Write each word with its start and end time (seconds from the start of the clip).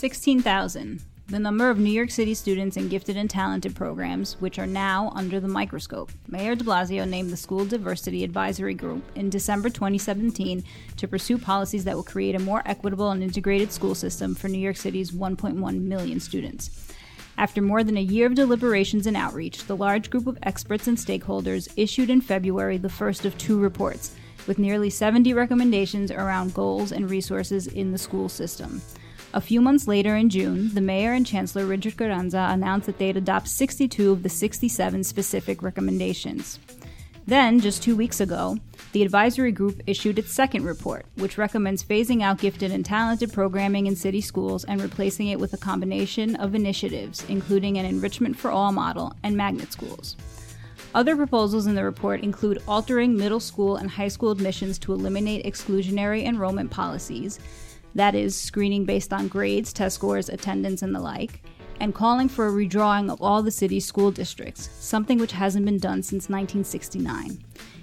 16,000, 0.00 1.02
the 1.26 1.38
number 1.38 1.68
of 1.68 1.78
New 1.78 1.90
York 1.90 2.10
City 2.10 2.32
students 2.32 2.78
in 2.78 2.88
gifted 2.88 3.18
and 3.18 3.28
talented 3.28 3.76
programs, 3.76 4.40
which 4.40 4.58
are 4.58 4.66
now 4.66 5.12
under 5.14 5.38
the 5.38 5.46
microscope. 5.46 6.10
Mayor 6.26 6.54
de 6.54 6.64
Blasio 6.64 7.06
named 7.06 7.28
the 7.28 7.36
School 7.36 7.66
Diversity 7.66 8.24
Advisory 8.24 8.72
Group 8.72 9.04
in 9.14 9.28
December 9.28 9.68
2017 9.68 10.64
to 10.96 11.06
pursue 11.06 11.36
policies 11.36 11.84
that 11.84 11.94
will 11.94 12.02
create 12.02 12.34
a 12.34 12.38
more 12.38 12.62
equitable 12.64 13.10
and 13.10 13.22
integrated 13.22 13.72
school 13.72 13.94
system 13.94 14.34
for 14.34 14.48
New 14.48 14.58
York 14.58 14.76
City's 14.76 15.10
1.1 15.10 15.82
million 15.82 16.18
students. 16.18 16.90
After 17.36 17.60
more 17.60 17.84
than 17.84 17.98
a 17.98 18.00
year 18.00 18.26
of 18.26 18.34
deliberations 18.34 19.06
and 19.06 19.18
outreach, 19.18 19.66
the 19.66 19.76
large 19.76 20.08
group 20.08 20.26
of 20.26 20.38
experts 20.44 20.86
and 20.86 20.96
stakeholders 20.96 21.70
issued 21.76 22.08
in 22.08 22.22
February 22.22 22.78
the 22.78 22.88
first 22.88 23.26
of 23.26 23.36
two 23.36 23.60
reports, 23.60 24.16
with 24.46 24.58
nearly 24.58 24.88
70 24.88 25.34
recommendations 25.34 26.10
around 26.10 26.54
goals 26.54 26.90
and 26.90 27.10
resources 27.10 27.66
in 27.66 27.92
the 27.92 27.98
school 27.98 28.30
system. 28.30 28.80
A 29.32 29.40
few 29.40 29.60
months 29.60 29.86
later 29.86 30.16
in 30.16 30.28
June, 30.28 30.74
the 30.74 30.80
mayor 30.80 31.12
and 31.12 31.24
chancellor 31.24 31.64
Richard 31.64 31.96
Carranza 31.96 32.48
announced 32.50 32.86
that 32.86 32.98
they'd 32.98 33.16
adopt 33.16 33.46
62 33.46 34.10
of 34.10 34.24
the 34.24 34.28
67 34.28 35.04
specific 35.04 35.62
recommendations. 35.62 36.58
Then, 37.28 37.60
just 37.60 37.80
two 37.80 37.94
weeks 37.94 38.20
ago, 38.20 38.58
the 38.90 39.04
advisory 39.04 39.52
group 39.52 39.82
issued 39.86 40.18
its 40.18 40.32
second 40.32 40.64
report, 40.64 41.06
which 41.14 41.38
recommends 41.38 41.84
phasing 41.84 42.22
out 42.22 42.38
gifted 42.38 42.72
and 42.72 42.84
talented 42.84 43.32
programming 43.32 43.86
in 43.86 43.94
city 43.94 44.20
schools 44.20 44.64
and 44.64 44.82
replacing 44.82 45.28
it 45.28 45.38
with 45.38 45.52
a 45.52 45.58
combination 45.58 46.34
of 46.34 46.56
initiatives, 46.56 47.24
including 47.28 47.78
an 47.78 47.86
enrichment 47.86 48.36
for 48.36 48.50
all 48.50 48.72
model 48.72 49.14
and 49.22 49.36
magnet 49.36 49.70
schools. 49.70 50.16
Other 50.92 51.14
proposals 51.14 51.68
in 51.68 51.76
the 51.76 51.84
report 51.84 52.22
include 52.22 52.64
altering 52.66 53.16
middle 53.16 53.38
school 53.38 53.76
and 53.76 53.88
high 53.88 54.08
school 54.08 54.32
admissions 54.32 54.76
to 54.80 54.92
eliminate 54.92 55.46
exclusionary 55.46 56.24
enrollment 56.24 56.72
policies, 56.72 57.38
that 57.94 58.14
is, 58.14 58.36
screening 58.36 58.84
based 58.84 59.12
on 59.12 59.28
grades, 59.28 59.72
test 59.72 59.96
scores, 59.96 60.28
attendance, 60.28 60.82
and 60.82 60.94
the 60.94 61.00
like, 61.00 61.42
and 61.80 61.94
calling 61.94 62.28
for 62.28 62.46
a 62.46 62.52
redrawing 62.52 63.10
of 63.10 63.20
all 63.22 63.42
the 63.42 63.50
city's 63.50 63.86
school 63.86 64.10
districts, 64.10 64.68
something 64.78 65.18
which 65.18 65.32
hasn't 65.32 65.64
been 65.64 65.78
done 65.78 66.02
since 66.02 66.28
1969. 66.28 67.42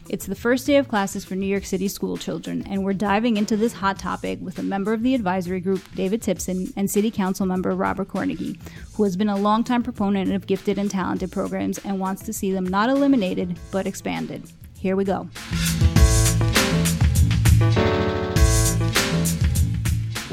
It's 0.10 0.26
the 0.26 0.36
first 0.36 0.66
day 0.66 0.78
of 0.78 0.88
classes 0.88 1.26
for 1.26 1.36
New 1.36 1.48
York 1.48 1.66
City 1.66 1.90
school 1.90 2.16
children, 2.16 2.66
and 2.70 2.86
we're 2.86 2.94
diving 2.94 3.36
into 3.36 3.58
this 3.58 3.74
hot 3.74 4.00
topic 4.00 4.40
with 4.42 4.58
a 4.58 4.64
member 4.64 4.94
of 4.94 5.04
the 5.04 5.14
advisory 5.14 5.60
group, 5.60 5.82
David 5.96 6.22
Tipson, 6.22 6.72
and 6.78 6.90
City 6.90 7.12
Council 7.12 7.46
member 7.46 7.72
Robert 7.72 8.08
Cornegy, 8.08 8.58
who 8.94 9.04
has 9.04 9.18
been 9.18 9.28
a 9.28 9.36
longtime 9.36 9.84
proponent 9.84 10.32
of 10.32 10.48
gifted 10.48 10.78
and 10.78 10.90
talented 10.90 11.32
programs 11.32 11.78
and 11.80 12.00
wants 12.00 12.24
to 12.24 12.32
see 12.32 12.54
them 12.54 12.66
not 12.66 12.90
eliminated, 12.90 13.60
but 13.70 13.86
expanded. 13.86 14.44
Here 14.80 14.96
we 14.96 15.04
go. 15.04 15.28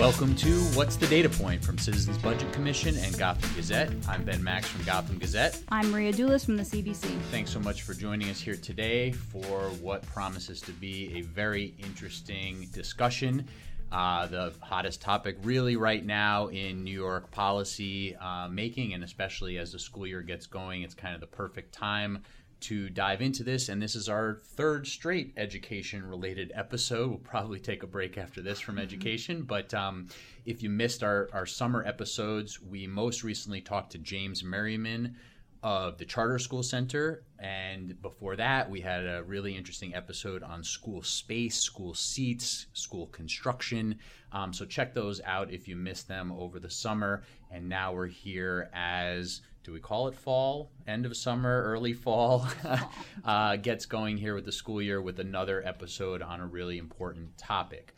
Welcome 0.04 0.36
to 0.36 0.60
What's 0.74 0.96
the 0.96 1.06
Data 1.06 1.30
Point 1.30 1.64
from 1.64 1.78
Citizens 1.78 2.18
Budget 2.18 2.52
Commission 2.52 2.94
and 2.98 3.16
Gotham 3.16 3.48
Gazette. 3.56 3.90
I'm 4.06 4.22
Ben 4.22 4.44
Max 4.44 4.68
from 4.68 4.84
Gotham 4.84 5.16
Gazette. 5.16 5.58
I'm 5.70 5.90
Maria 5.90 6.12
Doulis 6.12 6.44
from 6.44 6.58
the 6.58 6.62
CBC. 6.62 7.18
Thanks 7.30 7.50
so 7.50 7.58
much 7.58 7.80
for 7.80 7.94
joining 7.94 8.28
us 8.28 8.38
here 8.38 8.54
today 8.54 9.12
for 9.12 9.70
what 9.80 10.02
promises 10.02 10.60
to 10.60 10.72
be 10.72 11.14
a 11.14 11.22
very 11.22 11.74
interesting 11.78 12.68
discussion. 12.70 13.48
Uh, 13.90 14.26
the 14.26 14.52
hottest 14.60 15.00
topic, 15.00 15.38
really, 15.42 15.74
right 15.76 16.04
now 16.04 16.48
in 16.48 16.84
New 16.84 16.90
York 16.90 17.30
policy 17.30 18.14
uh, 18.16 18.46
making, 18.48 18.92
and 18.92 19.04
especially 19.04 19.56
as 19.56 19.72
the 19.72 19.78
school 19.78 20.06
year 20.06 20.20
gets 20.20 20.46
going, 20.46 20.82
it's 20.82 20.94
kind 20.94 21.14
of 21.14 21.22
the 21.22 21.26
perfect 21.26 21.72
time 21.72 22.22
to 22.60 22.88
dive 22.90 23.20
into 23.20 23.42
this. 23.42 23.68
And 23.68 23.82
this 23.82 23.94
is 23.94 24.08
our 24.08 24.40
third 24.56 24.86
straight 24.86 25.32
education 25.36 26.06
related 26.06 26.52
episode. 26.54 27.08
We'll 27.08 27.18
probably 27.18 27.60
take 27.60 27.82
a 27.82 27.86
break 27.86 28.16
after 28.18 28.42
this 28.42 28.60
from 28.60 28.76
mm-hmm. 28.76 28.84
education. 28.84 29.42
But 29.42 29.72
um, 29.74 30.08
if 30.46 30.62
you 30.62 30.70
missed 30.70 31.02
our, 31.02 31.28
our 31.32 31.46
summer 31.46 31.84
episodes, 31.86 32.60
we 32.60 32.86
most 32.86 33.22
recently 33.22 33.60
talked 33.60 33.92
to 33.92 33.98
James 33.98 34.42
Merriman 34.42 35.16
of 35.64 35.96
the 35.96 36.04
Charter 36.04 36.38
School 36.38 36.62
Center. 36.62 37.24
And 37.38 38.00
before 38.02 38.36
that, 38.36 38.70
we 38.70 38.82
had 38.82 39.06
a 39.06 39.22
really 39.22 39.56
interesting 39.56 39.94
episode 39.94 40.42
on 40.42 40.62
school 40.62 41.02
space, 41.02 41.56
school 41.56 41.94
seats, 41.94 42.66
school 42.74 43.06
construction. 43.06 43.98
Um, 44.30 44.52
so 44.52 44.66
check 44.66 44.92
those 44.92 45.22
out 45.24 45.50
if 45.50 45.66
you 45.66 45.74
missed 45.74 46.06
them 46.06 46.32
over 46.32 46.60
the 46.60 46.68
summer. 46.68 47.22
And 47.50 47.66
now 47.66 47.94
we're 47.94 48.08
here 48.08 48.68
as 48.74 49.40
do 49.64 49.72
we 49.72 49.80
call 49.80 50.08
it 50.08 50.14
fall, 50.14 50.70
end 50.86 51.06
of 51.06 51.16
summer, 51.16 51.62
early 51.64 51.94
fall, 51.94 52.46
uh, 53.24 53.56
gets 53.56 53.86
going 53.86 54.18
here 54.18 54.34
with 54.34 54.44
the 54.44 54.52
school 54.52 54.80
year 54.80 55.00
with 55.00 55.18
another 55.18 55.66
episode 55.66 56.20
on 56.22 56.40
a 56.40 56.46
really 56.46 56.76
important 56.76 57.36
topic. 57.38 57.94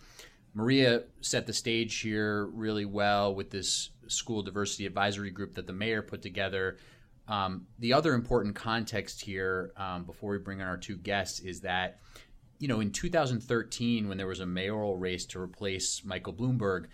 Maria 0.54 1.02
set 1.20 1.46
the 1.46 1.52
stage 1.52 2.00
here 2.00 2.46
really 2.46 2.86
well 2.86 3.34
with 3.34 3.50
this 3.50 3.90
school 4.06 4.42
diversity 4.42 4.86
advisory 4.86 5.30
group 5.30 5.54
that 5.54 5.66
the 5.66 5.72
mayor 5.72 6.02
put 6.02 6.22
together. 6.22 6.78
Um, 7.28 7.66
the 7.80 7.92
other 7.92 8.14
important 8.14 8.54
context 8.54 9.20
here, 9.20 9.72
um, 9.76 10.04
before 10.04 10.30
we 10.30 10.38
bring 10.38 10.60
in 10.60 10.66
our 10.66 10.76
two 10.76 10.96
guests, 10.96 11.40
is 11.40 11.60
that 11.62 11.98
you 12.58 12.68
know 12.68 12.80
in 12.80 12.92
2013 12.92 14.08
when 14.08 14.16
there 14.16 14.28
was 14.28 14.40
a 14.40 14.46
mayoral 14.46 14.96
race 14.96 15.26
to 15.26 15.40
replace 15.40 16.02
Michael 16.04 16.32
Bloomberg, 16.32 16.86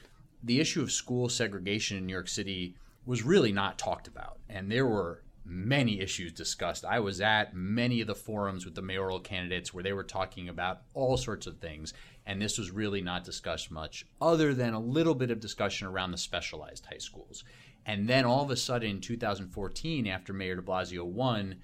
the 0.43 0.59
issue 0.59 0.83
of 0.83 0.91
school 0.91 1.29
segregation 1.29 1.99
in 1.99 2.07
New 2.07 2.15
York 2.15 2.29
City 2.29 2.75
was 3.05 3.23
really 3.23 3.53
not 3.53 3.79
talked 3.79 4.09
about. 4.09 4.39
And 4.49 4.71
there 4.71 4.87
were 4.87 5.23
many 5.45 6.01
issues 6.01 6.33
discussed. 6.33 6.85
I 6.85 7.01
was 7.01 7.21
at 7.21 7.55
many 7.55 8.01
of 8.01 8.07
the 8.07 8.15
forums 8.15 8.65
with 8.65 8.75
the 8.75 8.83
mayoral 8.83 9.21
candidates 9.21 9.75
where 9.75 9.83
they 9.83 9.93
were 9.93 10.05
talking 10.05 10.49
about 10.49 10.83
all 10.95 11.17
sorts 11.17 11.47
of 11.47 11.59
things. 11.59 11.93
And 12.25 12.41
this 12.41 12.59
was 12.59 12.71
really 12.71 13.01
not 13.01 13.25
discussed 13.25 13.71
much, 13.71 14.07
other 14.21 14.55
than 14.55 14.75
a 14.75 14.81
little 14.81 15.15
bit 15.15 15.33
of 15.33 15.41
discussion 15.41 15.89
around 15.89 16.13
the 16.13 16.19
specialized 16.19 16.87
high 16.87 16.99
schools. 16.99 17.43
And 17.85 18.09
then 18.09 18.25
all 18.25 18.45
of 18.45 18.51
a 18.51 18.57
sudden, 18.57 18.91
in 18.91 19.01
2014, 19.01 20.07
after 20.07 20.33
Mayor 20.33 20.57
de 20.57 20.63
Blasio 20.63 21.05
won, 21.05 21.57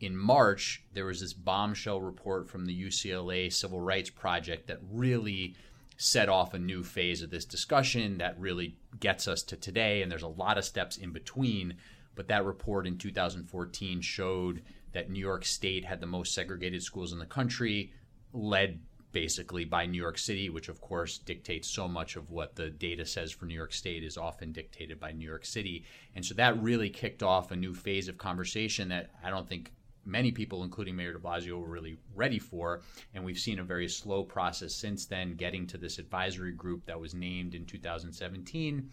in 0.00 0.16
March, 0.16 0.82
there 0.94 1.04
was 1.04 1.20
this 1.20 1.34
bombshell 1.34 2.00
report 2.00 2.48
from 2.48 2.64
the 2.64 2.82
UCLA 2.86 3.52
Civil 3.52 3.80
Rights 3.80 4.08
Project 4.08 4.68
that 4.68 4.78
really 4.90 5.54
set 6.00 6.30
off 6.30 6.54
a 6.54 6.58
new 6.58 6.82
phase 6.82 7.20
of 7.20 7.28
this 7.28 7.44
discussion 7.44 8.16
that 8.16 8.40
really 8.40 8.74
gets 9.00 9.28
us 9.28 9.42
to 9.42 9.54
today. 9.54 10.00
And 10.00 10.10
there's 10.10 10.22
a 10.22 10.28
lot 10.28 10.56
of 10.56 10.64
steps 10.64 10.96
in 10.96 11.12
between. 11.12 11.76
But 12.14 12.26
that 12.28 12.46
report 12.46 12.86
in 12.86 12.96
2014 12.96 14.00
showed 14.00 14.62
that 14.92 15.10
New 15.10 15.20
York 15.20 15.44
State 15.44 15.84
had 15.84 16.00
the 16.00 16.06
most 16.06 16.32
segregated 16.32 16.82
schools 16.82 17.12
in 17.12 17.18
the 17.18 17.26
country, 17.26 17.92
led 18.32 18.80
basically 19.12 19.66
by 19.66 19.84
New 19.84 20.00
York 20.00 20.16
City, 20.16 20.48
which 20.48 20.70
of 20.70 20.80
course 20.80 21.18
dictates 21.18 21.68
so 21.68 21.86
much 21.86 22.16
of 22.16 22.30
what 22.30 22.56
the 22.56 22.70
data 22.70 23.04
says 23.04 23.30
for 23.30 23.44
New 23.44 23.54
York 23.54 23.74
State 23.74 24.02
is 24.02 24.16
often 24.16 24.52
dictated 24.52 24.98
by 24.98 25.12
New 25.12 25.28
York 25.28 25.44
City. 25.44 25.84
And 26.14 26.24
so 26.24 26.32
that 26.34 26.62
really 26.62 26.88
kicked 26.88 27.22
off 27.22 27.50
a 27.50 27.56
new 27.56 27.74
phase 27.74 28.08
of 28.08 28.16
conversation 28.16 28.88
that 28.88 29.10
I 29.22 29.28
don't 29.28 29.46
think 29.46 29.70
many 30.10 30.32
people, 30.32 30.64
including 30.64 30.96
Mayor 30.96 31.12
de 31.12 31.18
Blasio, 31.18 31.60
were 31.60 31.68
really 31.68 31.98
ready 32.14 32.38
for. 32.38 32.82
And 33.14 33.24
we've 33.24 33.38
seen 33.38 33.58
a 33.58 33.64
very 33.64 33.88
slow 33.88 34.22
process 34.22 34.74
since 34.74 35.06
then, 35.06 35.34
getting 35.34 35.66
to 35.68 35.78
this 35.78 35.98
advisory 35.98 36.52
group 36.52 36.84
that 36.86 37.00
was 37.00 37.14
named 37.14 37.54
in 37.54 37.64
2017. 37.64 38.90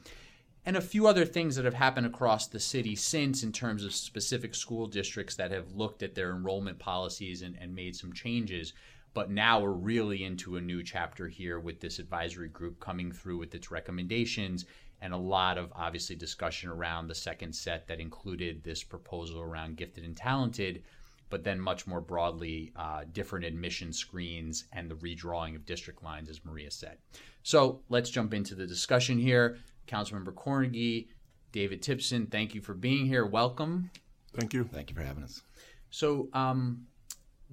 And 0.66 0.76
a 0.76 0.82
few 0.82 1.08
other 1.08 1.26
things 1.26 1.56
that 1.56 1.66
have 1.66 1.74
happened 1.74 2.08
across 2.08 2.48
the 2.48 2.60
city 2.60 2.96
since, 2.96 3.44
in 3.44 3.52
terms 3.52 3.86
of 3.86 3.94
specific 3.94 4.54
school 4.54 4.86
districts 4.86 5.36
that 5.36 5.52
have 5.52 5.72
looked 5.74 6.04
at 6.04 6.14
their 6.14 6.32
enrollment 6.32 6.78
policies 6.78 7.42
and, 7.42 7.58
and 7.60 7.74
made 7.74 7.96
some 7.96 8.12
changes. 8.12 8.74
But 9.14 9.32
now 9.32 9.62
we're 9.62 9.72
really 9.72 10.26
into 10.26 10.58
a 10.58 10.62
new 10.62 10.84
chapter 10.84 11.28
here 11.28 11.60
with 11.60 11.80
this 11.80 12.00
advisory 12.00 12.50
group 12.50 12.80
coming 12.80 13.12
through 13.12 13.38
with 13.38 13.56
its 13.56 13.72
recommendations 13.72 14.66
and 15.02 15.14
a 15.14 15.18
lot 15.18 15.58
of 15.58 15.72
obviously 15.76 16.16
discussion 16.16 16.70
around 16.70 17.08
the 17.08 17.16
second 17.16 17.54
set 17.54 17.88
that 17.88 18.00
included 18.00 18.64
this 18.64 18.84
proposal 18.84 19.42
around 19.42 19.78
gifted 19.78 20.04
and 20.04 20.18
talented 20.18 20.84
but 21.30 21.44
then 21.44 21.60
much 21.60 21.88
more 21.88 22.02
broadly, 22.02 22.72
uh, 22.76 23.04
different 23.12 23.46
admission 23.46 23.92
screens 23.92 24.66
and 24.74 24.90
the 24.90 24.96
redrawing 24.96 25.56
of 25.56 25.66
district 25.66 26.04
lines, 26.04 26.30
as 26.30 26.44
Maria 26.46 26.72
said. 26.72 26.98
So 27.44 27.82
let's 27.90 28.10
jump 28.10 28.34
into 28.34 28.56
the 28.56 28.68
discussion 28.68 29.18
here. 29.18 29.58
Councilmember 29.88 30.34
Cornegy, 30.34 31.08
David 31.52 31.82
Tipson, 31.82 32.28
thank 32.28 32.54
you 32.54 32.62
for 32.62 32.74
being 32.74 33.06
here. 33.06 33.26
Welcome. 33.26 33.90
Thank 34.36 34.54
you. 34.54 34.66
Thank 34.66 34.90
you 34.90 34.96
for 34.96 35.02
having 35.04 35.24
us. 35.24 35.42
So, 35.90 36.30
um, 36.34 36.86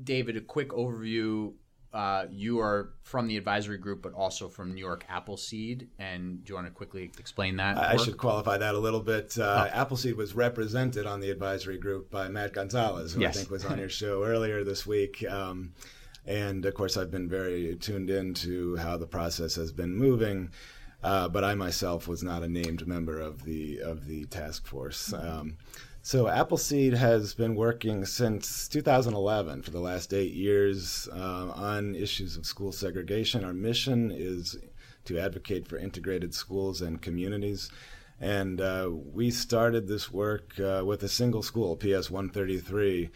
David, 0.02 0.36
a 0.36 0.40
quick 0.40 0.70
overview 0.70 1.52
uh, 1.94 2.26
you 2.28 2.58
are 2.58 2.92
from 3.02 3.28
the 3.28 3.36
advisory 3.36 3.78
group, 3.78 4.02
but 4.02 4.12
also 4.14 4.48
from 4.48 4.74
New 4.74 4.80
York 4.80 5.06
Appleseed. 5.08 5.88
And 6.00 6.44
do 6.44 6.50
you 6.50 6.54
want 6.56 6.66
to 6.66 6.72
quickly 6.72 7.04
explain 7.18 7.56
that? 7.58 7.78
I, 7.78 7.92
I 7.92 7.96
should 7.96 8.18
qualify 8.18 8.58
that 8.58 8.74
a 8.74 8.78
little 8.78 9.00
bit. 9.00 9.38
Uh, 9.38 9.68
oh. 9.72 9.76
Appleseed 9.76 10.16
was 10.16 10.34
represented 10.34 11.06
on 11.06 11.20
the 11.20 11.30
advisory 11.30 11.78
group 11.78 12.10
by 12.10 12.28
Matt 12.28 12.52
Gonzalez, 12.52 13.14
who 13.14 13.20
yes. 13.20 13.36
I 13.36 13.38
think 13.38 13.50
was 13.50 13.64
on 13.64 13.78
your 13.78 13.88
show 13.88 14.24
earlier 14.24 14.64
this 14.64 14.84
week. 14.84 15.24
Um, 15.30 15.72
and 16.26 16.66
of 16.66 16.74
course, 16.74 16.96
I've 16.96 17.12
been 17.12 17.28
very 17.28 17.76
tuned 17.76 18.10
in 18.10 18.34
to 18.34 18.74
how 18.76 18.96
the 18.96 19.06
process 19.06 19.54
has 19.54 19.70
been 19.70 19.96
moving. 19.96 20.50
Uh, 21.04 21.28
but 21.28 21.44
I 21.44 21.54
myself 21.54 22.08
was 22.08 22.24
not 22.24 22.42
a 22.42 22.48
named 22.48 22.86
member 22.88 23.20
of 23.20 23.44
the 23.44 23.80
of 23.80 24.06
the 24.06 24.24
task 24.24 24.66
force. 24.66 25.12
Um, 25.12 25.58
so 26.04 26.28
Appleseed 26.28 26.92
has 26.92 27.32
been 27.32 27.54
working 27.54 28.04
since 28.04 28.68
2011 28.68 29.62
for 29.62 29.70
the 29.70 29.80
last 29.80 30.12
eight 30.12 30.34
years 30.34 31.08
uh, 31.10 31.50
on 31.54 31.94
issues 31.94 32.36
of 32.36 32.44
school 32.44 32.72
segregation. 32.72 33.42
Our 33.42 33.54
mission 33.54 34.12
is 34.14 34.54
to 35.06 35.18
advocate 35.18 35.66
for 35.66 35.78
integrated 35.78 36.34
schools 36.34 36.82
and 36.82 37.00
communities. 37.00 37.70
And 38.20 38.60
uh, 38.60 38.90
we 38.92 39.30
started 39.30 39.88
this 39.88 40.12
work 40.12 40.60
uh, 40.60 40.82
with 40.84 41.02
a 41.04 41.08
single 41.08 41.42
school, 41.42 41.74
PS 41.74 42.10
133, 42.10 43.08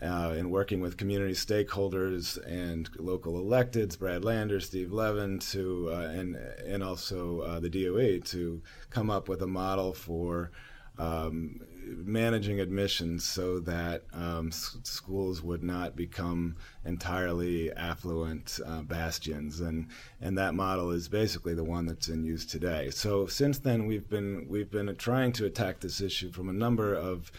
uh, 0.00 0.34
in 0.38 0.50
working 0.50 0.80
with 0.80 0.96
community 0.96 1.34
stakeholders 1.34 2.38
and 2.46 2.88
local 3.00 3.42
electeds, 3.42 3.98
Brad 3.98 4.24
Lander, 4.24 4.60
Steve 4.60 4.92
Levin, 4.92 5.40
to 5.40 5.90
uh, 5.92 6.12
and 6.12 6.36
and 6.64 6.84
also 6.84 7.40
uh, 7.40 7.58
the 7.58 7.68
DOE 7.68 8.20
to 8.20 8.62
come 8.88 9.10
up 9.10 9.28
with 9.28 9.42
a 9.42 9.48
model 9.48 9.92
for 9.92 10.52
um, 10.96 11.60
managing 11.86 12.60
admissions 12.60 13.24
so 13.24 13.60
that 13.60 14.02
um, 14.12 14.48
s- 14.48 14.76
schools 14.82 15.42
would 15.42 15.62
not 15.62 15.96
become 15.96 16.56
entirely 16.84 17.72
affluent 17.72 18.58
uh, 18.66 18.82
bastions, 18.82 19.60
and 19.60 19.88
and 20.20 20.36
that 20.38 20.54
model 20.54 20.90
is 20.90 21.08
basically 21.08 21.54
the 21.54 21.64
one 21.64 21.86
that's 21.86 22.08
in 22.08 22.24
use 22.24 22.46
today. 22.46 22.90
So 22.90 23.26
since 23.26 23.58
then, 23.58 23.86
we've 23.86 24.08
been 24.08 24.46
we've 24.48 24.70
been 24.70 24.94
trying 24.96 25.32
to 25.32 25.46
attack 25.46 25.80
this 25.80 26.00
issue 26.00 26.30
from 26.32 26.48
a 26.48 26.52
number 26.52 26.94
of 26.94 27.30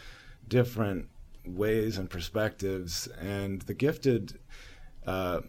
different 0.47 1.07
ways 1.45 1.97
and 1.97 2.09
perspectives, 2.09 3.07
and 3.19 3.61
the 3.63 3.73
gifted. 3.73 4.39
Uh, 5.05 5.41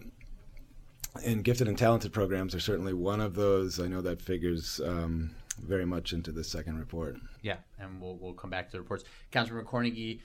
and 1.27 1.45
gifted 1.45 1.69
and 1.69 1.77
talented 1.77 2.11
programs 2.11 2.55
are 2.55 2.61
certainly 2.61 2.95
one 2.95 3.21
of 3.21 3.35
those. 3.35 3.79
I 3.79 3.87
know 3.87 4.01
that 4.01 4.23
figures 4.23 4.81
um, 4.83 5.33
very 5.55 5.85
much 5.85 6.13
into 6.13 6.33
the 6.33 6.45
second 6.45 6.79
report. 6.79 7.17
Yeah, 7.43 7.57
and 7.79 8.01
we'll, 8.01 8.17
we'll 8.17 8.35
come 8.35 8.51
back 8.51 8.67
to 8.67 8.73
the 8.73 8.81
reports. 8.81 9.05
Councilman 9.31 9.65
Cornegy, 9.65 10.21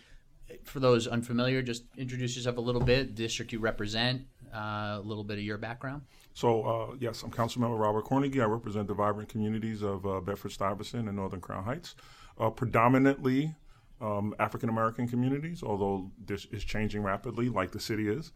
for 0.63 0.79
those 0.79 1.07
unfamiliar, 1.07 1.61
just 1.61 1.83
introduce 1.97 2.35
yourself 2.35 2.57
a 2.57 2.61
little 2.61 2.81
bit, 2.81 3.15
district 3.15 3.51
you 3.51 3.59
represent, 3.59 4.21
uh, 4.53 4.97
a 4.97 5.01
little 5.03 5.23
bit 5.23 5.37
of 5.37 5.43
your 5.43 5.57
background. 5.57 6.03
So, 6.33 6.63
uh, 6.63 6.95
yes, 6.99 7.23
I'm 7.23 7.31
Councilmember 7.31 7.79
Robert 7.79 8.05
Cornegy. 8.05 8.41
I 8.41 8.45
represent 8.45 8.87
the 8.87 8.93
vibrant 8.93 9.29
communities 9.29 9.81
of 9.81 10.05
uh, 10.05 10.19
Bedford 10.21 10.51
Stuyvesant 10.51 11.07
and 11.07 11.15
Northern 11.15 11.41
Crown 11.41 11.63
Heights, 11.63 11.95
uh, 12.39 12.49
predominantly 12.49 13.55
um, 13.99 14.35
African 14.39 14.69
American 14.69 15.07
communities, 15.07 15.63
although 15.63 16.11
this 16.25 16.45
is 16.51 16.63
changing 16.63 17.01
rapidly, 17.01 17.49
like 17.49 17.71
the 17.71 17.79
city 17.79 18.07
is. 18.07 18.31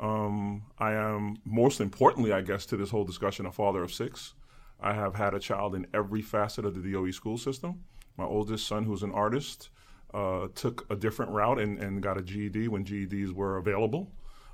Um, 0.00 0.62
I 0.78 0.92
am, 0.92 1.38
most 1.44 1.80
importantly, 1.80 2.32
I 2.32 2.42
guess, 2.42 2.66
to 2.66 2.76
this 2.76 2.90
whole 2.90 3.04
discussion, 3.04 3.46
a 3.46 3.52
father 3.52 3.82
of 3.82 3.92
six. 3.92 4.34
I 4.80 4.94
have 4.94 5.14
had 5.14 5.34
a 5.34 5.40
child 5.40 5.74
in 5.74 5.86
every 5.92 6.22
facet 6.22 6.64
of 6.64 6.74
the 6.74 6.92
DOE 6.92 7.10
school 7.10 7.38
system. 7.38 7.84
My 8.16 8.24
oldest 8.24 8.66
son, 8.66 8.84
who's 8.84 9.02
an 9.02 9.12
artist, 9.12 9.70
uh, 10.14 10.48
took 10.54 10.86
a 10.90 10.96
different 10.96 11.32
route 11.32 11.58
and, 11.58 11.78
and 11.78 12.02
got 12.02 12.16
a 12.18 12.22
GED 12.22 12.68
when 12.68 12.84
GEDs 12.84 13.32
were 13.32 13.56
available. 13.56 14.10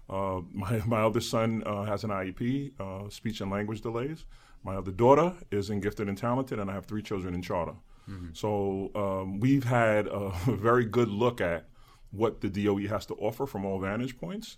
Uh, 0.09 0.41
my, 0.53 0.83
my 0.87 1.01
eldest 1.01 1.31
son 1.31 1.63
uh, 1.67 1.85
has 1.85 2.05
an 2.05 2.11
IEP, 2.11 2.73
uh, 2.81 3.09
speech 3.09 3.41
and 3.41 3.51
language 3.51 3.81
delays. 3.81 4.25
My 4.63 4.77
other 4.77 4.93
daughter 4.93 5.35
is 5.51 5.71
in 5.71 5.81
gifted 5.81 6.09
and 6.09 6.17
talented, 6.17 6.59
and 6.59 6.71
I 6.71 6.75
have 6.75 6.87
three 6.87 7.03
children 7.03 7.35
in 7.35 7.43
charter. 7.43 7.75
Mm-hmm. 8.09 8.29
So 8.33 8.91
um, 8.95 9.41
we've 9.41 9.65
had 9.65 10.07
a 10.07 10.31
very 10.47 10.85
good 10.85 11.09
look 11.09 11.41
at 11.41 11.67
what 12.11 12.41
the 12.41 12.49
DOE 12.49 12.89
has 12.89 13.07
to 13.07 13.15
offer 13.15 13.47
from 13.47 13.65
all 13.65 13.79
vantage 13.79 14.19
points. 14.19 14.57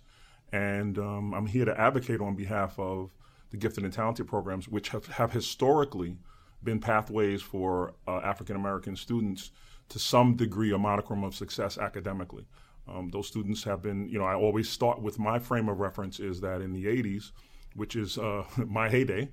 And 0.51 0.97
um, 0.97 1.33
I'm 1.33 1.45
here 1.45 1.65
to 1.65 1.79
advocate 1.79 2.21
on 2.21 2.35
behalf 2.35 2.79
of 2.79 3.11
the 3.51 3.57
gifted 3.57 3.83
and 3.83 3.93
talented 3.93 4.27
programs, 4.27 4.67
which 4.67 4.89
have, 4.89 5.05
have 5.07 5.31
historically 5.31 6.17
been 6.63 6.79
pathways 6.79 7.41
for 7.41 7.93
uh, 8.07 8.17
African 8.17 8.55
American 8.55 8.95
students 8.95 9.51
to 9.89 9.99
some 9.99 10.35
degree, 10.35 10.71
a 10.71 10.77
monochrome 10.77 11.23
of 11.23 11.33
success 11.33 11.77
academically. 11.77 12.45
Um, 12.87 13.09
those 13.09 13.27
students 13.27 13.63
have 13.63 13.81
been, 13.81 14.07
you 14.09 14.17
know, 14.17 14.25
I 14.25 14.35
always 14.35 14.69
start 14.69 15.01
with 15.01 15.19
my 15.19 15.39
frame 15.39 15.69
of 15.69 15.79
reference 15.79 16.19
is 16.19 16.41
that 16.41 16.61
in 16.61 16.73
the 16.73 16.85
80s, 16.85 17.31
which 17.75 17.95
is 17.95 18.17
uh, 18.17 18.43
my 18.57 18.89
heyday, 18.89 19.29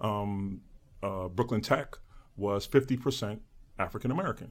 um, 0.00 0.60
uh, 1.02 1.28
Brooklyn 1.28 1.60
Tech 1.60 1.98
was 2.36 2.66
50% 2.66 3.38
African 3.78 4.10
American. 4.10 4.50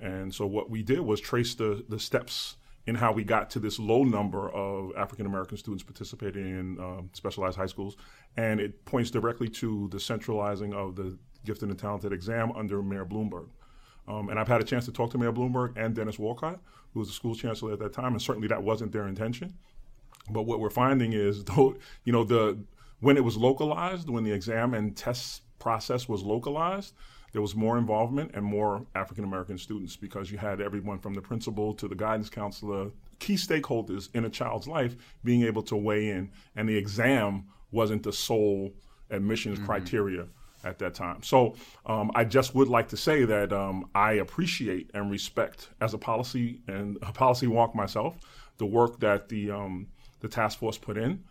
And 0.00 0.34
so 0.34 0.46
what 0.46 0.70
we 0.70 0.82
did 0.82 1.00
was 1.00 1.20
trace 1.20 1.54
the, 1.54 1.84
the 1.88 1.98
steps 1.98 2.56
in 2.86 2.94
how 2.94 3.12
we 3.12 3.24
got 3.24 3.50
to 3.50 3.58
this 3.58 3.78
low 3.78 4.04
number 4.04 4.48
of 4.50 4.92
African 4.96 5.26
American 5.26 5.56
students 5.56 5.82
participating 5.82 6.44
in 6.44 6.78
um, 6.80 7.10
specialized 7.12 7.56
high 7.56 7.66
schools. 7.66 7.96
And 8.36 8.60
it 8.60 8.84
points 8.84 9.10
directly 9.10 9.48
to 9.48 9.88
the 9.90 9.98
centralizing 9.98 10.72
of 10.72 10.94
the 10.94 11.18
gifted 11.44 11.68
and 11.68 11.78
talented 11.78 12.12
exam 12.12 12.52
under 12.52 12.82
Mayor 12.82 13.04
Bloomberg. 13.04 13.48
Um, 14.08 14.28
and 14.28 14.38
I've 14.38 14.48
had 14.48 14.60
a 14.60 14.64
chance 14.64 14.84
to 14.84 14.92
talk 14.92 15.10
to 15.12 15.18
Mayor 15.18 15.32
Bloomberg 15.32 15.72
and 15.76 15.94
Dennis 15.94 16.18
Walcott, 16.18 16.60
who 16.92 17.00
was 17.00 17.08
the 17.08 17.14
school 17.14 17.34
chancellor 17.34 17.72
at 17.72 17.80
that 17.80 17.92
time, 17.92 18.12
and 18.12 18.22
certainly 18.22 18.48
that 18.48 18.62
wasn't 18.62 18.92
their 18.92 19.08
intention. 19.08 19.54
But 20.30 20.42
what 20.42 20.60
we're 20.60 20.70
finding 20.70 21.12
is, 21.12 21.44
though, 21.44 21.76
you 22.04 22.12
know, 22.12 22.24
the 22.24 22.58
when 23.00 23.16
it 23.16 23.24
was 23.24 23.36
localized, 23.36 24.08
when 24.08 24.24
the 24.24 24.32
exam 24.32 24.72
and 24.72 24.96
test 24.96 25.42
process 25.58 26.08
was 26.08 26.22
localized, 26.22 26.94
there 27.36 27.42
was 27.42 27.54
more 27.54 27.76
involvement 27.76 28.30
and 28.32 28.42
more 28.42 28.86
African 28.94 29.22
American 29.22 29.58
students 29.58 29.94
because 29.94 30.30
you 30.30 30.38
had 30.38 30.58
everyone 30.58 30.98
from 30.98 31.12
the 31.12 31.20
principal 31.20 31.74
to 31.74 31.86
the 31.86 31.94
guidance 31.94 32.30
counselor, 32.30 32.90
key 33.18 33.34
stakeholders 33.34 34.08
in 34.14 34.24
a 34.24 34.30
child's 34.30 34.66
life 34.66 34.96
being 35.22 35.42
able 35.42 35.62
to 35.64 35.76
weigh 35.76 36.08
in, 36.08 36.30
and 36.56 36.66
the 36.66 36.74
exam 36.74 37.44
wasn't 37.72 38.02
the 38.02 38.10
sole 38.10 38.72
admissions 39.10 39.58
mm-hmm. 39.58 39.66
criteria 39.66 40.26
at 40.64 40.78
that 40.78 40.94
time. 40.94 41.22
So 41.22 41.56
um, 41.84 42.10
I 42.14 42.24
just 42.24 42.54
would 42.54 42.68
like 42.68 42.88
to 42.88 42.96
say 42.96 43.26
that 43.26 43.52
um, 43.52 43.90
I 43.94 44.12
appreciate 44.12 44.90
and 44.94 45.10
respect, 45.10 45.68
as 45.82 45.92
a 45.92 45.98
policy 45.98 46.62
and 46.66 46.96
a 47.02 47.12
policy 47.12 47.46
wonk 47.46 47.74
myself, 47.74 48.16
the 48.56 48.64
work 48.64 48.98
that 49.00 49.28
the 49.28 49.50
um, 49.50 49.88
the 50.20 50.28
task 50.28 50.58
force 50.58 50.78
put 50.78 50.96
in. 50.96 51.22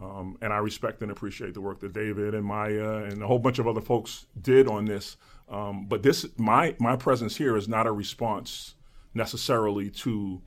Um, 0.00 0.36
and 0.42 0.52
I 0.52 0.58
respect 0.58 1.02
and 1.02 1.12
appreciate 1.12 1.54
the 1.54 1.60
work 1.60 1.78
that 1.80 1.92
David 1.92 2.34
and 2.34 2.44
Maya 2.44 3.04
and 3.04 3.22
a 3.22 3.26
whole 3.28 3.38
bunch 3.38 3.60
of 3.60 3.68
other 3.68 3.80
folks 3.80 4.26
did 4.40 4.66
on 4.66 4.84
this. 4.84 5.16
Um, 5.52 5.86
but 5.86 6.02
this, 6.02 6.26
my 6.38 6.74
my 6.78 6.96
presence 6.96 7.36
here 7.36 7.56
is 7.56 7.68
not 7.68 7.86
a 7.86 7.92
response 7.92 8.74
necessarily 9.14 9.90
to 9.90 10.40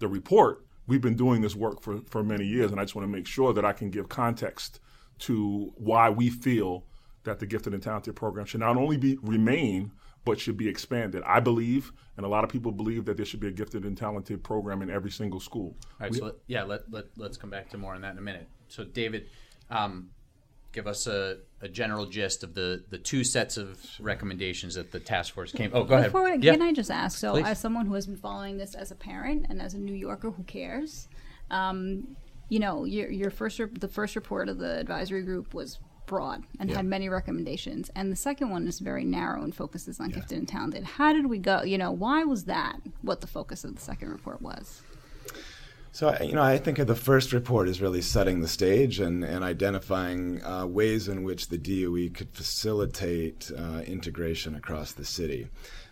the 0.00 0.08
report. 0.08 0.66
We've 0.86 1.00
been 1.00 1.16
doing 1.16 1.42
this 1.42 1.54
work 1.54 1.80
for, 1.80 2.00
for 2.08 2.24
many 2.24 2.44
years, 2.44 2.72
and 2.72 2.80
I 2.80 2.84
just 2.84 2.94
want 2.94 3.04
to 3.04 3.12
make 3.12 3.26
sure 3.26 3.52
that 3.52 3.64
I 3.64 3.72
can 3.72 3.90
give 3.90 4.08
context 4.08 4.80
to 5.20 5.72
why 5.76 6.10
we 6.10 6.28
feel 6.28 6.84
that 7.24 7.38
the 7.38 7.46
gifted 7.46 7.74
and 7.74 7.82
talented 7.82 8.16
program 8.16 8.46
should 8.46 8.60
not 8.60 8.76
only 8.76 8.96
be 8.96 9.16
remain 9.22 9.92
but 10.24 10.38
should 10.38 10.56
be 10.58 10.68
expanded. 10.68 11.22
I 11.24 11.40
believe, 11.40 11.90
and 12.16 12.26
a 12.26 12.28
lot 12.28 12.44
of 12.44 12.50
people 12.50 12.70
believe, 12.70 13.06
that 13.06 13.16
there 13.16 13.24
should 13.24 13.40
be 13.40 13.48
a 13.48 13.52
gifted 13.52 13.84
and 13.84 13.96
talented 13.96 14.44
program 14.44 14.82
in 14.82 14.90
every 14.90 15.10
single 15.10 15.40
school. 15.40 15.74
All 15.84 16.00
right, 16.00 16.10
we, 16.10 16.18
so 16.18 16.24
let, 16.26 16.34
yeah, 16.46 16.64
let, 16.64 16.90
let, 16.92 17.06
let's 17.16 17.38
come 17.38 17.48
back 17.48 17.70
to 17.70 17.78
more 17.78 17.94
on 17.94 18.02
that 18.02 18.12
in 18.12 18.18
a 18.18 18.22
minute. 18.22 18.46
So, 18.68 18.84
David, 18.84 19.28
um, 19.70 20.10
give 20.78 20.86
us 20.86 21.08
a, 21.08 21.38
a, 21.60 21.66
general 21.66 22.06
gist 22.06 22.44
of 22.44 22.54
the, 22.54 22.84
the 22.88 22.98
two 22.98 23.24
sets 23.24 23.56
of 23.56 23.84
recommendations 23.98 24.76
that 24.76 24.92
the 24.92 25.00
task 25.00 25.34
force 25.34 25.50
came. 25.50 25.72
Oh, 25.74 25.82
go 25.82 25.94
ahead. 25.94 26.12
Before, 26.12 26.28
yeah. 26.28 26.52
Can 26.52 26.62
I 26.62 26.72
just 26.72 26.88
ask? 26.88 27.18
So, 27.18 27.32
Please. 27.32 27.46
as 27.46 27.58
someone 27.58 27.84
who 27.86 27.94
has 27.94 28.06
been 28.06 28.16
following 28.16 28.58
this 28.58 28.76
as 28.76 28.92
a 28.92 28.94
parent 28.94 29.46
and 29.48 29.60
as 29.60 29.74
a 29.74 29.78
New 29.78 29.92
Yorker 29.92 30.30
who 30.30 30.44
cares, 30.44 31.08
um, 31.50 32.16
you 32.48 32.60
know, 32.60 32.84
your, 32.84 33.10
your 33.10 33.30
first 33.30 33.58
re- 33.58 33.66
the 33.72 33.88
first 33.88 34.14
report 34.14 34.48
of 34.48 34.58
the 34.58 34.78
advisory 34.78 35.22
group 35.22 35.52
was 35.52 35.80
broad 36.06 36.44
and 36.60 36.70
yeah. 36.70 36.76
had 36.76 36.86
many 36.86 37.08
recommendations. 37.08 37.90
And 37.96 38.12
the 38.12 38.16
second 38.16 38.50
one 38.50 38.68
is 38.68 38.78
very 38.78 39.04
narrow 39.04 39.42
and 39.42 39.52
focuses 39.52 39.98
on 39.98 40.10
yeah. 40.10 40.16
gifted 40.16 40.38
and 40.38 40.48
talented. 40.48 40.84
How 40.84 41.12
did 41.12 41.26
we 41.26 41.38
go? 41.38 41.62
You 41.62 41.76
know, 41.76 41.90
why 41.90 42.22
was 42.22 42.44
that 42.44 42.76
what 43.02 43.20
the 43.20 43.26
focus 43.26 43.64
of 43.64 43.74
the 43.74 43.80
second 43.80 44.10
report 44.10 44.40
was? 44.40 44.80
So, 45.90 46.16
you 46.22 46.34
know, 46.34 46.42
I 46.42 46.58
think 46.58 46.78
the 46.78 46.94
first 46.94 47.32
report 47.32 47.68
is 47.68 47.80
really 47.80 48.02
setting 48.02 48.40
the 48.40 48.48
stage 48.48 49.00
and, 49.00 49.24
and 49.24 49.42
identifying 49.42 50.44
uh, 50.44 50.66
ways 50.66 51.08
in 51.08 51.24
which 51.24 51.48
the 51.48 51.58
DOE 51.58 52.10
could 52.14 52.30
facilitate 52.32 53.50
uh, 53.56 53.80
integration 53.86 54.54
across 54.54 54.92
the 54.92 55.04
city. 55.04 55.48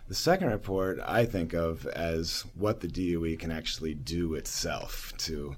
The 0.07 0.15
second 0.15 0.49
report 0.49 0.99
I 1.05 1.25
think 1.25 1.53
of 1.53 1.85
as 1.87 2.45
what 2.55 2.79
the 2.79 2.87
DOE 2.87 3.35
can 3.37 3.51
actually 3.51 3.95
do 3.95 4.35
itself 4.35 5.13
to, 5.17 5.55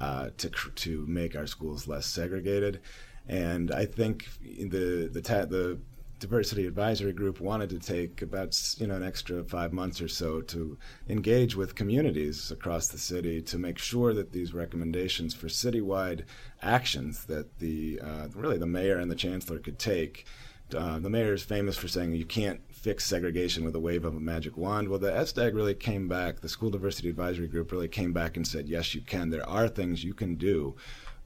uh, 0.00 0.30
to, 0.38 0.48
to 0.48 1.06
make 1.06 1.36
our 1.36 1.46
schools 1.46 1.86
less 1.86 2.06
segregated 2.06 2.80
and 3.28 3.70
I 3.70 3.86
think 3.86 4.28
the 4.42 5.08
the 5.12 5.22
ta- 5.22 5.44
the 5.44 5.78
diversity 6.22 6.68
advisory 6.68 7.12
group 7.12 7.40
wanted 7.40 7.68
to 7.68 7.80
take 7.80 8.22
about 8.22 8.56
you 8.78 8.86
know 8.86 8.94
an 8.94 9.02
extra 9.02 9.42
five 9.42 9.72
months 9.72 10.00
or 10.00 10.06
so 10.06 10.40
to 10.40 10.78
engage 11.08 11.56
with 11.56 11.74
communities 11.74 12.52
across 12.52 12.86
the 12.86 12.96
city 12.96 13.42
to 13.42 13.58
make 13.58 13.76
sure 13.76 14.14
that 14.14 14.30
these 14.30 14.54
recommendations 14.54 15.34
for 15.34 15.48
citywide 15.48 16.22
actions 16.62 17.24
that 17.24 17.58
the 17.58 18.00
uh, 18.00 18.28
really 18.36 18.56
the 18.56 18.66
mayor 18.66 18.98
and 18.98 19.10
the 19.10 19.16
chancellor 19.16 19.58
could 19.58 19.80
take. 19.80 20.24
Uh, 20.72 20.98
the 21.00 21.10
mayor 21.10 21.34
is 21.34 21.42
famous 21.42 21.76
for 21.76 21.88
saying 21.88 22.14
you 22.14 22.24
can't 22.24 22.60
fix 22.72 23.04
segregation 23.04 23.62
with 23.64 23.74
a 23.74 23.80
wave 23.80 24.04
of 24.04 24.16
a 24.16 24.20
magic 24.20 24.56
wand. 24.56 24.88
Well, 24.88 24.98
the 24.98 25.10
SDAG 25.10 25.54
really 25.54 25.74
came 25.74 26.08
back, 26.08 26.40
the 26.40 26.48
School 26.48 26.70
Diversity 26.70 27.10
Advisory 27.10 27.46
Group 27.46 27.72
really 27.72 27.88
came 27.88 28.14
back 28.14 28.38
and 28.38 28.46
said, 28.46 28.68
yes, 28.68 28.94
you 28.94 29.02
can. 29.02 29.28
There 29.28 29.46
are 29.46 29.68
things 29.68 30.02
you 30.02 30.14
can 30.14 30.36
do 30.36 30.74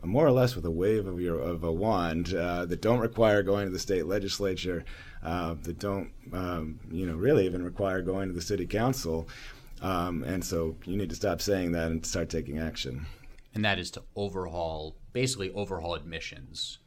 more 0.05 0.27
or 0.27 0.31
less 0.31 0.55
with 0.55 0.65
a 0.65 0.71
wave 0.71 1.07
of 1.07 1.21
your 1.21 1.39
of 1.39 1.65
a 1.65 1.73
wand 1.73 2.35
uh, 2.35 2.67
that 2.67 2.81
don't 2.81 3.01
require 3.01 3.43
going 3.43 3.67
to 3.67 3.73
the 3.73 3.79
state 3.79 4.07
legislature, 4.07 4.85
uh, 5.23 5.55
that 5.63 5.79
don't 5.79 6.11
um, 6.33 6.79
you 6.91 7.07
know 7.07 7.17
really 7.17 7.47
even 7.47 7.65
require 7.65 8.03
going 8.03 8.29
to 8.29 8.35
the 8.35 8.41
city 8.41 8.67
council, 8.67 9.29
um, 9.83 10.23
and 10.25 10.45
so 10.45 10.77
you 10.85 10.97
need 10.97 11.11
to 11.11 11.17
stop 11.17 11.41
saying 11.41 11.73
that 11.73 11.91
and 11.91 12.05
start 12.05 12.29
taking 12.29 12.59
action. 12.59 13.07
And 13.55 13.65
that 13.65 13.79
is 13.79 13.91
to 13.93 14.03
overhaul, 14.15 14.97
basically 15.13 15.51
overhaul 15.53 15.95
admissions. 15.95 16.79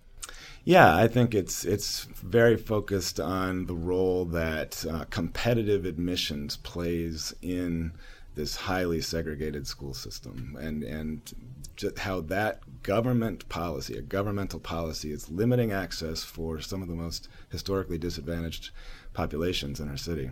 Yeah, 0.63 0.95
I 0.95 1.07
think 1.07 1.33
it's 1.33 1.65
it's 1.65 2.03
very 2.03 2.57
focused 2.57 3.19
on 3.19 3.65
the 3.65 3.75
role 3.75 4.25
that 4.25 4.85
uh, 4.85 5.05
competitive 5.05 5.85
admissions 5.85 6.57
plays 6.57 7.33
in 7.41 7.93
this 8.35 8.55
highly 8.55 9.01
segregated 9.01 9.65
school 9.67 9.93
system, 9.93 10.57
and 10.59 10.83
and 10.83 11.33
how 11.97 12.21
that 12.21 12.83
government 12.83 13.47
policy, 13.49 13.97
a 13.97 14.01
governmental 14.01 14.59
policy, 14.59 15.11
is 15.11 15.29
limiting 15.29 15.71
access 15.71 16.23
for 16.23 16.59
some 16.61 16.81
of 16.81 16.87
the 16.87 16.95
most 16.95 17.27
historically 17.49 17.97
disadvantaged 17.97 18.71
populations 19.13 19.79
in 19.79 19.89
our 19.89 19.97
city. 19.97 20.29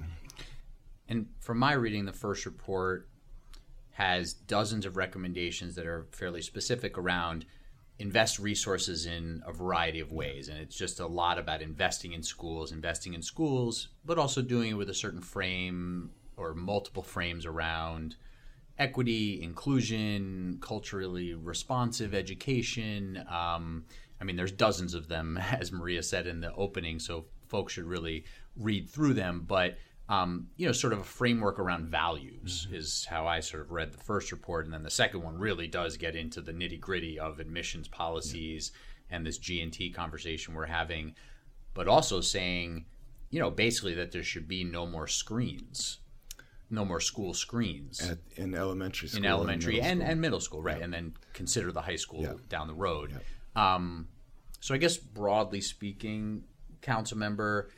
And 1.07 1.27
from 1.39 1.57
my 1.57 1.73
reading, 1.73 2.05
the 2.05 2.13
first 2.13 2.45
report 2.45 3.07
has 3.91 4.33
dozens 4.33 4.85
of 4.85 4.97
recommendations 4.97 5.75
that 5.75 5.87
are 5.87 6.05
fairly 6.11 6.41
specific 6.41 6.97
around 6.97 7.45
invest 7.99 8.37
resources 8.37 9.05
in 9.05 9.41
a 9.45 9.51
variety 9.51 9.99
of 9.99 10.11
ways. 10.11 10.49
And 10.49 10.59
it's 10.59 10.77
just 10.77 10.99
a 10.99 11.07
lot 11.07 11.39
about 11.39 11.61
investing 11.61 12.13
in 12.13 12.21
schools, 12.21 12.71
investing 12.71 13.13
in 13.13 13.21
schools, 13.21 13.87
but 14.05 14.19
also 14.19 14.41
doing 14.41 14.71
it 14.71 14.75
with 14.75 14.89
a 14.89 14.93
certain 14.93 15.21
frame 15.21 16.11
or 16.35 16.53
multiple 16.53 17.01
frames 17.01 17.45
around 17.45 18.15
equity, 18.79 19.41
inclusion, 19.41 20.57
culturally 20.61 21.33
responsive 21.33 22.13
education. 22.13 23.23
Um, 23.29 23.85
I 24.19 24.23
mean, 24.23 24.35
there's 24.35 24.51
dozens 24.51 24.93
of 24.93 25.07
them, 25.07 25.37
as 25.51 25.71
Maria 25.71 26.03
said 26.03 26.27
in 26.27 26.41
the 26.41 26.53
opening, 26.53 26.99
so 26.99 27.25
folks 27.47 27.73
should 27.73 27.85
really 27.85 28.25
read 28.55 28.89
through 28.89 29.13
them. 29.13 29.45
But 29.47 29.77
um, 30.09 30.47
you 30.55 30.65
know, 30.65 30.71
sort 30.71 30.93
of 30.93 30.99
a 30.99 31.03
framework 31.03 31.59
around 31.59 31.87
values 31.87 32.65
mm-hmm. 32.65 32.75
is 32.75 33.05
how 33.09 33.27
I 33.27 33.41
sort 33.41 33.63
of 33.63 33.71
read 33.71 33.91
the 33.91 33.97
first 33.97 34.31
report, 34.31 34.65
and 34.65 34.73
then 34.73 34.83
the 34.83 34.89
second 34.89 35.21
one 35.21 35.37
really 35.37 35.67
does 35.67 35.97
get 35.97 36.15
into 36.15 36.39
the 36.41 36.53
nitty 36.53 36.79
gritty 36.79 37.19
of 37.19 37.39
admissions 37.39 37.87
policies 37.87 38.71
yeah. 39.09 39.17
and 39.17 39.25
this 39.25 39.37
G 39.37 39.61
and 39.61 39.71
T 39.71 39.89
conversation 39.89 40.53
we're 40.53 40.65
having, 40.65 41.13
but 41.73 41.89
also 41.89 42.21
saying, 42.21 42.85
you 43.31 43.39
know, 43.39 43.51
basically 43.51 43.95
that 43.95 44.13
there 44.13 44.23
should 44.23 44.47
be 44.47 44.63
no 44.63 44.85
more 44.85 45.07
screens, 45.07 45.99
no 46.69 46.83
more 46.83 46.99
school 46.99 47.33
screens 47.33 48.01
At, 48.01 48.17
in 48.35 48.53
elementary 48.53 49.07
school, 49.07 49.19
in 49.19 49.25
elementary 49.25 49.79
and, 49.79 50.01
and, 50.01 50.11
and 50.11 50.21
middle 50.21 50.39
school, 50.39 50.61
right, 50.61 50.77
yeah. 50.77 50.83
and 50.83 50.93
then 50.93 51.13
consider 51.33 51.71
the 51.71 51.81
high 51.81 51.95
school 51.95 52.21
yeah. 52.21 52.33
down 52.49 52.67
the 52.67 52.73
road. 52.73 53.19
Um, 53.55 54.07
so 54.59 54.75
I 54.75 54.77
guess 54.77 54.97
broadly 54.97 55.61
speaking, 55.61 56.43
council 56.81 57.17
member 57.17 57.69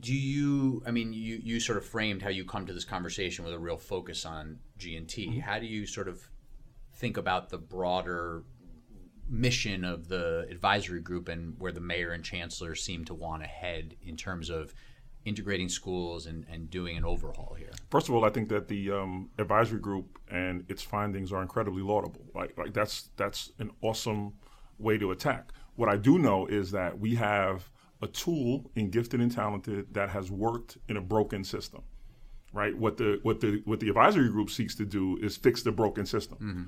do 0.00 0.14
you 0.14 0.82
i 0.86 0.90
mean 0.90 1.12
you 1.12 1.40
you 1.42 1.58
sort 1.58 1.78
of 1.78 1.84
framed 1.84 2.20
how 2.20 2.28
you 2.28 2.44
come 2.44 2.66
to 2.66 2.72
this 2.72 2.84
conversation 2.84 3.44
with 3.44 3.54
a 3.54 3.58
real 3.58 3.78
focus 3.78 4.26
on 4.26 4.58
g&t 4.76 5.26
mm-hmm. 5.26 5.40
how 5.40 5.58
do 5.58 5.66
you 5.66 5.86
sort 5.86 6.08
of 6.08 6.28
think 6.92 7.16
about 7.16 7.48
the 7.48 7.56
broader 7.56 8.42
mission 9.30 9.84
of 9.84 10.08
the 10.08 10.46
advisory 10.50 11.00
group 11.00 11.28
and 11.28 11.54
where 11.58 11.72
the 11.72 11.80
mayor 11.80 12.12
and 12.12 12.24
chancellor 12.24 12.74
seem 12.74 13.04
to 13.04 13.14
want 13.14 13.42
to 13.42 13.48
head 13.48 13.94
in 14.02 14.16
terms 14.16 14.50
of 14.50 14.74
integrating 15.28 15.68
schools 15.68 16.26
and, 16.26 16.44
and 16.50 16.70
doing 16.70 16.96
an 16.96 17.04
overhaul 17.04 17.54
here? 17.58 17.70
First 17.90 18.08
of 18.08 18.14
all 18.14 18.24
i 18.24 18.30
think 18.30 18.48
that 18.48 18.68
the 18.68 18.90
um, 18.90 19.30
advisory 19.38 19.80
group 19.80 20.18
and 20.30 20.64
its 20.68 20.82
findings 20.82 21.32
are 21.32 21.42
incredibly 21.42 21.82
laudable. 21.82 22.24
Like, 22.34 22.56
like 22.58 22.72
that's 22.72 23.10
that's 23.16 23.52
an 23.58 23.70
awesome 23.82 24.34
way 24.78 24.98
to 24.98 25.10
attack. 25.10 25.52
What 25.76 25.88
i 25.88 25.96
do 25.96 26.18
know 26.18 26.46
is 26.46 26.70
that 26.72 26.98
we 26.98 27.14
have 27.16 27.70
a 28.00 28.06
tool 28.06 28.70
in 28.76 28.90
gifted 28.90 29.20
and 29.20 29.30
talented 29.30 29.92
that 29.94 30.08
has 30.10 30.30
worked 30.30 30.78
in 30.88 30.96
a 30.96 31.00
broken 31.00 31.42
system 31.44 31.82
right? 32.52 32.76
What 32.76 32.96
the 32.96 33.20
what 33.22 33.40
the 33.40 33.62
what 33.64 33.80
the 33.80 33.88
advisory 33.88 34.28
group 34.28 34.50
seeks 34.50 34.74
to 34.76 34.84
do 34.84 35.18
is 35.22 35.36
fix 35.36 35.62
the 35.62 35.72
broken 35.72 36.06
system. 36.06 36.38
Mm-hmm. 36.38 36.62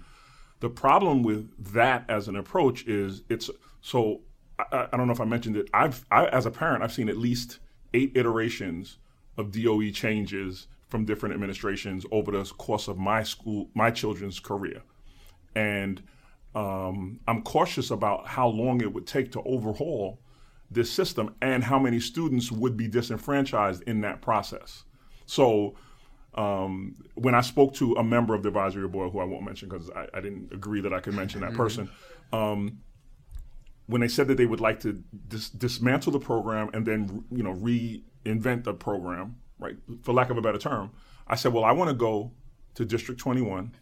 the 0.60 0.68
problem 0.68 1.22
with 1.22 1.72
that 1.72 2.04
as 2.08 2.28
an 2.28 2.36
approach 2.36 2.86
is 2.86 3.22
it's 3.28 3.50
so 3.80 4.20
I, 4.58 4.88
I, 4.92 4.96
don't 4.96 5.06
know 5.06 5.12
if 5.12 5.20
i 5.20 5.24
mentioned 5.24 5.56
it. 5.56 5.68
I've 5.72 6.04
I, 6.10 6.26
as 6.26 6.46
a 6.46 6.50
parent 6.50 6.82
i've 6.82 6.92
seen 6.92 7.08
at 7.08 7.16
least 7.16 7.60
eight 7.94 8.12
iterations 8.14 8.98
of 9.36 9.52
doe 9.52 9.90
changes 9.90 10.66
from 10.88 11.04
different 11.04 11.34
administrations 11.34 12.04
over 12.10 12.32
the 12.32 12.44
course 12.44 12.88
of 12.88 12.98
my 12.98 13.22
school 13.22 13.68
my 13.74 13.90
children's 13.90 14.40
career 14.40 14.82
and 15.54 16.02
um, 16.54 17.20
i'm 17.28 17.42
cautious 17.42 17.90
about 17.90 18.26
how 18.26 18.48
long 18.48 18.80
it 18.80 18.92
would 18.92 19.06
take 19.06 19.30
to 19.32 19.42
overhaul 19.42 20.18
this 20.70 20.90
system 20.90 21.34
and 21.42 21.64
how 21.64 21.78
many 21.78 21.98
students 21.98 22.52
would 22.52 22.76
be 22.76 22.86
disenfranchised 22.86 23.82
in 23.86 24.02
that 24.02 24.22
process. 24.22 24.84
So 25.26 25.74
um, 26.34 26.94
when 27.14 27.34
I 27.34 27.40
spoke 27.40 27.74
to 27.74 27.94
a 27.94 28.04
member 28.04 28.34
of 28.34 28.42
the 28.42 28.48
advisory 28.48 28.86
board, 28.86 29.10
who 29.12 29.18
I 29.18 29.24
won't 29.24 29.44
mention 29.44 29.68
because 29.68 29.90
I, 29.90 30.06
I, 30.14 30.20
didn't 30.20 30.52
agree 30.52 30.80
that 30.82 30.92
I 30.92 31.00
could 31.00 31.14
mention 31.14 31.40
that 31.40 31.48
mm-hmm. 31.48 31.56
person, 31.56 31.90
um, 32.32 32.78
when 33.90 34.00
they 34.00 34.08
said 34.08 34.28
that 34.28 34.36
they 34.36 34.46
would 34.46 34.60
like 34.60 34.80
to 34.80 35.02
dis- 35.28 35.50
dismantle 35.50 36.12
the 36.12 36.20
program 36.20 36.70
and 36.72 36.86
then 36.86 37.24
you 37.30 37.42
know 37.42 37.54
reinvent 37.54 38.64
the 38.64 38.74
program, 38.74 39.36
right, 39.58 39.76
for 40.02 40.12
lack 40.12 40.30
of 40.30 40.38
a 40.38 40.42
better 40.42 40.58
term, 40.58 40.90
I 41.26 41.34
said, 41.34 41.52
well, 41.52 41.64
I 41.64 41.72
want 41.72 41.90
to 41.90 41.96
go 41.96 42.32
to 42.74 42.84
District 42.84 43.20
21 43.20 43.72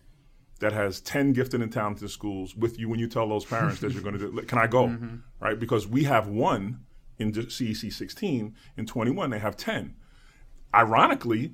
that 0.61 0.73
has 0.73 1.01
10 1.01 1.33
gifted 1.35 1.63
and 1.63 1.73
talented 1.73 2.11
schools 2.11 2.57
with 2.57 2.79
you 2.79 2.89
when 2.89 2.99
you 2.99 3.09
tell 3.09 3.29
those 3.29 3.45
parents 3.45 3.81
that 3.81 3.93
you're 3.93 4.03
going 4.03 4.19
to 4.19 4.31
do 4.31 4.43
can 4.43 4.59
i 4.59 4.67
go? 4.67 4.89
Mm-hmm. 4.89 5.17
right? 5.41 5.59
Because 5.59 5.87
we 5.87 6.05
have 6.05 6.27
one 6.29 6.81
in 7.19 7.33
cec 7.33 7.93
16 7.93 8.55
in 8.77 8.87
21 8.87 9.31
they 9.31 9.39
have 9.39 9.57
10 9.57 9.95
ironically 10.75 11.53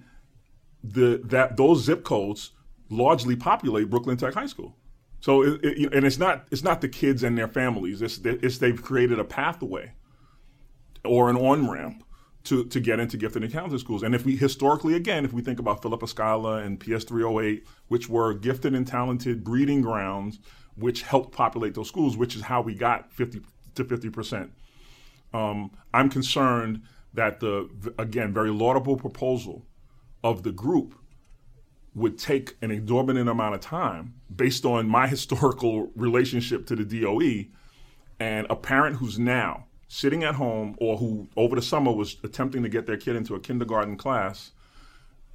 the 0.83 1.21
that 1.25 1.57
those 1.57 1.83
zip 1.85 2.05
codes 2.05 2.51
largely 2.91 3.35
populate 3.35 3.89
brooklyn 3.89 4.17
tech 4.17 4.35
high 4.35 4.47
school 4.47 4.77
so 5.25 5.43
it, 5.43 5.61
it, 5.65 5.95
and 5.95 6.05
it's 6.05 6.19
not 6.19 6.47
it's 6.51 6.63
not 6.63 6.81
the 6.81 6.89
kids 6.89 7.23
and 7.23 7.39
their 7.39 7.49
families 7.49 8.03
it's, 8.03 8.19
it's 8.25 8.59
they've 8.59 8.83
created 8.83 9.19
a 9.19 9.25
pathway 9.25 9.93
or 11.05 11.31
an 11.31 11.37
on 11.37 11.69
ramp 11.69 12.05
to, 12.45 12.65
to 12.67 12.79
get 12.79 13.01
into 13.01 13.17
gifted 13.17 13.43
and 13.43 13.53
talented 13.53 13.81
schools. 13.81 14.03
And 14.03 14.15
if 14.15 14.25
we 14.25 14.37
historically, 14.37 14.95
again, 14.95 15.25
if 15.25 15.33
we 15.33 15.43
think 15.43 15.59
about 15.59 15.83
Philippa 15.83 16.07
Schuyler 16.07 16.61
and 16.61 16.79
PS 16.79 17.05
308, 17.05 17.67
which 17.89 18.09
were 18.09 18.35
gifted 18.35 18.75
and 18.75 18.87
talented 18.87 19.43
breeding 19.43 19.81
grounds, 19.81 20.39
which 20.77 21.03
helped 21.03 21.35
populate 21.35 21.75
those 21.75 21.89
schools, 21.89 22.17
which 22.17 22.37
is 22.37 22.43
how 22.43 22.61
we 22.61 22.75
got 22.75 23.13
50 23.13 23.41
to 23.75 23.85
50%. 23.85 24.51
Um, 25.33 25.71
I'm 25.93 26.11
concerned 26.11 26.83
that 27.15 27.41
the, 27.41 27.69
again, 27.99 28.33
very 28.33 28.51
laudable 28.51 28.97
proposal 28.97 29.67
of 30.23 30.43
the 30.43 30.53
group 30.53 30.95
would 31.95 32.19
take 32.19 32.57
an 32.61 32.71
exorbitant 32.71 33.29
amount 33.29 33.55
of 33.55 33.61
time 33.61 34.15
based 34.35 34.65
on 34.65 34.89
my 34.89 35.07
historical 35.17 35.91
relationship 35.95 36.67
to 36.67 36.77
the 36.77 36.85
DOE 36.85 37.51
and 38.21 38.47
a 38.51 38.57
parent 38.57 38.97
who's 38.97 39.19
now 39.19 39.67
sitting 39.89 40.25
at 40.25 40.35
home 40.35 40.75
or 40.79 40.97
who 40.97 41.29
over 41.37 41.55
the 41.55 41.63
summer 41.63 41.93
was 41.93 42.17
attempting 42.25 42.63
to 42.63 42.69
get 42.69 42.87
their 42.87 42.97
kid 42.97 43.15
into 43.17 43.35
a 43.35 43.41
kindergarten 43.41 43.97
class, 43.97 44.51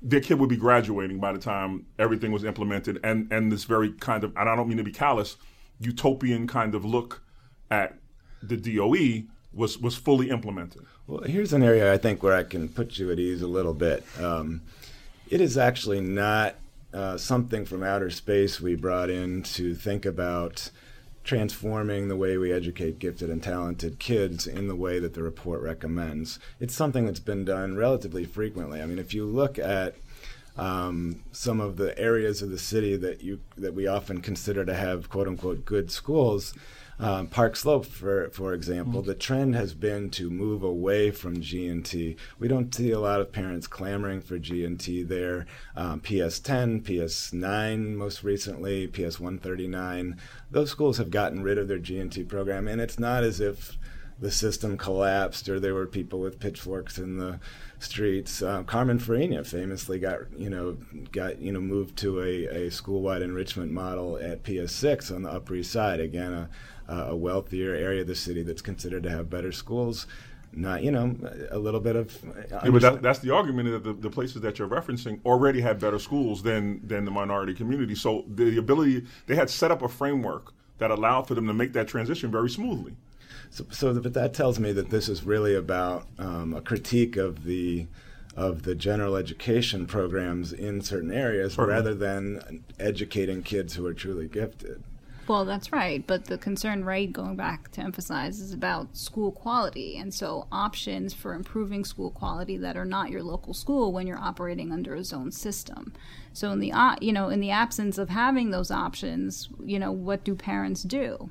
their 0.01 0.19
kid 0.19 0.39
would 0.39 0.49
be 0.49 0.57
graduating 0.57 1.19
by 1.19 1.31
the 1.31 1.39
time 1.39 1.85
everything 1.97 2.31
was 2.31 2.43
implemented. 2.43 2.99
And, 3.03 3.31
and 3.31 3.51
this 3.51 3.63
very 3.63 3.91
kind 3.93 4.23
of, 4.23 4.35
and 4.35 4.49
I 4.49 4.55
don't 4.55 4.67
mean 4.67 4.77
to 4.77 4.83
be 4.83 4.91
callous, 4.91 5.37
utopian 5.79 6.47
kind 6.47 6.75
of 6.75 6.83
look 6.83 7.21
at 7.71 7.97
the 8.41 8.57
DOE 8.57 9.29
was, 9.53 9.77
was 9.77 9.95
fully 9.95 10.29
implemented. 10.29 10.85
Well, 11.07 11.21
here's 11.21 11.53
an 11.53 11.63
area 11.63 11.91
I 11.91 11.97
think 11.97 12.21
where 12.21 12.35
I 12.35 12.43
can 12.43 12.69
put 12.69 12.97
you 12.97 13.11
at 13.11 13.19
ease 13.19 13.41
a 13.41 13.47
little 13.47 13.73
bit. 13.73 14.03
Um, 14.19 14.61
it 15.29 15.41
is 15.41 15.57
actually 15.57 16.01
not 16.01 16.55
uh, 16.93 17.17
something 17.17 17.65
from 17.65 17.83
outer 17.83 18.09
space 18.09 18.59
we 18.59 18.75
brought 18.75 19.09
in 19.09 19.43
to 19.43 19.75
think 19.75 20.05
about 20.05 20.71
transforming 21.23 22.07
the 22.07 22.15
way 22.15 22.37
we 22.37 22.51
educate 22.51 22.97
gifted 22.97 23.29
and 23.29 23.43
talented 23.43 23.99
kids 23.99 24.47
in 24.47 24.67
the 24.67 24.75
way 24.75 24.97
that 24.97 25.13
the 25.13 25.21
report 25.21 25.61
recommends. 25.61 26.39
It's 26.59 26.73
something 26.73 27.05
that's 27.05 27.19
been 27.19 27.45
done 27.45 27.75
relatively 27.75 28.25
frequently. 28.25 28.81
I 28.81 28.87
mean, 28.87 28.97
if 28.97 29.13
you 29.13 29.25
look 29.25 29.59
at 29.59 29.95
um, 30.57 31.23
some 31.31 31.59
of 31.59 31.77
the 31.77 31.97
areas 31.99 32.41
of 32.41 32.49
the 32.49 32.57
city 32.57 32.97
that 32.97 33.21
you 33.21 33.39
that 33.57 33.73
we 33.73 33.87
often 33.87 34.21
consider 34.21 34.65
to 34.65 34.73
have 34.73 35.09
quote 35.09 35.27
unquote 35.27 35.65
good 35.65 35.91
schools, 35.91 36.53
um, 36.99 37.27
Park 37.27 37.55
Slope, 37.55 37.85
for 37.85 38.29
for 38.31 38.53
example, 38.53 39.01
mm-hmm. 39.01 39.09
the 39.09 39.15
trend 39.15 39.55
has 39.55 39.73
been 39.73 40.09
to 40.11 40.29
move 40.29 40.63
away 40.63 41.11
from 41.11 41.39
G 41.39 41.67
and 41.67 41.85
T. 41.85 42.17
We 42.39 42.49
don't 42.49 42.75
see 42.75 42.91
a 42.91 42.99
lot 42.99 43.21
of 43.21 43.31
parents 43.31 43.67
clamoring 43.67 44.21
for 44.21 44.37
G 44.37 44.65
and 44.65 44.77
T 44.77 45.03
there. 45.03 45.45
Um, 45.77 46.01
PS10, 46.01 46.81
PS9, 46.81 47.95
most 47.95 48.23
recently, 48.23 48.87
PS 48.87 49.19
139. 49.19 50.19
Those 50.51 50.71
schools 50.71 50.97
have 50.97 51.09
gotten 51.09 51.41
rid 51.41 51.57
of 51.57 51.69
their 51.69 51.79
G 51.79 51.99
and 51.99 52.11
T 52.11 52.23
program, 52.23 52.67
and 52.67 52.81
it's 52.81 52.99
not 52.99 53.23
as 53.23 53.39
if 53.39 53.77
the 54.19 54.31
system 54.31 54.77
collapsed 54.77 55.47
or 55.47 55.59
there 55.59 55.73
were 55.73 55.87
people 55.87 56.19
with 56.19 56.39
pitchforks 56.39 56.97
in 56.97 57.17
the 57.17 57.39
streets. 57.79 58.41
Uh, 58.41 58.63
Carmen 58.63 58.99
Farina 58.99 59.43
famously 59.43 59.99
got 59.99 60.19
you 60.37 60.49
know 60.49 60.77
got 61.11 61.39
you 61.39 61.53
know 61.53 61.61
moved 61.61 61.97
to 61.99 62.21
a, 62.21 62.65
a 62.65 62.71
school-wide 62.71 63.21
enrichment 63.21 63.71
model 63.71 64.17
at 64.17 64.43
PS6 64.43 65.15
on 65.15 65.23
the 65.23 65.31
Upper 65.31 65.55
East 65.55 65.71
Side. 65.71 66.01
Again, 66.01 66.33
a, 66.33 66.49
a 66.89 67.15
wealthier 67.15 67.73
area 67.73 68.01
of 68.01 68.07
the 68.07 68.15
city 68.15 68.43
that's 68.43 68.61
considered 68.61 69.03
to 69.03 69.09
have 69.09 69.29
better 69.29 69.51
schools 69.51 70.07
not 70.51 70.83
you 70.83 70.91
know 70.91 71.15
a 71.51 71.59
little 71.59 71.79
bit 71.79 71.95
of 71.95 72.17
yeah, 72.49 72.69
but 72.69 72.81
that, 72.81 73.01
that's 73.01 73.19
the 73.19 73.29
argument 73.29 73.69
that 73.69 73.83
the, 73.83 73.93
the, 73.93 74.09
places 74.09 74.41
that 74.41 74.57
you're 74.57 74.67
referencing 74.67 75.19
already 75.23 75.61
had 75.61 75.79
better 75.79 75.99
schools 75.99 76.41
than 76.41 76.85
than 76.85 77.05
the 77.05 77.11
minority 77.11 77.53
community 77.53 77.93
so 77.93 78.25
the 78.27 78.57
ability 78.57 79.05
they 79.27 79.35
had 79.35 79.49
set 79.49 79.69
up 79.71 79.81
a 79.81 79.87
framework 79.87 80.53
that 80.79 80.89
allowed 80.89 81.27
for 81.27 81.35
them 81.35 81.45
to 81.45 81.53
make 81.53 81.73
that 81.73 81.87
transition 81.87 82.31
very 82.31 82.49
smoothly 82.49 82.95
So, 83.51 83.65
so 83.69 83.93
but 83.99 84.13
that 84.13 84.33
tells 84.33 84.59
me 84.59 84.71
that 84.71 84.89
this 84.89 85.07
is 85.07 85.23
really 85.23 85.55
about 85.55 86.07
um, 86.17 86.53
a 86.53 86.61
critique 86.61 87.15
of 87.15 87.43
the 87.43 87.87
of 88.35 88.63
the 88.63 88.73
general 88.73 89.15
education 89.15 89.85
programs 89.85 90.53
in 90.53 90.81
certain 90.81 91.11
areas 91.11 91.53
Certainly. 91.53 91.73
rather 91.73 91.93
than 91.93 92.63
educating 92.79 93.43
kids 93.43 93.75
who 93.75 93.85
are 93.85 93.93
truly 93.93 94.27
gifted. 94.27 94.81
Well, 95.29 95.45
that's 95.45 95.71
right. 95.71 96.05
But 96.07 96.25
the 96.25 96.39
concern, 96.39 96.83
right, 96.83 97.13
going 97.13 97.35
back 97.35 97.69
to 97.73 97.81
emphasize, 97.81 98.39
is 98.39 98.51
about 98.51 98.97
school 98.97 99.31
quality. 99.31 99.95
And 99.95 100.11
so 100.11 100.47
options 100.51 101.13
for 101.13 101.35
improving 101.35 101.85
school 101.85 102.09
quality 102.09 102.57
that 102.57 102.75
are 102.75 102.83
not 102.83 103.11
your 103.11 103.21
local 103.21 103.53
school 103.53 103.93
when 103.93 104.07
you're 104.07 104.17
operating 104.17 104.71
under 104.71 104.95
a 104.95 105.03
zone 105.03 105.31
system. 105.31 105.93
So 106.33 106.49
in 106.51 106.57
the, 106.57 106.73
you 106.99 107.13
know, 107.13 107.29
in 107.29 107.41
the 107.41 107.51
absence 107.51 107.99
of 107.99 108.09
having 108.09 108.49
those 108.49 108.71
options, 108.71 109.49
you 109.63 109.77
know, 109.77 109.91
what 109.91 110.23
do 110.23 110.33
parents 110.33 110.81
do? 110.81 111.29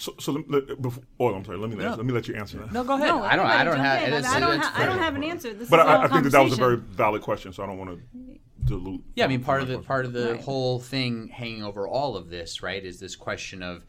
So, 0.00 0.14
so 0.18 0.42
let, 0.48 0.80
before, 0.80 1.02
oh, 1.20 1.34
I'm 1.34 1.44
sorry. 1.44 1.58
Let 1.58 1.68
me 1.68 1.76
let, 1.76 1.98
let 1.98 2.06
me 2.06 2.12
let 2.12 2.26
you 2.26 2.34
answer 2.34 2.56
that. 2.58 2.72
No, 2.72 2.82
go 2.82 2.94
ahead. 2.94 3.08
No, 3.08 3.22
I 3.22 3.36
don't. 3.36 3.46
I 3.46 3.64
don't 3.64 3.78
have. 3.78 4.02
I 4.02 4.40
don't, 4.40 4.58
ha- 4.58 4.72
I 4.74 4.86
don't 4.86 4.98
have 4.98 5.14
an 5.14 5.22
answer. 5.22 5.52
This 5.52 5.68
but 5.68 5.80
I, 5.80 6.04
I 6.04 6.08
think 6.08 6.24
that 6.24 6.32
that 6.32 6.42
was 6.42 6.54
a 6.54 6.56
very 6.56 6.76
valid 6.76 7.20
question. 7.20 7.52
So 7.52 7.62
I 7.62 7.66
don't 7.66 7.76
want 7.76 7.90
to 7.90 8.38
dilute. 8.64 9.04
Yeah, 9.14 9.26
I 9.26 9.28
mean, 9.28 9.44
part 9.44 9.60
of 9.60 9.68
the 9.68 9.78
part 9.78 10.06
of 10.06 10.14
the 10.14 10.32
right. 10.32 10.40
whole 10.40 10.80
thing 10.80 11.28
hanging 11.28 11.62
over 11.62 11.86
all 11.86 12.16
of 12.16 12.30
this, 12.30 12.62
right, 12.62 12.82
is 12.82 12.98
this 12.98 13.14
question 13.14 13.62
of 13.62 13.84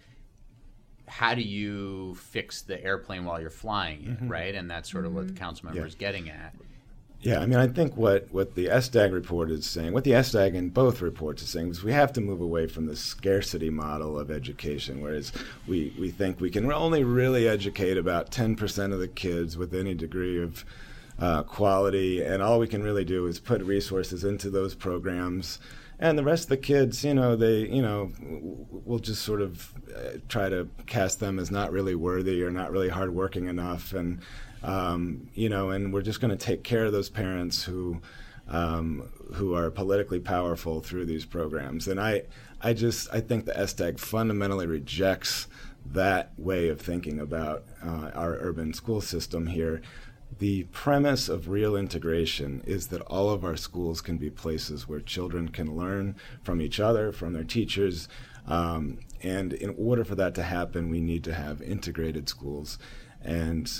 how 1.07 1.33
do 1.33 1.41
you 1.41 2.15
fix 2.15 2.61
the 2.61 2.81
airplane 2.83 3.23
while 3.23 3.39
you're 3.39 3.49
flying 3.49 4.03
it, 4.03 4.09
mm-hmm. 4.09 4.27
right? 4.27 4.53
And 4.53 4.69
that's 4.69 4.91
sort 4.91 5.05
of 5.05 5.11
mm-hmm. 5.11 5.17
what 5.17 5.27
the 5.27 5.33
mm-hmm. 5.33 5.43
council 5.43 5.65
member 5.67 5.81
yeah. 5.81 5.87
is 5.87 5.95
getting 5.95 6.29
at. 6.29 6.55
Yeah, 7.23 7.39
I 7.39 7.45
mean, 7.45 7.59
I 7.59 7.67
think 7.67 7.95
what, 7.95 8.27
what 8.31 8.55
the 8.55 8.65
SDAG 8.65 9.13
report 9.13 9.51
is 9.51 9.67
saying, 9.67 9.93
what 9.93 10.05
the 10.05 10.11
SDAG 10.11 10.55
in 10.55 10.69
both 10.69 11.03
reports 11.03 11.43
is 11.43 11.49
saying, 11.49 11.69
is 11.69 11.83
we 11.83 11.93
have 11.93 12.11
to 12.13 12.21
move 12.21 12.41
away 12.41 12.65
from 12.65 12.87
the 12.87 12.95
scarcity 12.95 13.69
model 13.69 14.17
of 14.17 14.31
education, 14.31 15.01
whereas 15.01 15.31
we, 15.67 15.93
we 15.99 16.09
think 16.09 16.39
we 16.39 16.49
can 16.49 16.71
only 16.71 17.03
really 17.03 17.47
educate 17.47 17.95
about 17.95 18.31
10% 18.31 18.91
of 18.91 18.97
the 18.97 19.07
kids 19.07 19.55
with 19.55 19.75
any 19.75 19.93
degree 19.93 20.41
of 20.41 20.65
uh, 21.19 21.43
quality, 21.43 22.23
and 22.23 22.41
all 22.41 22.57
we 22.57 22.67
can 22.67 22.81
really 22.81 23.05
do 23.05 23.27
is 23.27 23.39
put 23.39 23.61
resources 23.61 24.23
into 24.23 24.49
those 24.49 24.73
programs. 24.73 25.59
And 25.99 26.17
the 26.17 26.23
rest 26.23 26.45
of 26.45 26.49
the 26.49 26.57
kids, 26.57 27.03
you 27.03 27.13
know, 27.13 27.35
they, 27.35 27.67
you 27.67 27.83
know, 27.83 28.11
we'll 28.71 28.97
just 28.97 29.21
sort 29.21 29.41
of 29.41 29.71
uh, 29.95 30.17
try 30.27 30.49
to 30.49 30.67
cast 30.87 31.19
them 31.19 31.37
as 31.37 31.51
not 31.51 31.71
really 31.71 31.93
worthy 31.93 32.41
or 32.41 32.49
not 32.49 32.71
really 32.71 32.89
hardworking 32.89 33.45
enough, 33.45 33.93
and 33.93 34.21
um, 34.63 35.29
you 35.33 35.49
know, 35.49 35.69
and 35.69 35.93
we're 35.93 36.01
just 36.01 36.21
going 36.21 36.35
to 36.35 36.45
take 36.45 36.63
care 36.63 36.85
of 36.85 36.91
those 36.91 37.09
parents 37.09 37.63
who, 37.63 38.01
um, 38.47 39.09
who 39.33 39.55
are 39.55 39.71
politically 39.71 40.19
powerful 40.19 40.81
through 40.81 41.05
these 41.05 41.25
programs. 41.25 41.87
And 41.87 41.99
I, 41.99 42.23
I 42.61 42.73
just, 42.73 43.07
I 43.13 43.21
think 43.21 43.45
the 43.45 43.53
SDAG 43.53 43.99
fundamentally 43.99 44.67
rejects 44.67 45.47
that 45.85 46.31
way 46.37 46.69
of 46.69 46.79
thinking 46.79 47.19
about 47.19 47.63
uh, 47.83 48.11
our 48.13 48.37
urban 48.39 48.73
school 48.73 49.01
system 49.01 49.47
here 49.47 49.81
the 50.39 50.63
premise 50.65 51.29
of 51.29 51.49
real 51.49 51.75
integration 51.75 52.63
is 52.65 52.87
that 52.87 53.01
all 53.01 53.29
of 53.29 53.43
our 53.43 53.57
schools 53.57 54.01
can 54.01 54.17
be 54.17 54.29
places 54.29 54.87
where 54.87 54.99
children 54.99 55.49
can 55.49 55.75
learn 55.75 56.15
from 56.41 56.61
each 56.61 56.79
other, 56.79 57.11
from 57.11 57.33
their 57.33 57.43
teachers. 57.43 58.07
Um, 58.47 58.99
and 59.21 59.53
in 59.53 59.75
order 59.77 60.03
for 60.03 60.15
that 60.15 60.33
to 60.35 60.43
happen, 60.43 60.89
we 60.89 61.01
need 61.01 61.23
to 61.25 61.33
have 61.33 61.61
integrated 61.61 62.29
schools. 62.29 62.79
And 63.21 63.71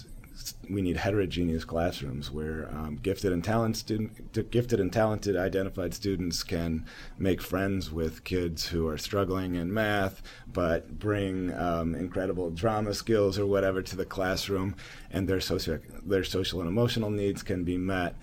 we 0.70 0.82
need 0.82 0.98
heterogeneous 0.98 1.66
classrooms 1.66 2.32
where 2.32 2.70
um, 2.72 3.00
gifted 3.02 3.32
and 3.32 3.44
talented 3.44 3.80
student, 3.80 4.52
gifted 4.52 4.80
and 4.80 4.92
talented 4.92 5.36
identified 5.36 5.94
students 5.94 6.44
can 6.44 6.86
make 7.18 7.42
friends 7.42 7.92
with 7.92 8.24
kids 8.24 8.68
who 8.68 8.88
are 8.88 8.98
struggling 8.98 9.56
in 9.56 9.74
math, 9.74 10.22
but 10.52 11.00
bring 11.00 11.54
um, 11.54 11.96
incredible 11.96 12.50
drama 12.50 12.94
skills 12.94 13.38
or 13.38 13.46
whatever 13.46 13.82
to 13.82 13.96
the 13.96 14.06
classroom, 14.06 14.76
and 15.10 15.28
their 15.28 15.42
social 15.42 15.80
their 16.04 16.24
social 16.24 16.60
and 16.60 16.70
emotional 16.70 17.10
needs 17.10 17.44
can 17.44 17.64
be 17.64 17.78
met. 17.78 18.16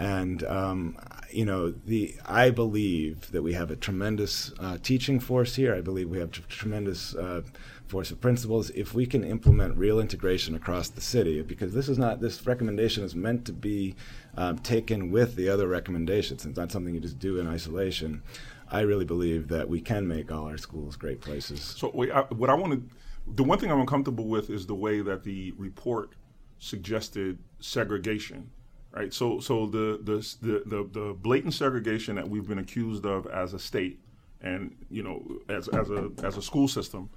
And 0.00 0.42
um, 0.44 0.96
you 1.30 1.44
know, 1.44 1.70
the 1.70 2.16
I 2.24 2.48
believe 2.48 3.30
that 3.32 3.42
we 3.42 3.52
have 3.52 3.70
a 3.70 3.76
tremendous 3.76 4.50
uh, 4.58 4.78
teaching 4.82 5.20
force 5.20 5.56
here. 5.56 5.74
I 5.74 5.82
believe 5.82 6.08
we 6.08 6.18
have 6.18 6.32
tr- 6.32 6.40
tremendous 6.48 7.14
uh, 7.14 7.42
force 7.86 8.10
of 8.10 8.18
principles. 8.18 8.70
If 8.70 8.94
we 8.94 9.04
can 9.04 9.22
implement 9.22 9.76
real 9.76 10.00
integration 10.00 10.54
across 10.54 10.88
the 10.88 11.02
city 11.02 11.42
because 11.42 11.74
this 11.74 11.86
is 11.86 11.98
not 11.98 12.22
this 12.22 12.46
recommendation 12.46 13.04
is 13.04 13.14
meant 13.14 13.44
to 13.44 13.52
be 13.52 13.94
um, 14.38 14.58
taken 14.60 15.10
with 15.10 15.36
the 15.36 15.50
other 15.50 15.68
recommendations. 15.68 16.46
It's 16.46 16.56
not 16.56 16.72
something 16.72 16.94
you 16.94 17.00
just 17.00 17.18
do 17.18 17.38
in 17.38 17.46
isolation. 17.46 18.22
I 18.70 18.80
really 18.80 19.04
believe 19.04 19.48
that 19.48 19.68
we 19.68 19.82
can 19.82 20.08
make 20.08 20.32
all 20.32 20.46
our 20.46 20.56
schools 20.56 20.96
great 20.96 21.20
places. 21.20 21.60
So 21.60 21.90
wait, 21.92 22.10
I, 22.10 22.22
what 22.22 22.48
i 22.48 22.54
want 22.54 22.72
to 22.72 22.96
the 23.34 23.44
one 23.44 23.58
thing 23.58 23.70
i'm 23.70 23.80
uncomfortable 23.80 24.24
with 24.24 24.48
is 24.48 24.66
the 24.66 24.74
way 24.74 25.02
that 25.02 25.24
the 25.24 25.52
report 25.58 26.14
suggested 26.58 27.38
segregation 27.58 28.50
right 28.92 29.12
so 29.14 29.40
so 29.40 29.66
the 29.66 30.00
the 30.02 30.36
the, 30.42 30.62
the, 30.66 30.88
the 30.92 31.14
blatant 31.20 31.54
segregation 31.54 32.16
that 32.16 32.28
we've 32.28 32.48
been 32.48 32.58
accused 32.58 33.06
of 33.06 33.26
as 33.26 33.54
a 33.54 33.58
state 33.58 34.00
and 34.40 34.74
you 34.90 35.02
know 35.02 35.22
as, 35.48 35.68
as 35.68 35.90
a 35.90 36.10
as 36.22 36.36
a 36.36 36.42
school 36.42 36.68
system 36.68 37.10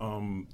um, 0.00 0.46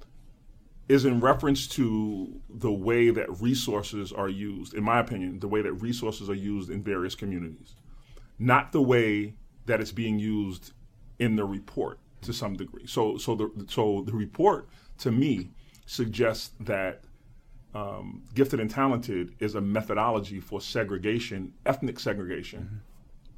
is 0.91 1.05
in 1.05 1.21
reference 1.21 1.69
to 1.69 2.41
the 2.49 2.71
way 2.71 3.11
that 3.11 3.41
resources 3.41 4.13
are 4.13 4.29
used, 4.29 4.75
in 4.75 4.83
my 4.83 4.99
opinion, 4.99 5.39
the 5.39 5.47
way 5.47 5.63
that 5.63 5.73
resources 5.75 6.29
are 6.29 6.35
used 6.35 6.69
in 6.69 6.83
various 6.83 7.15
communities, 7.15 7.77
not 8.41 8.73
the 8.73 8.83
way 8.83 9.35
that 9.67 9.81
it's 9.81 9.93
being 9.93 10.19
used 10.19 10.73
in 11.21 11.37
the 11.37 11.45
report 11.45 12.01
to 12.23 12.33
some 12.33 12.57
degree. 12.57 12.87
So, 12.87 13.19
so 13.19 13.37
the 13.37 13.67
so 13.69 14.03
the 14.05 14.13
report 14.13 14.69
to 14.99 15.13
me 15.13 15.51
suggests 15.87 16.51
that 16.59 17.05
um, 17.75 18.23
gifted 18.35 18.61
and 18.61 18.71
talented 18.71 19.35
is 19.39 19.55
a 19.55 19.61
methodology 19.61 20.41
for 20.41 20.61
segregation, 20.61 21.53
ethnic 21.67 22.01
segregation. 22.01 22.63
Mm-hmm. 22.63 22.77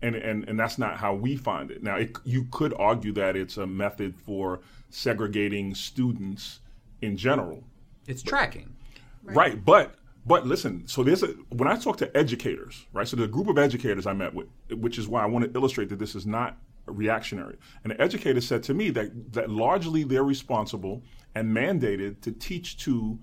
And, 0.05 0.17
and, 0.17 0.49
and 0.49 0.59
that's 0.59 0.79
not 0.79 0.97
how 0.97 1.15
we 1.15 1.37
find 1.37 1.71
it. 1.71 1.83
Now, 1.83 1.97
it, 1.97 2.17
you 2.25 2.47
could 2.51 2.75
argue 2.77 3.13
that 3.13 3.37
it's 3.37 3.57
a 3.57 3.67
method 3.67 4.17
for 4.17 4.61
segregating 4.91 5.75
students 5.75 6.59
in 7.03 7.17
general. 7.17 7.63
It's 8.09 8.23
tracking. 8.23 8.75
Right. 9.23 9.37
right. 9.37 9.65
But 9.65 9.95
but 10.25 10.47
listen, 10.47 10.87
so 10.87 11.03
there's 11.03 11.23
a 11.23 11.29
when 11.51 11.69
I 11.69 11.77
talk 11.77 11.97
to 11.99 12.17
educators, 12.17 12.87
right? 12.93 13.07
So 13.07 13.17
the 13.17 13.27
group 13.27 13.49
of 13.49 13.59
educators 13.59 14.07
I 14.07 14.13
met 14.13 14.33
with, 14.33 14.47
which 14.71 14.99
is 14.99 15.09
why 15.09 15.23
I 15.23 15.27
want 15.27 15.45
to 15.45 15.59
illustrate 15.59 15.89
that 15.89 15.99
this 15.99 16.15
is 16.15 16.27
not 16.27 16.57
reactionary. 16.87 17.57
And 17.83 17.93
the 17.93 18.01
educator 18.01 18.41
said 18.41 18.63
to 18.65 18.75
me 18.75 18.91
that 18.91 19.33
that 19.33 19.51
largely 19.51 20.05
they're 20.05 20.25
responsible 20.25 21.03
and 21.35 21.55
mandated 21.55 22.21
to 22.23 22.33
teach 22.33 22.79
to 22.79 23.19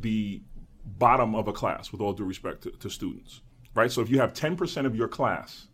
the 0.00 0.42
bottom 0.86 1.34
of 1.34 1.48
a 1.48 1.52
class, 1.52 1.92
with 1.92 2.00
all 2.00 2.12
due 2.12 2.24
respect 2.24 2.62
to, 2.62 2.70
to 2.70 2.90
students, 2.90 3.40
right? 3.74 3.90
So 3.90 4.00
if 4.02 4.10
you 4.10 4.18
have 4.20 4.32
10% 4.32 4.86
of 4.86 4.94
your 4.94 5.08
class 5.08 5.66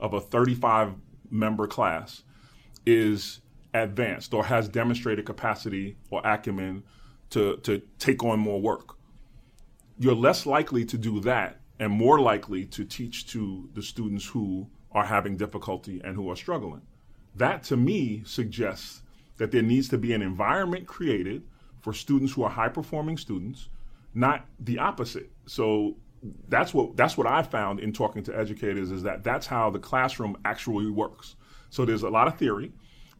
of 0.00 0.14
a 0.14 0.20
35 0.20 0.94
member 1.30 1.66
class 1.66 2.22
is 2.84 3.40
advanced 3.74 4.32
or 4.32 4.44
has 4.44 4.68
demonstrated 4.68 5.26
capacity 5.26 5.96
or 6.10 6.20
acumen 6.24 6.82
to, 7.30 7.56
to 7.58 7.82
take 7.98 8.22
on 8.22 8.38
more 8.38 8.60
work. 8.60 8.96
You're 9.98 10.14
less 10.14 10.46
likely 10.46 10.84
to 10.86 10.98
do 10.98 11.20
that 11.20 11.60
and 11.78 11.92
more 11.92 12.20
likely 12.20 12.64
to 12.66 12.84
teach 12.84 13.26
to 13.28 13.68
the 13.74 13.82
students 13.82 14.26
who 14.26 14.68
are 14.92 15.04
having 15.04 15.36
difficulty 15.36 16.00
and 16.04 16.14
who 16.14 16.30
are 16.30 16.36
struggling. 16.36 16.82
That 17.34 17.62
to 17.64 17.76
me 17.76 18.22
suggests 18.24 19.02
that 19.36 19.50
there 19.50 19.62
needs 19.62 19.88
to 19.88 19.98
be 19.98 20.12
an 20.14 20.22
environment 20.22 20.86
created 20.86 21.42
for 21.80 21.92
students 21.92 22.32
who 22.32 22.42
are 22.42 22.50
high 22.50 22.68
performing 22.68 23.18
students, 23.18 23.68
not 24.16 24.46
the 24.58 24.78
opposite. 24.78 25.30
So 25.46 25.96
that's 26.48 26.72
what 26.72 26.96
that's 26.96 27.16
what 27.16 27.26
I 27.26 27.42
found 27.42 27.78
in 27.80 27.92
talking 27.92 28.22
to 28.24 28.36
educators 28.36 28.90
is 28.90 29.02
that 29.02 29.22
that's 29.22 29.46
how 29.46 29.70
the 29.70 29.78
classroom 29.78 30.36
actually 30.44 30.90
works. 30.90 31.36
So 31.68 31.84
there's 31.84 32.02
a 32.02 32.08
lot 32.08 32.26
of 32.26 32.38
theory, 32.38 32.72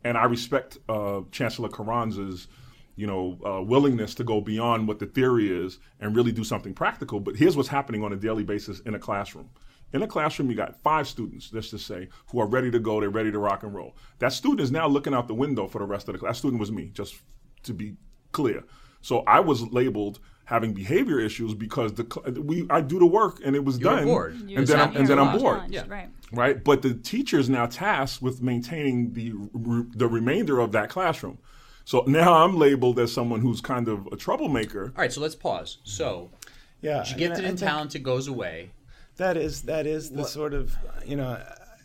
and 0.05 0.17
I 0.17 0.25
respect 0.25 0.79
uh, 0.89 1.21
Chancellor 1.31 1.69
Carranza's, 1.69 2.49
you 2.97 3.07
know, 3.07 3.39
uh, 3.45 3.63
willingness 3.63 4.15
to 4.15 4.25
go 4.25 4.41
beyond 4.41 4.89
what 4.89 4.99
the 4.99 5.07
theory 5.07 5.53
is 5.53 5.79
and 6.01 6.17
really 6.17 6.33
do 6.33 6.43
something 6.43 6.73
practical. 6.73 7.21
But 7.21 7.37
here's 7.37 7.57
what's 7.57 7.69
happening 7.69 8.03
on 8.03 8.13
a 8.15 8.17
daily 8.17 8.43
basis 8.45 8.81
in 8.81 8.95
a 8.95 8.99
classroom. 8.99 9.51
In 9.93 10.03
a 10.03 10.07
classroom, 10.07 10.51
you 10.51 10.57
got 10.57 10.83
five 10.83 11.07
students, 11.07 11.51
let's 11.53 11.71
just 11.71 11.87
say, 11.87 12.09
who 12.31 12.41
are 12.41 12.47
ready 12.47 12.71
to 12.71 12.79
go. 12.79 13.01
They're 13.01 13.11
ready 13.11 13.31
to 13.31 13.39
rock 13.39 13.63
and 13.63 13.75
roll. 13.75 13.95
That 14.19 14.33
student 14.33 14.61
is 14.61 14.73
now 14.73 14.89
looking 14.89 15.15
out 15.15 15.29
the 15.29 15.35
window 15.35 15.69
for 15.69 15.79
the 15.79 15.85
rest 15.85 16.09
of 16.09 16.15
the 16.15 16.19
class. 16.19 16.37
That 16.37 16.39
student 16.39 16.61
was 16.61 16.73
me, 16.73 16.91
just 16.95 17.17
to 17.65 17.75
be 17.75 17.97
clear. 18.33 18.65
So 19.03 19.21
I 19.27 19.41
was 19.41 19.63
labeled 19.71 20.21
having 20.47 20.73
behavior 20.73 21.21
issues 21.21 21.55
because 21.55 21.93
the 21.95 22.05
we 22.43 22.67
I 22.71 22.81
do 22.81 22.99
the 22.99 23.07
work 23.07 23.41
and 23.45 23.55
it 23.55 23.65
was 23.65 23.79
You're 23.79 23.97
done, 23.97 24.05
bored. 24.05 24.33
and 24.35 24.67
then 24.67 24.81
I'm, 24.81 24.97
and 24.97 25.07
then 25.07 25.19
I'm 25.19 25.39
bored. 25.39 25.63
Yeah. 25.69 25.85
Right. 25.87 26.09
Right. 26.33 26.63
But 26.63 26.83
the 26.83 26.95
teacher 26.95 27.39
is 27.39 27.51
now 27.51 27.67
tasked 27.67 28.23
with 28.23 28.43
maintaining 28.43 29.13
the 29.13 29.35
the 29.95 30.07
remainder 30.09 30.59
of 30.61 30.73
that 30.73 30.89
classroom. 30.89 31.39
So 31.85 32.03
now 32.07 32.33
I'm 32.45 32.57
labeled 32.57 32.99
as 32.99 33.13
someone 33.13 33.41
who's 33.41 33.61
kind 33.61 33.89
of 33.89 34.07
a 34.09 34.17
troublemaker. 34.17 34.87
All 34.97 35.03
right. 35.03 35.13
So 35.13 35.21
let's 35.21 35.35
pause. 35.35 35.79
So 35.85 36.31
yeah, 36.81 37.03
she 37.03 37.17
gifted 37.17 37.39
and, 37.39 37.49
and 37.49 37.59
talented 37.59 38.03
goes 38.03 38.29
away. 38.29 38.71
That 39.17 39.37
is 39.37 39.63
that 39.63 39.87
is 39.87 40.11
the 40.11 40.23
what? 40.23 40.29
sort 40.29 40.55
of 40.55 40.75
you 41.05 41.17
know. 41.17 41.43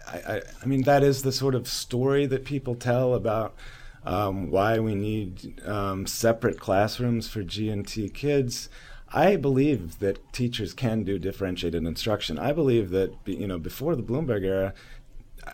I, 0.07 0.17
I, 0.17 0.41
I 0.61 0.65
mean 0.65 0.83
that 0.83 1.03
is 1.03 1.21
the 1.21 1.31
sort 1.31 1.55
of 1.55 1.67
story 1.67 2.25
that 2.25 2.43
people 2.43 2.75
tell 2.75 3.13
about 3.13 3.55
um, 4.05 4.49
why 4.49 4.79
we 4.79 4.95
need 4.95 5.61
um, 5.65 6.05
separate 6.05 6.59
classrooms 6.59 7.27
for 7.27 7.43
G&T 7.43 8.09
kids. 8.09 8.69
I 9.13 9.35
believe 9.35 9.99
that 9.99 10.31
teachers 10.31 10.73
can 10.73 11.03
do 11.03 11.19
differentiated 11.19 11.85
instruction. 11.85 12.39
I 12.39 12.53
believe 12.53 12.91
that 12.91 13.13
you 13.25 13.47
know 13.47 13.59
before 13.59 13.95
the 13.95 14.03
Bloomberg 14.03 14.45
era, 14.45 14.73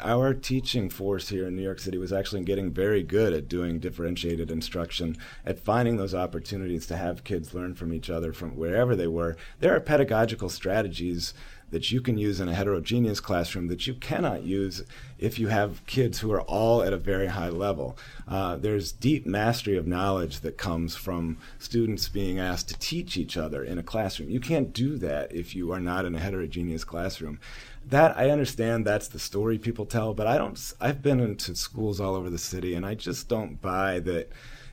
our 0.02 0.34
teaching 0.34 0.90
force 0.90 1.30
here 1.30 1.48
in 1.48 1.56
New 1.56 1.64
York 1.64 1.80
City 1.80 1.98
was 1.98 2.14
actually 2.14 2.44
getting 2.44 2.72
very 2.72 3.04
good 3.04 3.34
at 3.34 3.48
doing 3.48 3.80
differentiated 3.80 4.52
instruction, 4.52 5.16
at 5.46 5.60
finding 5.60 5.98
those 5.98 6.14
opportunities 6.14 6.86
to 6.88 6.98
have 6.98 7.24
kids 7.24 7.54
learn 7.54 7.74
from 7.74 7.94
each 7.94 8.10
other 8.10 8.34
from 8.34 8.56
wherever 8.56 8.96
they 8.96 9.08
were. 9.08 9.38
There 9.60 9.76
are 9.76 9.80
pedagogical 9.80 10.50
strategies 10.50 11.34
that 11.70 11.92
you 11.92 12.02
can 12.02 12.18
use 12.18 12.40
in 12.40 12.48
a 12.48 12.54
heterogeneous 12.54 13.20
classroom 13.20 13.68
that 13.68 13.88
you 13.88 13.94
cannot 13.94 14.44
use 14.44 14.84
if 15.20 15.38
you 15.38 15.48
have 15.48 15.86
kids 15.86 16.20
who 16.20 16.32
are 16.32 16.42
all 16.42 16.82
at 16.82 16.94
a 16.94 16.98
very 16.98 17.28
high 17.28 17.50
level. 17.50 17.98
Uh, 18.28 18.56
there's 18.56 18.92
deep 18.92 19.26
mastery 19.26 19.76
of 19.76 19.88
knowledge 19.88 20.40
that 20.42 20.58
comes 20.58 20.96
from 20.96 21.38
students 21.60 22.08
being 22.08 22.40
asked 22.40 22.70
to 22.70 22.80
teach 22.80 23.18
each 23.18 23.36
other 23.36 23.64
in 23.64 23.78
a 23.78 23.84
classroom. 23.84 24.30
You 24.30 24.40
can't 24.40 24.72
do 24.72 24.98
that 24.98 25.34
if 25.34 25.56
you 25.56 25.72
are 25.72 25.80
not 25.80 26.06
in 26.06 26.16
a 26.16 26.20
heterogeneous 26.20 26.84
classroom. 26.84 27.40
That 27.86 28.18
I 28.18 28.30
understand 28.30 28.86
that's 28.86 29.08
the 29.08 29.20
story 29.20 29.58
people 29.58 29.86
tell, 29.86 30.14
but 30.14 30.28
I 30.28 30.38
don't. 30.38 30.74
I've 30.80 31.02
been 31.02 31.20
into 31.20 31.56
schools 31.56 32.02
all 32.02 32.16
over 32.16 32.30
the 32.30 32.38
city, 32.38 32.76
and 32.76 32.86
I 32.86 32.96
just 32.96 33.30
don't 33.30 33.62
buy 33.62 34.00
that 34.02 34.30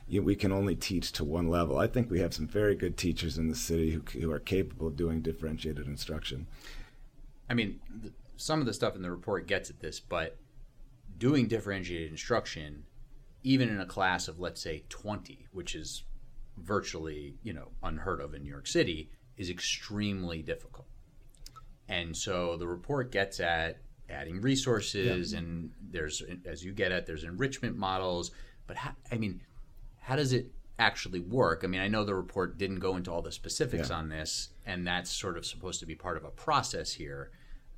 we 0.07 0.35
can 0.35 0.51
only 0.51 0.75
teach 0.75 1.11
to 1.13 1.23
one 1.23 1.49
level. 1.49 1.77
I 1.77 1.87
think 1.87 2.09
we 2.09 2.19
have 2.19 2.33
some 2.33 2.47
very 2.47 2.75
good 2.75 2.97
teachers 2.97 3.37
in 3.37 3.47
the 3.47 3.55
city 3.55 3.91
who, 3.91 4.01
who 4.19 4.31
are 4.31 4.39
capable 4.39 4.87
of 4.87 4.95
doing 4.95 5.21
differentiated 5.21 5.87
instruction. 5.87 6.47
I 7.49 7.53
mean, 7.53 7.79
th- 8.01 8.13
some 8.37 8.59
of 8.59 8.65
the 8.65 8.73
stuff 8.73 8.95
in 8.95 9.01
the 9.01 9.11
report 9.11 9.47
gets 9.47 9.69
at 9.69 9.79
this, 9.79 9.99
but 9.99 10.37
doing 11.17 11.47
differentiated 11.47 12.11
instruction, 12.11 12.83
even 13.43 13.69
in 13.69 13.79
a 13.79 13.85
class 13.85 14.27
of 14.27 14.39
let's 14.39 14.61
say 14.61 14.83
20, 14.89 15.47
which 15.51 15.75
is 15.75 16.03
virtually 16.57 17.35
you 17.43 17.53
know 17.53 17.69
unheard 17.83 18.21
of 18.21 18.33
in 18.33 18.43
New 18.43 18.49
York 18.49 18.67
City, 18.67 19.09
is 19.37 19.49
extremely 19.49 20.41
difficult. 20.41 20.87
And 21.87 22.15
so 22.15 22.57
the 22.57 22.67
report 22.67 23.11
gets 23.11 23.39
at 23.39 23.77
adding 24.09 24.41
resources, 24.41 25.33
yeah. 25.33 25.39
and 25.39 25.71
there's 25.81 26.23
as 26.45 26.63
you 26.63 26.73
get 26.73 26.91
at 26.91 27.05
there's 27.05 27.23
enrichment 27.23 27.77
models. 27.77 28.31
But 28.67 28.77
how, 28.77 28.91
I 29.11 29.17
mean, 29.17 29.41
how 29.99 30.15
does 30.15 30.33
it 30.33 30.51
actually 30.79 31.21
work? 31.21 31.61
I 31.63 31.67
mean, 31.67 31.81
I 31.81 31.87
know 31.87 32.03
the 32.03 32.15
report 32.15 32.57
didn't 32.57 32.79
go 32.79 32.95
into 32.95 33.11
all 33.11 33.21
the 33.21 33.31
specifics 33.31 33.89
yeah. 33.89 33.97
on 33.97 34.09
this, 34.09 34.49
and 34.65 34.85
that's 34.85 35.09
sort 35.09 35.37
of 35.37 35.45
supposed 35.45 35.79
to 35.79 35.85
be 35.85 35.95
part 35.95 36.17
of 36.17 36.23
a 36.23 36.31
process 36.31 36.93
here. 36.93 37.31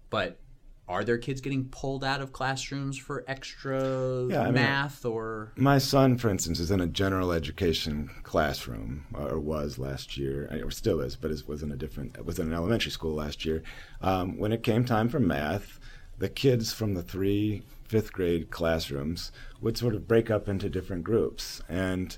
But 0.10 0.40
are 0.88 1.04
there 1.04 1.18
kids 1.18 1.42
getting 1.42 1.66
pulled 1.66 2.04
out 2.04 2.22
of 2.22 2.32
classrooms 2.32 2.98
for 2.98 3.26
extra 3.28 4.26
yeah, 4.30 4.50
math 4.50 5.04
mean, 5.04 5.14
or 5.14 5.52
my 5.58 5.78
son 5.78 6.18
for 6.18 6.30
instance 6.30 6.60
is 6.60 6.72
in 6.72 6.80
a 6.80 6.88
general 6.88 7.32
education 7.32 8.10
classroom 8.24 9.06
or 9.14 9.40
was 9.40 9.78
last 9.78 10.18
year 10.18 10.50
or 10.64 10.72
still 10.72 11.02
is 11.02 11.16
but 11.16 11.30
it 11.30 11.48
was 11.48 11.62
in 11.62 11.72
a 11.72 11.76
different 11.76 12.24
was 12.26 12.40
in 12.40 12.48
an 12.48 12.54
elementary 12.54 12.92
school 12.92 13.14
last 13.14 13.46
year 13.46 13.62
um, 14.02 14.38
when 14.38 14.52
it 14.52 14.64
came 14.64 14.86
time 14.86 15.10
for 15.10 15.20
math 15.20 15.80
the 16.20 16.30
kids 16.30 16.74
from 16.74 16.94
the 16.94 17.04
three 17.04 17.64
fifth 17.84 18.12
grade 18.12 18.50
classrooms 18.50 19.32
would 19.62 19.78
sort 19.78 19.96
of 19.96 20.08
break 20.08 20.32
up 20.32 20.48
into 20.48 20.70
different 20.70 21.04
groups 21.04 21.62
and 21.68 22.18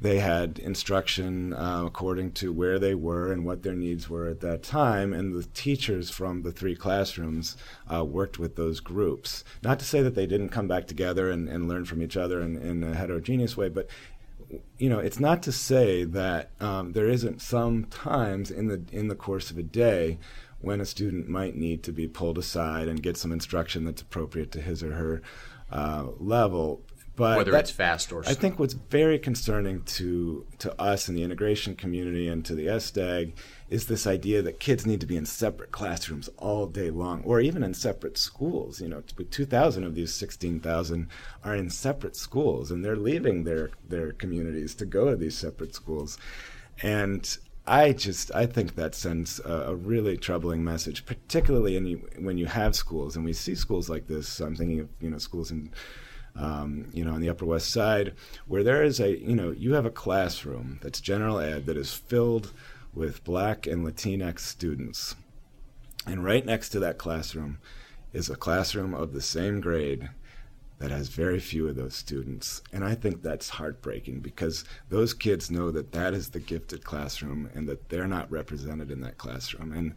they 0.00 0.18
had 0.18 0.58
instruction 0.58 1.52
uh, 1.52 1.84
according 1.86 2.32
to 2.32 2.52
where 2.52 2.78
they 2.78 2.94
were 2.94 3.32
and 3.32 3.44
what 3.44 3.62
their 3.62 3.74
needs 3.74 4.08
were 4.08 4.28
at 4.28 4.40
that 4.40 4.62
time, 4.62 5.12
and 5.12 5.34
the 5.34 5.46
teachers 5.54 6.08
from 6.08 6.42
the 6.42 6.52
three 6.52 6.74
classrooms 6.74 7.56
uh, 7.92 8.04
worked 8.04 8.38
with 8.38 8.56
those 8.56 8.80
groups. 8.80 9.44
Not 9.62 9.78
to 9.80 9.84
say 9.84 10.02
that 10.02 10.14
they 10.14 10.26
didn't 10.26 10.48
come 10.48 10.68
back 10.68 10.86
together 10.86 11.30
and, 11.30 11.48
and 11.48 11.68
learn 11.68 11.84
from 11.84 12.02
each 12.02 12.16
other 12.16 12.40
in, 12.40 12.56
in, 12.56 12.82
a 12.82 12.94
heterogeneous 12.94 13.56
way, 13.56 13.68
but 13.68 13.88
you 14.78 14.88
know, 14.88 14.98
it's 14.98 15.20
not 15.20 15.42
to 15.44 15.52
say 15.52 16.04
that 16.04 16.50
um, 16.60 16.92
there 16.92 17.08
isn't 17.08 17.40
some 17.40 17.84
times 17.84 18.50
in 18.50 18.66
the 18.66 18.82
in 18.90 19.08
the 19.08 19.14
course 19.14 19.50
of 19.50 19.58
a 19.58 19.62
day 19.62 20.18
when 20.60 20.80
a 20.80 20.86
student 20.86 21.28
might 21.28 21.56
need 21.56 21.82
to 21.82 21.92
be 21.92 22.06
pulled 22.08 22.38
aside 22.38 22.88
and 22.88 23.02
get 23.02 23.16
some 23.16 23.32
instruction 23.32 23.84
that's 23.84 24.02
appropriate 24.02 24.50
to 24.52 24.60
his 24.60 24.82
or 24.82 24.92
her 24.94 25.22
uh, 25.70 26.06
level. 26.18 26.82
But 27.20 27.36
whether 27.36 27.50
that, 27.50 27.60
it's 27.60 27.70
fast 27.70 28.12
or 28.12 28.24
slow. 28.24 28.32
I 28.32 28.34
think 28.34 28.58
what's 28.58 28.72
very 28.72 29.18
concerning 29.18 29.82
to 29.82 30.46
to 30.60 30.80
us 30.80 31.06
in 31.06 31.14
the 31.14 31.22
integration 31.22 31.76
community 31.76 32.28
and 32.28 32.42
to 32.46 32.54
the 32.54 32.66
SDAG 32.66 33.34
is 33.68 33.88
this 33.88 34.06
idea 34.06 34.40
that 34.40 34.58
kids 34.58 34.86
need 34.86 35.00
to 35.00 35.06
be 35.06 35.18
in 35.18 35.26
separate 35.26 35.70
classrooms 35.70 36.30
all 36.38 36.64
day 36.66 36.88
long, 36.88 37.22
or 37.24 37.38
even 37.38 37.62
in 37.62 37.74
separate 37.74 38.16
schools. 38.16 38.80
You 38.80 38.88
know, 38.88 39.02
2,000 39.02 39.84
of 39.84 39.94
these 39.94 40.14
16,000 40.14 41.08
are 41.44 41.54
in 41.54 41.68
separate 41.68 42.16
schools, 42.16 42.70
and 42.70 42.82
they're 42.82 42.96
leaving 42.96 43.44
their 43.44 43.70
their 43.86 44.12
communities 44.12 44.74
to 44.76 44.86
go 44.86 45.10
to 45.10 45.16
these 45.16 45.36
separate 45.36 45.74
schools, 45.74 46.16
and 46.82 47.36
I 47.66 47.92
just 47.92 48.34
I 48.34 48.46
think 48.46 48.76
that 48.76 48.94
sends 48.94 49.40
a, 49.40 49.52
a 49.68 49.74
really 49.74 50.16
troubling 50.16 50.64
message, 50.64 51.04
particularly 51.04 51.76
in, 51.76 51.84
when 52.24 52.38
you 52.38 52.46
have 52.46 52.74
schools, 52.74 53.14
and 53.14 53.26
we 53.26 53.34
see 53.34 53.54
schools 53.54 53.90
like 53.90 54.06
this. 54.06 54.40
I'm 54.40 54.56
thinking 54.56 54.80
of 54.80 54.88
you 55.00 55.10
know 55.10 55.18
schools 55.18 55.50
in 55.50 55.70
um, 56.36 56.88
you 56.92 57.04
know, 57.04 57.12
on 57.12 57.20
the 57.20 57.28
Upper 57.28 57.44
West 57.44 57.72
Side, 57.72 58.14
where 58.46 58.62
there 58.62 58.82
is 58.82 59.00
a, 59.00 59.18
you 59.18 59.34
know, 59.34 59.50
you 59.50 59.74
have 59.74 59.86
a 59.86 59.90
classroom 59.90 60.78
that's 60.82 61.00
general 61.00 61.38
ed 61.38 61.66
that 61.66 61.76
is 61.76 61.92
filled 61.92 62.52
with 62.94 63.24
black 63.24 63.66
and 63.66 63.86
Latinx 63.86 64.40
students. 64.40 65.14
And 66.06 66.24
right 66.24 66.44
next 66.44 66.70
to 66.70 66.80
that 66.80 66.98
classroom 66.98 67.58
is 68.12 68.30
a 68.30 68.36
classroom 68.36 68.94
of 68.94 69.12
the 69.12 69.20
same 69.20 69.60
grade 69.60 70.08
that 70.78 70.90
has 70.90 71.08
very 71.08 71.38
few 71.38 71.68
of 71.68 71.76
those 71.76 71.94
students. 71.94 72.62
And 72.72 72.82
I 72.82 72.94
think 72.94 73.22
that's 73.22 73.50
heartbreaking 73.50 74.20
because 74.20 74.64
those 74.88 75.12
kids 75.12 75.50
know 75.50 75.70
that 75.70 75.92
that 75.92 76.14
is 76.14 76.30
the 76.30 76.40
gifted 76.40 76.84
classroom 76.84 77.50
and 77.54 77.68
that 77.68 77.90
they're 77.90 78.08
not 78.08 78.30
represented 78.30 78.90
in 78.90 79.02
that 79.02 79.18
classroom. 79.18 79.72
And 79.72 79.94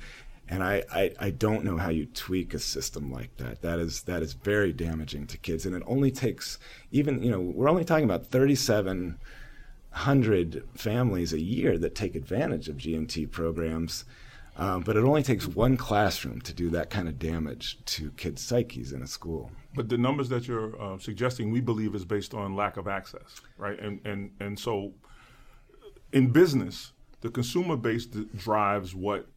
and 0.53 0.63
I, 0.63 0.83
I, 0.93 1.11
I, 1.19 1.29
don't 1.31 1.65
know 1.65 1.77
how 1.77 1.89
you 1.89 2.05
tweak 2.05 2.53
a 2.53 2.59
system 2.59 3.11
like 3.11 3.35
that. 3.37 3.63
That 3.63 3.79
is 3.79 4.03
that 4.03 4.21
is 4.21 4.33
very 4.33 4.71
damaging 4.71 5.25
to 5.27 5.37
kids, 5.39 5.65
and 5.65 5.75
it 5.75 5.81
only 5.87 6.11
takes 6.11 6.59
even 6.91 7.23
you 7.23 7.31
know 7.31 7.39
we're 7.39 7.69
only 7.69 7.83
talking 7.83 8.05
about 8.05 8.27
thirty 8.27 8.53
seven 8.53 9.17
hundred 9.89 10.63
families 10.75 11.33
a 11.33 11.41
year 11.41 11.79
that 11.79 11.95
take 11.95 12.15
advantage 12.15 12.69
of 12.69 12.77
G&T 12.77 13.27
programs, 13.27 14.05
um, 14.55 14.81
but 14.81 14.95
it 14.95 15.03
only 15.03 15.23
takes 15.23 15.47
one 15.47 15.75
classroom 15.75 16.39
to 16.41 16.53
do 16.53 16.69
that 16.71 16.89
kind 16.91 17.07
of 17.07 17.17
damage 17.17 17.77
to 17.85 18.11
kids' 18.11 18.41
psyches 18.41 18.91
in 18.91 19.01
a 19.03 19.07
school. 19.07 19.51
But 19.75 19.89
the 19.89 19.97
numbers 19.97 20.29
that 20.29 20.47
you're 20.47 20.79
uh, 20.81 20.99
suggesting, 20.99 21.51
we 21.51 21.61
believe, 21.61 21.95
is 21.95 22.05
based 22.05 22.35
on 22.35 22.55
lack 22.55 22.77
of 22.77 22.87
access, 22.87 23.41
right? 23.57 23.79
And 23.79 23.99
and 24.05 24.29
and 24.39 24.59
so 24.59 24.93
in 26.11 26.29
business, 26.29 26.91
the 27.21 27.29
consumer 27.29 27.75
base 27.75 28.05
drives 28.05 28.93
what 28.93 29.27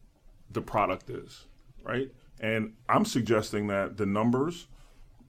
the 0.51 0.61
product 0.61 1.09
is, 1.09 1.45
right? 1.83 2.11
And 2.39 2.73
I'm 2.87 3.05
suggesting 3.05 3.67
that 3.67 3.97
the 3.97 4.05
numbers, 4.05 4.67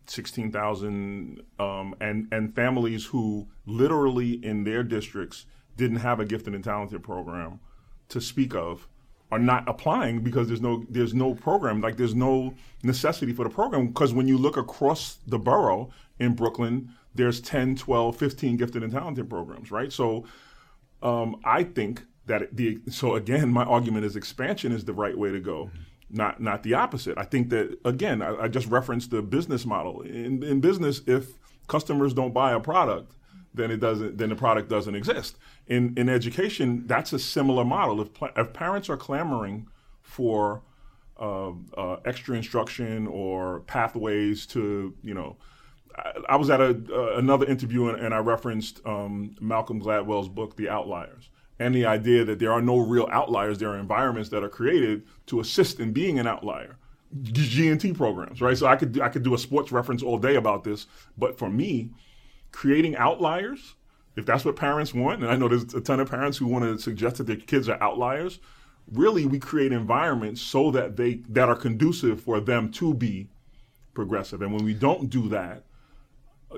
16,000, 0.07 1.43
um, 1.59 1.95
and, 2.01 2.29
and 2.33 2.55
families 2.55 3.07
who 3.07 3.49
literally 3.67 4.33
in 4.45 4.65
their 4.65 4.83
districts 4.83 5.47
didn't 5.77 5.99
have 5.99 6.21
a 6.21 6.25
gifted 6.25 6.55
and 6.55 6.65
talented 6.65 7.03
program 7.03 7.61
to 8.09 8.21
speak 8.21 8.55
of 8.55 8.89
are 9.31 9.39
not 9.39 9.69
applying 9.69 10.21
because 10.21 10.49
there's 10.49 10.61
no 10.61 10.85
there's 10.89 11.13
no 11.13 11.35
program 11.35 11.81
like 11.81 11.97
there's 11.97 12.15
no 12.15 12.55
necessity 12.83 13.33
for 13.33 13.45
the 13.45 13.51
program 13.51 13.89
because 13.89 14.15
when 14.15 14.27
you 14.27 14.39
look 14.39 14.57
across 14.57 15.19
the 15.27 15.39
borough 15.39 15.91
in 16.19 16.35
Brooklyn 16.35 16.91
there's 17.15 17.41
10 17.41 17.77
12 17.77 18.17
15 18.17 18.57
gifted 18.57 18.83
and 18.83 18.93
talented 18.93 19.29
programs 19.29 19.71
right 19.71 19.93
so 19.93 20.25
um, 21.03 21.37
I 21.45 21.63
think 21.63 22.05
that 22.29 22.57
the 22.57 22.79
so 22.89 23.17
again 23.17 23.51
my 23.51 23.65
argument 23.65 24.05
is 24.05 24.17
expansion 24.17 24.73
is 24.73 24.85
the 24.85 24.93
right 24.93 25.17
way 25.19 25.31
to 25.31 25.41
go 25.41 25.71
not 26.11 26.41
not 26.41 26.63
the 26.63 26.75
opposite. 26.75 27.19
I 27.19 27.25
think 27.25 27.51
that 27.51 27.79
again 27.85 28.23
i, 28.23 28.45
I 28.45 28.49
just 28.49 28.69
referenced 28.69 29.11
the 29.11 29.23
business 29.23 29.67
model. 29.67 30.03
In, 30.03 30.43
in 30.43 30.61
business 30.61 31.03
if 31.07 31.39
customers 31.67 32.15
don't 32.15 32.33
buy 32.33 32.53
a 32.53 32.61
product 32.61 33.17
then 33.55 33.71
it 33.71 33.79
doesn't 33.79 34.19
then 34.19 34.29
the 34.29 34.37
product 34.37 34.69
doesn't 34.69 34.95
exist. 34.95 35.37
In 35.67 35.95
in 35.97 36.09
education 36.09 36.87
that's 36.87 37.13
a 37.13 37.19
similar 37.19 37.65
model. 37.65 38.01
If, 38.01 38.09
if 38.37 38.53
parents 38.53 38.89
are 38.89 38.97
clamoring 38.97 39.69
for 40.01 40.63
uh, 41.19 41.51
uh, 41.77 41.97
extra 42.05 42.37
instruction 42.37 43.07
or 43.09 43.61
pathways 43.61 44.47
to 44.47 44.95
you 45.03 45.15
know 45.15 45.37
I, 45.97 46.13
I 46.31 46.37
was 46.37 46.49
at 46.49 46.61
a, 46.61 46.81
uh, 46.91 47.17
another 47.19 47.47
interview 47.47 47.89
and, 47.89 48.01
and 48.01 48.15
I 48.15 48.19
referenced 48.19 48.81
um, 48.87 49.35
Malcolm 49.41 49.81
Gladwell's 49.81 50.29
book, 50.29 50.57
The 50.57 50.69
Outliers 50.69 51.31
and 51.59 51.75
the 51.75 51.87
idea 51.87 52.25
that 52.25 52.39
there 52.39 52.53
are 52.53 52.63
no 52.63 52.79
real 52.79 53.09
outliers. 53.11 53.59
There 53.59 53.71
are 53.71 53.79
environments 53.79 54.31
that 54.31 54.45
are 54.45 54.49
created 54.49 55.05
to 55.27 55.41
assist 55.41 55.81
in 55.81 55.93
being 55.93 56.19
an 56.19 56.27
outlier. 56.27 56.77
G&T 57.23 57.95
programs, 57.95 58.41
right? 58.41 58.57
So 58.57 58.67
I 58.67 58.77
could 58.77 59.01
I 59.01 59.09
could 59.09 59.23
do 59.23 59.35
a 59.35 59.39
sports 59.39 59.73
reference 59.73 60.03
all 60.03 60.19
day 60.19 60.37
about 60.37 60.63
this, 60.63 60.87
but 61.17 61.39
for 61.39 61.49
me, 61.49 61.91
creating 62.53 62.97
outliers, 62.97 63.77
if 64.17 64.27
that's 64.27 64.45
what 64.45 64.57
parents 64.57 64.93
want, 64.93 65.23
and 65.23 65.31
I 65.31 65.37
know 65.37 65.49
there's 65.49 65.73
a 65.75 65.81
ton 65.81 66.01
of 66.01 66.11
parents 66.11 66.37
who 66.37 66.47
want 66.47 66.65
to 66.65 66.79
suggest 66.79 67.17
that 67.17 67.27
their 67.27 67.37
kids 67.37 67.69
are 67.69 67.83
outliers, 67.83 68.41
really 68.93 69.27
we 69.27 69.39
create 69.39 69.73
environments 69.73 70.41
so 70.41 70.71
that 70.71 70.97
they 70.97 71.23
that 71.31 71.49
are 71.49 71.57
conducive 71.57 72.21
for 72.21 72.41
them 72.41 72.71
to 72.73 72.93
be 72.95 73.29
progressive. 73.95 74.43
And 74.43 74.53
when 74.53 74.65
we 74.65 74.75
don't 74.75 75.09
do 75.09 75.29
that, 75.31 75.65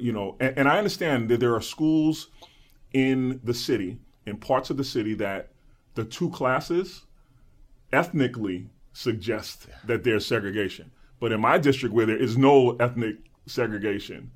you 0.00 0.12
know, 0.12 0.36
and, 0.40 0.58
and 0.58 0.68
I 0.68 0.78
understand 0.78 1.28
that 1.28 1.40
there 1.40 1.54
are 1.54 1.62
schools 1.62 2.28
in 2.92 3.40
the 3.44 3.54
city, 3.54 3.98
in 4.30 4.36
parts 4.36 4.70
of 4.70 4.76
the 4.76 4.84
city, 4.84 5.14
that 5.14 5.50
the 5.94 6.04
two 6.04 6.30
classes 6.30 7.02
ethnically 7.92 8.70
suggest 8.92 9.66
that 9.84 10.04
there's 10.04 10.24
segregation. 10.24 10.90
But 11.18 11.32
in 11.32 11.40
my 11.40 11.58
district, 11.58 11.94
where 11.94 12.06
there 12.06 12.16
is 12.16 12.38
no 12.38 12.76
ethnic 12.76 13.16
segregation, 13.46 14.30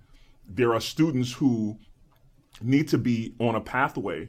there 0.46 0.74
are 0.74 0.80
students 0.80 1.32
who 1.32 1.78
need 2.60 2.88
to 2.88 2.98
be 2.98 3.34
on 3.38 3.54
a 3.54 3.60
pathway 3.60 4.28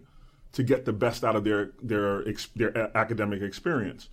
to 0.54 0.64
get 0.64 0.86
the 0.86 0.94
best 0.94 1.24
out 1.24 1.36
of 1.36 1.44
their 1.44 1.72
their 1.82 2.24
their 2.56 2.98
academic 2.98 3.42
experience. 3.42 4.10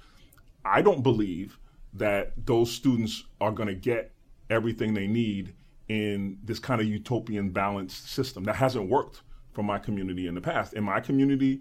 I 0.64 0.82
don't 0.82 1.02
believe 1.02 1.58
that 1.94 2.32
those 2.46 2.70
students 2.70 3.24
are 3.40 3.52
going 3.52 3.68
to 3.68 3.74
get 3.74 4.12
everything 4.50 4.94
they 4.94 5.06
need 5.06 5.54
in 5.88 6.38
this 6.42 6.58
kind 6.58 6.80
of 6.80 6.86
utopian 6.86 7.50
balanced 7.50 8.10
system 8.10 8.44
that 8.44 8.56
hasn't 8.56 8.88
worked 8.88 9.22
for 9.52 9.62
my 9.62 9.78
community 9.78 10.26
in 10.26 10.34
the 10.34 10.40
past. 10.40 10.74
In 10.74 10.84
my 10.84 11.00
community, 11.00 11.60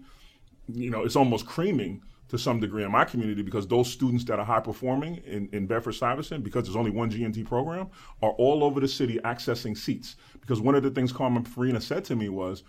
you 0.68 0.90
know, 0.90 1.04
it's 1.04 1.16
almost 1.16 1.46
creaming 1.46 2.02
to 2.28 2.38
some 2.38 2.58
degree 2.58 2.82
in 2.82 2.90
my 2.90 3.04
community 3.04 3.42
because 3.42 3.66
those 3.66 3.90
students 3.90 4.24
that 4.24 4.38
are 4.38 4.44
high 4.44 4.60
performing 4.60 5.16
in, 5.26 5.48
in 5.52 5.66
Bedford 5.66 5.92
Stuyvesant, 5.92 6.42
because 6.42 6.64
there's 6.64 6.76
only 6.76 6.90
one 6.90 7.10
GNT 7.10 7.46
program, 7.46 7.88
are 8.22 8.30
all 8.32 8.64
over 8.64 8.80
the 8.80 8.88
city 8.88 9.18
accessing 9.24 9.76
seats. 9.76 10.16
Because 10.40 10.60
one 10.60 10.74
of 10.74 10.82
the 10.82 10.90
things 10.90 11.12
Carmen 11.12 11.44
Farina 11.44 11.80
said 11.80 12.04
to 12.06 12.16
me 12.16 12.30
was, 12.30 12.62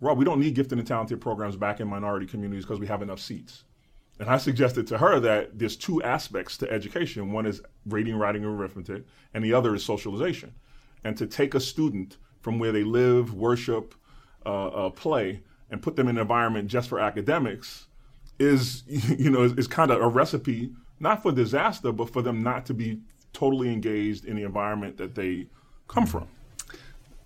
Rob, 0.00 0.18
we 0.18 0.26
don't 0.26 0.40
need 0.40 0.54
gifted 0.54 0.78
and 0.78 0.86
talented 0.86 1.20
programs 1.20 1.56
back 1.56 1.80
in 1.80 1.88
minority 1.88 2.26
communities 2.26 2.64
because 2.64 2.78
we 2.78 2.86
have 2.86 3.00
enough 3.00 3.18
seats. 3.18 3.64
And 4.18 4.28
I 4.28 4.36
suggested 4.38 4.86
to 4.88 4.98
her 4.98 5.20
that 5.20 5.58
there's 5.58 5.76
two 5.76 6.02
aspects 6.02 6.56
to 6.58 6.70
education. 6.70 7.32
One 7.32 7.46
is 7.46 7.62
reading, 7.86 8.16
writing, 8.16 8.44
and 8.44 8.58
arithmetic, 8.58 9.04
and 9.32 9.42
the 9.42 9.52
other 9.52 9.74
is 9.74 9.84
socialization. 9.84 10.54
And 11.04 11.16
to 11.18 11.26
take 11.26 11.54
a 11.54 11.60
student 11.60 12.18
from 12.40 12.58
where 12.58 12.72
they 12.72 12.84
live, 12.84 13.34
worship, 13.34 13.94
uh, 14.46 14.68
uh, 14.68 14.90
play, 14.90 15.40
and 15.70 15.82
put 15.82 15.96
them 15.96 16.08
in 16.08 16.16
an 16.16 16.22
environment 16.22 16.68
just 16.68 16.88
for 16.88 17.00
academics 17.00 17.86
is, 18.38 18.84
you 18.86 19.30
know, 19.30 19.42
is, 19.42 19.52
is 19.54 19.66
kind 19.66 19.90
of 19.90 20.00
a 20.00 20.08
recipe 20.08 20.70
not 20.98 21.22
for 21.22 21.32
disaster, 21.32 21.92
but 21.92 22.10
for 22.10 22.22
them 22.22 22.42
not 22.42 22.64
to 22.66 22.74
be 22.74 23.00
totally 23.32 23.70
engaged 23.70 24.24
in 24.24 24.36
the 24.36 24.44
environment 24.44 24.96
that 24.96 25.14
they 25.14 25.46
come 25.88 26.06
from. 26.06 26.26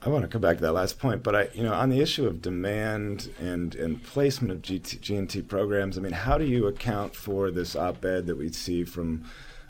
I 0.03 0.09
want 0.09 0.23
to 0.23 0.29
come 0.29 0.41
back 0.41 0.57
to 0.57 0.63
that 0.63 0.73
last 0.73 0.99
point, 0.99 1.23
but 1.23 1.37
I, 1.37 1.49
you 1.53 1.63
know, 1.63 1.75
on 1.75 1.91
the 1.91 2.01
issue 2.01 2.27
of 2.27 2.41
demand 2.41 3.29
and 3.39 3.75
and 3.75 4.03
placement 4.03 4.51
of 4.51 4.63
GT, 4.63 4.99
GNT 4.99 5.47
programs, 5.47 5.99
I 5.99 6.01
mean, 6.01 6.13
how 6.13 6.39
do 6.39 6.47
you 6.47 6.67
account 6.67 7.15
for 7.15 7.51
this 7.51 7.77
op-ed 7.77 8.27
that 8.27 8.39
we 8.39 8.51
see 8.51 8.85
from 8.85 9.25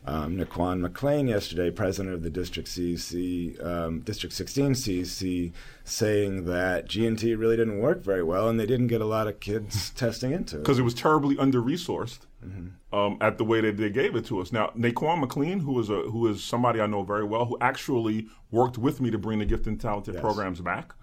um, 0.07 0.39
NeQuan 0.39 0.81
McLean 0.81 1.29
yesterday, 1.29 1.71
president 1.71 2.15
of 2.15 2.23
the 2.23 2.31
District 2.31 2.69
CEC, 2.69 3.63
um, 3.65 4.01
District 4.01 4.35
16 4.35 4.73
CEC, 4.73 5.53
saying 5.85 6.47
that 6.47 6.89
GNT 6.89 7.39
really 7.39 7.57
didn't 7.57 7.79
work 7.79 8.03
very 8.03 8.23
well 8.23 8.49
and 8.49 8.59
they 8.59 8.67
didn't 8.67 8.87
get 8.87 9.03
a 9.03 9.07
lot 9.07 9.29
of 9.29 9.41
kids 9.41 9.91
testing 9.97 10.33
into 10.33 10.57
it. 10.57 10.61
Because 10.61 10.79
it 10.79 10.83
was 10.83 10.95
terribly 10.95 11.37
under 11.39 11.61
resourced 11.61 12.21
mm-hmm. 12.45 12.99
um, 12.99 13.19
at 13.21 13.37
the 13.37 13.45
way 13.45 13.61
that 13.61 13.77
they 13.77 13.91
gave 13.91 14.17
it 14.17 14.25
to 14.27 14.41
us. 14.41 14.53
Now, 14.53 14.69
NeQuan 14.77 15.21
McLean, 15.21 15.61
who 15.61 15.79
is, 15.79 15.91
a, 15.91 16.03
who 16.03 16.27
is 16.29 16.43
somebody 16.43 16.81
I 16.81 16.87
know 16.87 17.03
very 17.03 17.25
well, 17.25 17.45
who 17.45 17.59
actually 17.61 18.29
worked 18.51 18.79
with 18.79 19.01
me 19.03 19.11
to 19.11 19.19
bring 19.19 19.39
the 19.39 19.45
gifted 19.45 19.69
and 19.69 19.81
talented 19.81 20.15
yes. 20.15 20.21
programs 20.23 20.61
back. 20.61 20.95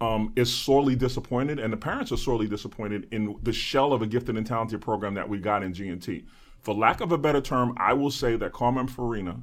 Um, 0.00 0.32
is 0.34 0.52
sorely 0.52 0.96
disappointed, 0.96 1.60
and 1.60 1.72
the 1.72 1.76
parents 1.76 2.10
are 2.10 2.16
sorely 2.16 2.48
disappointed 2.48 3.06
in 3.12 3.36
the 3.44 3.52
shell 3.52 3.92
of 3.92 4.02
a 4.02 4.08
gifted 4.08 4.36
and 4.36 4.44
talented 4.44 4.80
program 4.80 5.14
that 5.14 5.28
we 5.28 5.38
got 5.38 5.62
in 5.62 5.72
GNT 5.72 6.24
for 6.64 6.74
lack 6.74 7.02
of 7.02 7.12
a 7.12 7.18
better 7.18 7.42
term, 7.42 7.74
I 7.76 7.92
will 7.92 8.10
say 8.10 8.36
that 8.36 8.52
Carmen 8.52 8.88
Farina 8.88 9.42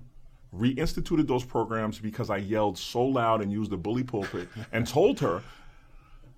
reinstituted 0.54 1.28
those 1.28 1.46
programs 1.46 2.00
because 2.00 2.30
I 2.30 2.38
yelled 2.38 2.78
so 2.78 3.04
loud 3.04 3.42
and 3.42 3.52
used 3.52 3.72
the 3.72 3.78
bully 3.78 4.04
pulpit 4.04 4.50
and 4.72 4.86
told 4.86 5.20
her 5.20 5.42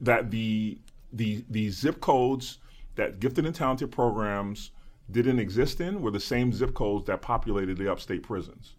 that 0.01 0.29
the 0.29 0.77
the 1.13 1.43
the 1.49 1.69
zip 1.69 2.01
codes 2.01 2.59
that 2.95 3.19
gifted 3.19 3.45
and 3.45 3.55
talented 3.55 3.91
programs 3.91 4.71
didn't 5.09 5.39
exist 5.39 5.79
in 5.79 6.01
were 6.01 6.11
the 6.11 6.19
same 6.19 6.51
zip 6.51 6.73
codes 6.73 7.07
that 7.07 7.21
populated 7.21 7.77
the 7.77 7.91
upstate 7.91 8.21
prisons. 8.21 8.75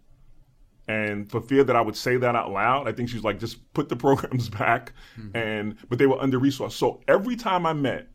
And 0.87 1.29
for 1.29 1.41
fear 1.41 1.63
that 1.63 1.75
I 1.75 1.81
would 1.81 1.97
say 1.97 2.17
that 2.17 2.35
out 2.35 2.51
loud, 2.51 2.87
I 2.87 2.91
think 2.91 3.09
she's 3.09 3.23
like, 3.23 3.39
just 3.39 3.73
put 3.73 3.89
the 3.89 3.95
programs 3.95 4.49
back. 4.61 4.93
Mm-hmm. 5.19 5.35
And 5.35 5.77
but 5.89 5.97
they 5.97 6.05
were 6.05 6.21
under 6.21 6.39
resourced. 6.39 6.73
So 6.73 7.01
every 7.07 7.35
time 7.35 7.65
I 7.65 7.73
met 7.73 8.07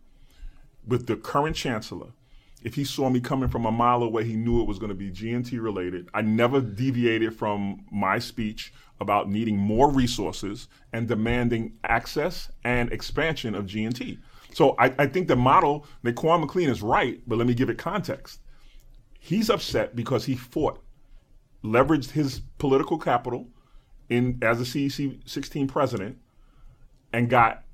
with 0.87 1.09
the 1.09 1.17
current 1.17 1.57
chancellor, 1.57 2.13
if 2.63 2.75
he 2.75 2.85
saw 2.85 3.09
me 3.09 3.21
coming 3.21 3.49
from 3.49 3.65
a 3.65 3.73
mile 3.73 4.03
away, 4.03 4.25
he 4.25 4.37
knew 4.37 4.61
it 4.61 4.67
was 4.67 4.79
going 4.79 4.91
to 4.91 4.95
be 4.95 5.11
GNT 5.11 5.61
related. 5.61 6.09
I 6.13 6.23
never 6.23 6.61
deviated 6.61 7.35
from 7.35 7.85
my 7.91 8.19
speech 8.19 8.73
about 9.01 9.31
needing 9.31 9.57
more 9.57 9.91
resources 9.91 10.69
and 10.93 11.09
demanding 11.09 11.73
access 11.85 12.51
and 12.65 12.93
expansion 12.93 13.55
of 13.55 13.65
GNT. 13.65 14.19
So 14.53 14.75
I, 14.79 14.93
I 14.99 15.07
think 15.07 15.29
the 15.29 15.37
model, 15.37 15.87
NeQuan 16.05 16.41
McLean 16.41 16.69
is 16.69 16.83
right, 16.83 17.21
but 17.27 17.39
let 17.39 17.47
me 17.47 17.55
give 17.55 17.71
it 17.71 17.79
context. 17.79 18.41
He's 19.19 19.49
upset 19.49 19.97
because 19.97 20.25
he 20.27 20.35
fought, 20.35 20.83
leveraged 21.65 22.11
his 22.11 22.41
political 22.59 22.99
capital 22.99 23.49
in 24.09 24.39
as 24.43 24.61
a 24.61 24.65
CEC 24.65 25.21
16 25.25 25.69
president, 25.69 26.19
and 27.13 27.31
got 27.31 27.65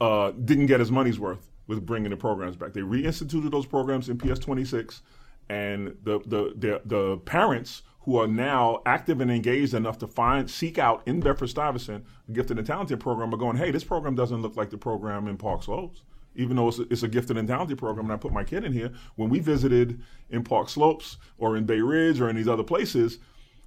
uh, 0.00 0.30
didn't 0.30 0.66
get 0.66 0.80
his 0.80 0.90
money's 0.90 1.18
worth 1.18 1.51
with 1.66 1.84
bringing 1.86 2.10
the 2.10 2.16
programs 2.16 2.56
back. 2.56 2.72
They 2.72 2.80
reinstituted 2.80 3.50
those 3.50 3.66
programs 3.66 4.08
in 4.08 4.18
PS 4.18 4.38
26, 4.38 5.02
and 5.48 5.96
the, 6.02 6.20
the, 6.26 6.54
the, 6.56 6.82
the, 6.84 7.16
parents 7.18 7.82
who 8.00 8.18
are 8.18 8.26
now 8.26 8.82
active 8.84 9.20
and 9.20 9.30
engaged 9.30 9.74
enough 9.74 9.98
to 9.98 10.06
find, 10.06 10.50
seek 10.50 10.78
out 10.78 11.02
in 11.06 11.20
Bedford 11.20 11.48
Stuyvesant 11.48 12.04
a 12.28 12.32
gifted 12.32 12.58
and 12.58 12.66
talented 12.66 12.98
program 12.98 13.32
are 13.32 13.36
going, 13.36 13.56
hey, 13.56 13.70
this 13.70 13.84
program 13.84 14.14
doesn't 14.14 14.42
look 14.42 14.56
like 14.56 14.70
the 14.70 14.78
program 14.78 15.28
in 15.28 15.36
Park 15.36 15.62
Slopes. 15.62 16.02
Even 16.34 16.56
though 16.56 16.68
it's 16.68 16.78
a, 16.78 16.82
it's 16.90 17.02
a 17.02 17.08
gifted 17.08 17.36
and 17.36 17.46
talented 17.46 17.78
program, 17.78 18.06
and 18.06 18.14
I 18.14 18.16
put 18.16 18.32
my 18.32 18.42
kid 18.42 18.64
in 18.64 18.72
here. 18.72 18.90
When 19.16 19.28
we 19.28 19.38
visited 19.38 20.00
in 20.30 20.42
Park 20.42 20.68
Slopes 20.68 21.18
or 21.38 21.56
in 21.56 21.64
Bay 21.64 21.80
Ridge 21.80 22.20
or 22.20 22.30
in 22.30 22.36
these 22.36 22.48
other 22.48 22.62
places, 22.64 23.18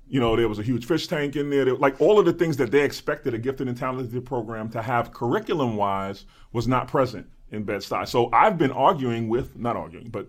you 0.07 0.19
know, 0.19 0.35
there 0.35 0.47
was 0.47 0.59
a 0.59 0.63
huge 0.63 0.85
fish 0.85 1.07
tank 1.07 1.35
in 1.35 1.49
there. 1.49 1.65
there. 1.65 1.75
Like 1.75 1.99
all 1.99 2.19
of 2.19 2.25
the 2.25 2.33
things 2.33 2.57
that 2.57 2.71
they 2.71 2.83
expected 2.83 3.33
a 3.33 3.37
gifted 3.37 3.67
and 3.67 3.77
talented 3.77 4.25
program 4.25 4.69
to 4.69 4.81
have 4.81 5.11
curriculum 5.11 5.75
wise 5.75 6.25
was 6.53 6.67
not 6.67 6.87
present 6.87 7.27
in 7.51 7.63
Bed-Stuy. 7.63 8.07
So 8.07 8.29
I've 8.31 8.57
been 8.57 8.71
arguing 8.71 9.29
with, 9.29 9.57
not 9.57 9.75
arguing, 9.75 10.09
but 10.09 10.27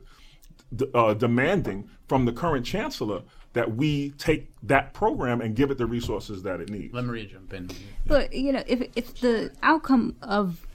uh, 0.94 1.14
demanding 1.14 1.88
from 2.08 2.24
the 2.24 2.32
current 2.32 2.64
chancellor 2.64 3.22
that 3.52 3.74
we 3.74 4.10
take 4.12 4.50
that 4.62 4.92
program 4.92 5.40
and 5.40 5.56
give 5.56 5.70
it 5.70 5.78
the 5.78 5.86
resources 5.86 6.42
that 6.42 6.60
it 6.60 6.68
needs. 6.68 6.92
Let 6.92 7.04
Maria 7.04 7.24
jump 7.24 7.54
in. 7.54 7.70
But 8.06 8.32
you 8.34 8.52
know, 8.52 8.62
if 8.66 8.90
if 8.96 9.20
the 9.20 9.50
outcome 9.62 10.14
of 10.22 10.66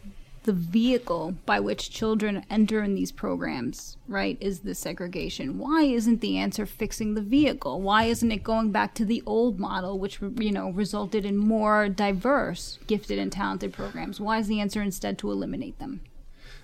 the 0.44 0.54
vehicle 0.54 1.36
by 1.46 1.60
which 1.60 1.92
children 1.92 2.46
enter 2.50 2.82
in 2.82 2.96
these 2.96 3.12
programs, 3.12 3.98
right, 4.08 4.38
is 4.40 4.62
the 4.62 4.74
segregation. 4.74 5.60
Why 5.60 5.84
isn't 5.84 6.22
the 6.22 6.38
answer 6.38 6.66
fixing 6.66 7.14
the 7.14 7.22
vehicle? 7.22 7.82
Why 7.82 8.06
isn't 8.06 8.32
it 8.32 8.44
going 8.44 8.72
back 8.72 8.94
to 8.96 9.06
the 9.06 9.22
old 9.26 9.60
model, 9.60 10.00
which 10.00 10.20
you 10.38 10.52
know 10.52 10.72
resulted 10.72 11.26
in 11.26 11.38
more 11.38 11.90
diverse, 11.90 12.80
gifted, 12.88 13.20
and 13.20 13.32
talented 13.32 13.74
programs? 13.74 14.20
Why 14.20 14.40
is 14.40 14.48
the 14.48 14.60
answer 14.60 14.82
instead 14.82 15.18
to 15.20 15.32
eliminate 15.32 15.80
them? 15.80 16.02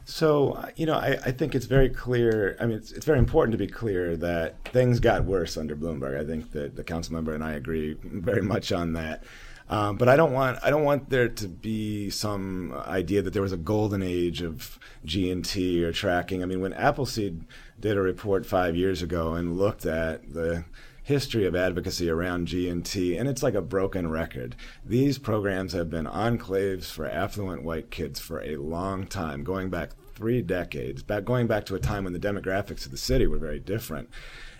So, 0.06 0.66
you 0.78 0.86
know, 0.86 0.94
I, 0.94 1.18
I, 1.26 1.32
think 1.32 1.54
it's 1.54 1.66
very 1.66 1.90
clear. 1.90 2.56
I 2.62 2.66
mean, 2.66 2.78
it's, 2.78 2.94
it's, 2.94 3.06
very 3.06 3.20
important 3.20 3.52
to 3.52 3.58
be 3.58 3.68
clear 3.68 4.16
that 4.16 4.56
things 4.70 5.02
got 5.02 5.26
worse 5.26 5.58
under 5.58 5.76
Bloomberg. 5.76 6.18
I 6.18 6.26
think 6.26 6.54
that 6.54 6.78
the 6.78 6.84
council 6.84 7.13
member 7.13 7.34
and 7.34 7.44
I 7.44 7.54
agree 7.56 7.98
very 8.02 8.42
much 8.42 8.72
on 8.72 8.94
that. 8.94 9.26
Um, 9.70 9.98
but 9.98 10.08
I 10.08 10.16
don't 10.16 10.32
want 10.32 10.60
I 10.64 10.70
don't 10.70 10.84
want 10.84 11.10
there 11.10 11.28
to 11.28 11.48
be 11.48 12.10
some 12.10 12.74
idea 12.88 13.22
that 13.22 13.34
there 13.34 13.42
was 13.42 13.52
a 13.52 13.58
golden 13.58 14.02
age 14.02 14.42
of 14.42 14.80
G 15.04 15.30
and 15.30 15.44
T 15.44 15.84
or 15.84 15.92
tracking. 15.92 16.42
I 16.42 16.46
mean, 16.46 16.62
when 16.62 16.74
Appleseed 16.74 17.46
did 17.80 17.98
a 17.98 18.02
report 18.02 18.46
five 18.46 18.76
years 18.76 19.02
ago 19.02 19.34
and 19.34 19.58
looked 19.58 19.86
at 19.86 20.34
the 20.34 20.66
history 21.08 21.46
of 21.46 21.56
advocacy 21.56 22.10
around 22.10 22.48
G&T, 22.48 23.16
and 23.16 23.30
it's 23.30 23.42
like 23.42 23.54
a 23.54 23.62
broken 23.62 24.10
record. 24.10 24.58
These 24.84 25.18
programs 25.18 25.72
have 25.72 25.90
been 25.90 26.06
enclaves 26.06 26.92
for 26.92 27.08
affluent 27.08 27.64
white 27.64 27.90
kids 27.90 28.20
for 28.20 28.42
a 28.42 28.58
long 28.58 29.08
time, 29.08 29.46
going 29.46 29.70
back 29.70 29.92
three 30.16 30.42
decades, 30.42 31.04
back 31.04 31.24
going 31.24 31.48
back 31.48 31.66
to 31.68 31.76
a 31.76 31.80
time 31.80 32.04
when 32.04 32.12
the 32.12 32.20
demographics 32.20 32.84
of 32.84 32.92
the 32.92 32.98
city 32.98 33.26
were 33.26 33.38
very 33.38 33.60
different. 33.60 34.10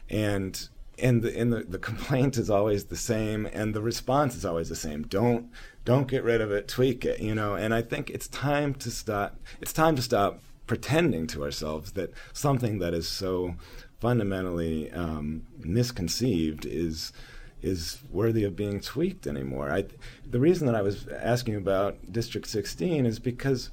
And 0.10 0.70
and 0.99 1.21
the 1.21 1.38
and 1.38 1.53
the, 1.53 1.63
the 1.63 1.79
complaint 1.79 2.38
is 2.38 2.49
always 2.49 2.86
the 2.86 2.95
same 2.95 3.45
and 3.51 3.73
the 3.73 3.81
response 3.81 4.36
is 4.36 4.45
always 4.45 4.69
the 4.69 4.75
same. 4.75 5.03
Don't 5.03 5.49
don't 5.86 6.07
get 6.07 6.23
rid 6.23 6.41
of 6.41 6.51
it, 6.51 6.67
tweak 6.67 7.05
it, 7.05 7.19
you 7.19 7.36
know. 7.36 7.55
And 7.55 7.73
I 7.73 7.81
think 7.81 8.10
it's 8.10 8.27
time 8.27 8.73
to 8.75 8.91
stop 8.91 9.39
it's 9.62 9.73
time 9.73 9.95
to 9.95 10.01
stop 10.01 10.41
pretending 10.65 11.27
to 11.27 11.43
ourselves 11.43 11.93
that 11.93 12.12
something 12.33 12.79
that 12.79 12.93
is 12.93 13.07
so 13.07 13.55
fundamentally 13.99 14.91
um, 14.91 15.43
misconceived 15.60 16.65
is 16.65 17.13
is 17.62 17.99
worthy 18.12 18.43
of 18.43 18.55
being 18.55 18.79
tweaked 18.79 19.25
anymore. 19.25 19.71
I, 19.71 19.86
the 20.29 20.39
reason 20.39 20.67
that 20.67 20.75
I 20.75 20.81
was 20.81 21.07
asking 21.07 21.55
about 21.55 22.12
District 22.12 22.47
16 22.47 23.05
is 23.05 23.17
because, 23.17 23.71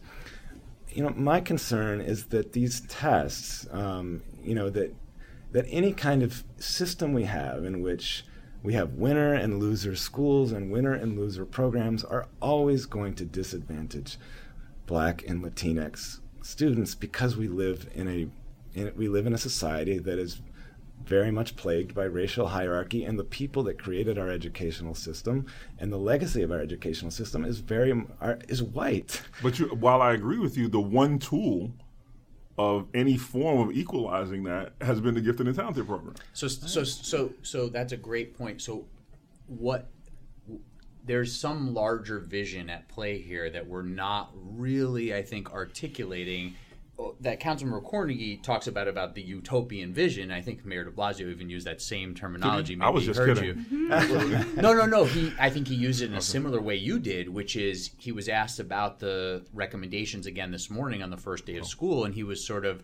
you 0.89 1.03
know, 1.03 1.11
my 1.11 1.41
concern 1.41 2.01
is 2.01 2.27
that 2.27 2.55
these 2.55 2.81
tests, 2.83 3.67
um, 3.73 4.23
you 4.43 4.55
know, 4.55 4.71
that 4.71 4.95
that 5.55 5.65
any 5.69 5.93
kind 5.93 6.23
of 6.25 6.43
system 6.59 7.13
we 7.13 7.23
have 7.23 7.65
in 7.65 7.81
which 7.81 8.25
we 8.65 8.75
have 8.75 8.95
winner 8.95 9.33
and 9.33 9.61
loser 9.61 9.95
schools, 9.95 10.51
and 10.51 10.73
winner 10.73 10.93
and 10.93 11.17
loser 11.17 11.45
programs 11.45 12.03
are 12.03 12.27
always 12.43 12.87
going 12.87 13.15
to 13.15 13.25
disadvantage 13.25 14.19
Black 14.87 15.23
and 15.29 15.45
Latinx 15.45 16.19
students 16.43 16.97
because 16.97 17.37
we 17.37 17.47
live 17.47 17.89
in 17.95 18.09
a 18.09 18.27
in, 18.77 18.93
we 18.97 19.07
live 19.07 19.27
in 19.27 19.33
a 19.33 19.39
society 19.39 19.99
that 19.99 20.19
is 20.19 20.41
very 21.05 21.31
much 21.31 21.55
plagued 21.55 21.95
by 21.95 22.05
racial 22.05 22.49
hierarchy, 22.49 23.05
and 23.05 23.17
the 23.17 23.25
people 23.25 23.63
that 23.63 23.79
created 23.79 24.19
our 24.19 24.31
educational 24.31 24.95
system 24.95 25.47
and 25.79 25.93
the 25.93 25.99
legacy 25.99 26.43
of 26.43 26.51
our 26.51 26.61
educational 26.61 27.13
system 27.13 27.45
is 27.45 27.61
very 27.61 27.93
are, 28.21 28.41
is 28.49 28.61
white. 28.61 29.23
But 29.41 29.61
you, 29.61 29.67
while 29.67 30.03
I 30.03 30.15
agree 30.15 30.39
with 30.39 30.57
you, 30.57 30.67
the 30.67 30.81
one 30.81 31.21
tool 31.21 31.75
of 32.57 32.87
any 32.95 33.17
form 33.17 33.69
of 33.69 33.77
equalizing 33.77 34.45
that 34.45 34.73
has 34.81 35.01
been 35.01 35.15
the 35.15 35.21
gifted 35.21 35.47
and 35.47 35.57
talented 35.57 35.87
program. 35.87 36.15
So, 36.33 36.47
so, 36.47 36.85
so, 36.85 37.33
so 37.43 37.69
that's 37.69 37.93
a 37.93 37.97
great 37.97 38.37
point. 38.37 38.63
So, 38.63 38.85
what 39.47 39.91
there's 41.05 41.39
some 41.39 41.75
larger 41.75 42.19
vision 42.19 42.71
at 42.71 42.89
play 42.89 43.19
here 43.19 43.51
that 43.51 43.67
we're 43.67 43.83
not 43.83 44.31
really, 44.35 45.15
I 45.15 45.23
think, 45.23 45.53
articulating 45.53 46.55
that 47.21 47.41
Councilmember 47.41 47.83
Cornegy 47.83 48.41
talks 48.41 48.67
about 48.67 48.87
about 48.87 49.15
the 49.15 49.23
utopian 49.23 49.93
vision. 49.93 50.31
I 50.31 50.41
think 50.41 50.65
Mayor 50.65 50.85
De 50.85 50.91
Blasio 50.91 51.31
even 51.31 51.51
used 51.51 51.67
that 51.67 51.83
same 51.83 52.15
terminology. 52.15 52.77
Maybe 52.77 52.87
I 52.87 52.91
was 52.91 53.05
just 53.05 53.19
heard 53.19 53.37
kidding. 53.37 53.67
you. 53.71 53.89
Mm-hmm. 53.89 54.61
no, 54.61 54.73
no, 54.73 54.87
no. 54.87 55.05
He, 55.05 55.33
I 55.39 55.51
think 55.51 55.67
he 55.67 55.75
used 55.75 56.03
it 56.03 56.11
in 56.11 56.15
a 56.15 56.21
similar 56.21 56.61
way 56.61 56.77
you 56.77 56.99
did, 57.01 57.29
which 57.29 57.57
is 57.57 57.91
he 57.99 58.13
was 58.13 58.29
asked 58.29 58.61
about 58.61 59.01
the 59.01 59.45
recommendations 59.53 60.27
again 60.27 60.53
this 60.53 60.71
morning 60.71 61.03
on 61.03 61.11
the 61.11 61.17
first 61.17 61.47
day 61.47 61.57
of 61.57 61.65
oh. 61.65 61.67
school, 61.67 62.05
and 62.05 62.15
he 62.15 62.23
was 62.23 62.45
sort 62.45 62.65
of 62.65 62.83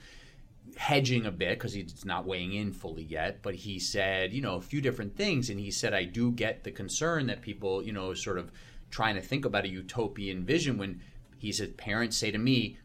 hedging 0.76 1.26
a 1.26 1.30
bit 1.30 1.58
because 1.58 1.72
he's 1.72 2.04
not 2.04 2.26
weighing 2.26 2.52
in 2.52 2.72
fully 2.72 3.04
yet. 3.04 3.42
But 3.42 3.54
he 3.54 3.78
said, 3.78 4.32
you 4.32 4.42
know, 4.42 4.56
a 4.56 4.62
few 4.62 4.80
different 4.80 5.16
things, 5.16 5.50
and 5.50 5.60
he 5.60 5.70
said, 5.70 5.94
I 5.94 6.04
do 6.04 6.32
get 6.32 6.64
the 6.64 6.72
concern 6.72 7.26
that 7.28 7.42
people, 7.42 7.82
you 7.82 7.92
know, 7.92 8.14
sort 8.14 8.38
of 8.38 8.50
trying 8.90 9.14
to 9.14 9.22
think 9.22 9.44
about 9.44 9.64
a 9.64 9.68
utopian 9.68 10.44
vision 10.44 10.78
when 10.78 11.00
he 11.38 11.52
said 11.52 11.76
parents 11.76 12.16
say 12.16 12.30
to 12.32 12.38
me 12.38 12.76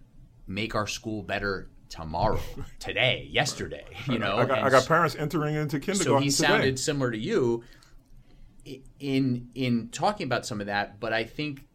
make 0.47 0.75
our 0.75 0.87
school 0.87 1.23
better 1.23 1.69
tomorrow, 1.89 2.39
today, 2.79 3.27
yesterday. 3.31 3.85
You 4.07 4.19
know, 4.19 4.37
I 4.37 4.45
got, 4.45 4.59
I 4.59 4.69
got, 4.69 4.87
parents 4.87 5.15
entering 5.15 5.55
into 5.55 5.79
kindergarten. 5.79 6.05
So 6.05 6.17
he 6.19 6.29
today. 6.29 6.47
sounded 6.47 6.79
similar 6.79 7.11
to 7.11 7.17
you 7.17 7.63
in 8.99 9.49
in 9.53 9.89
talking 9.89 10.25
about 10.25 10.45
some 10.45 10.59
of 10.59 10.67
that, 10.67 10.99
but 10.99 11.13
I 11.13 11.23
think 11.23 11.65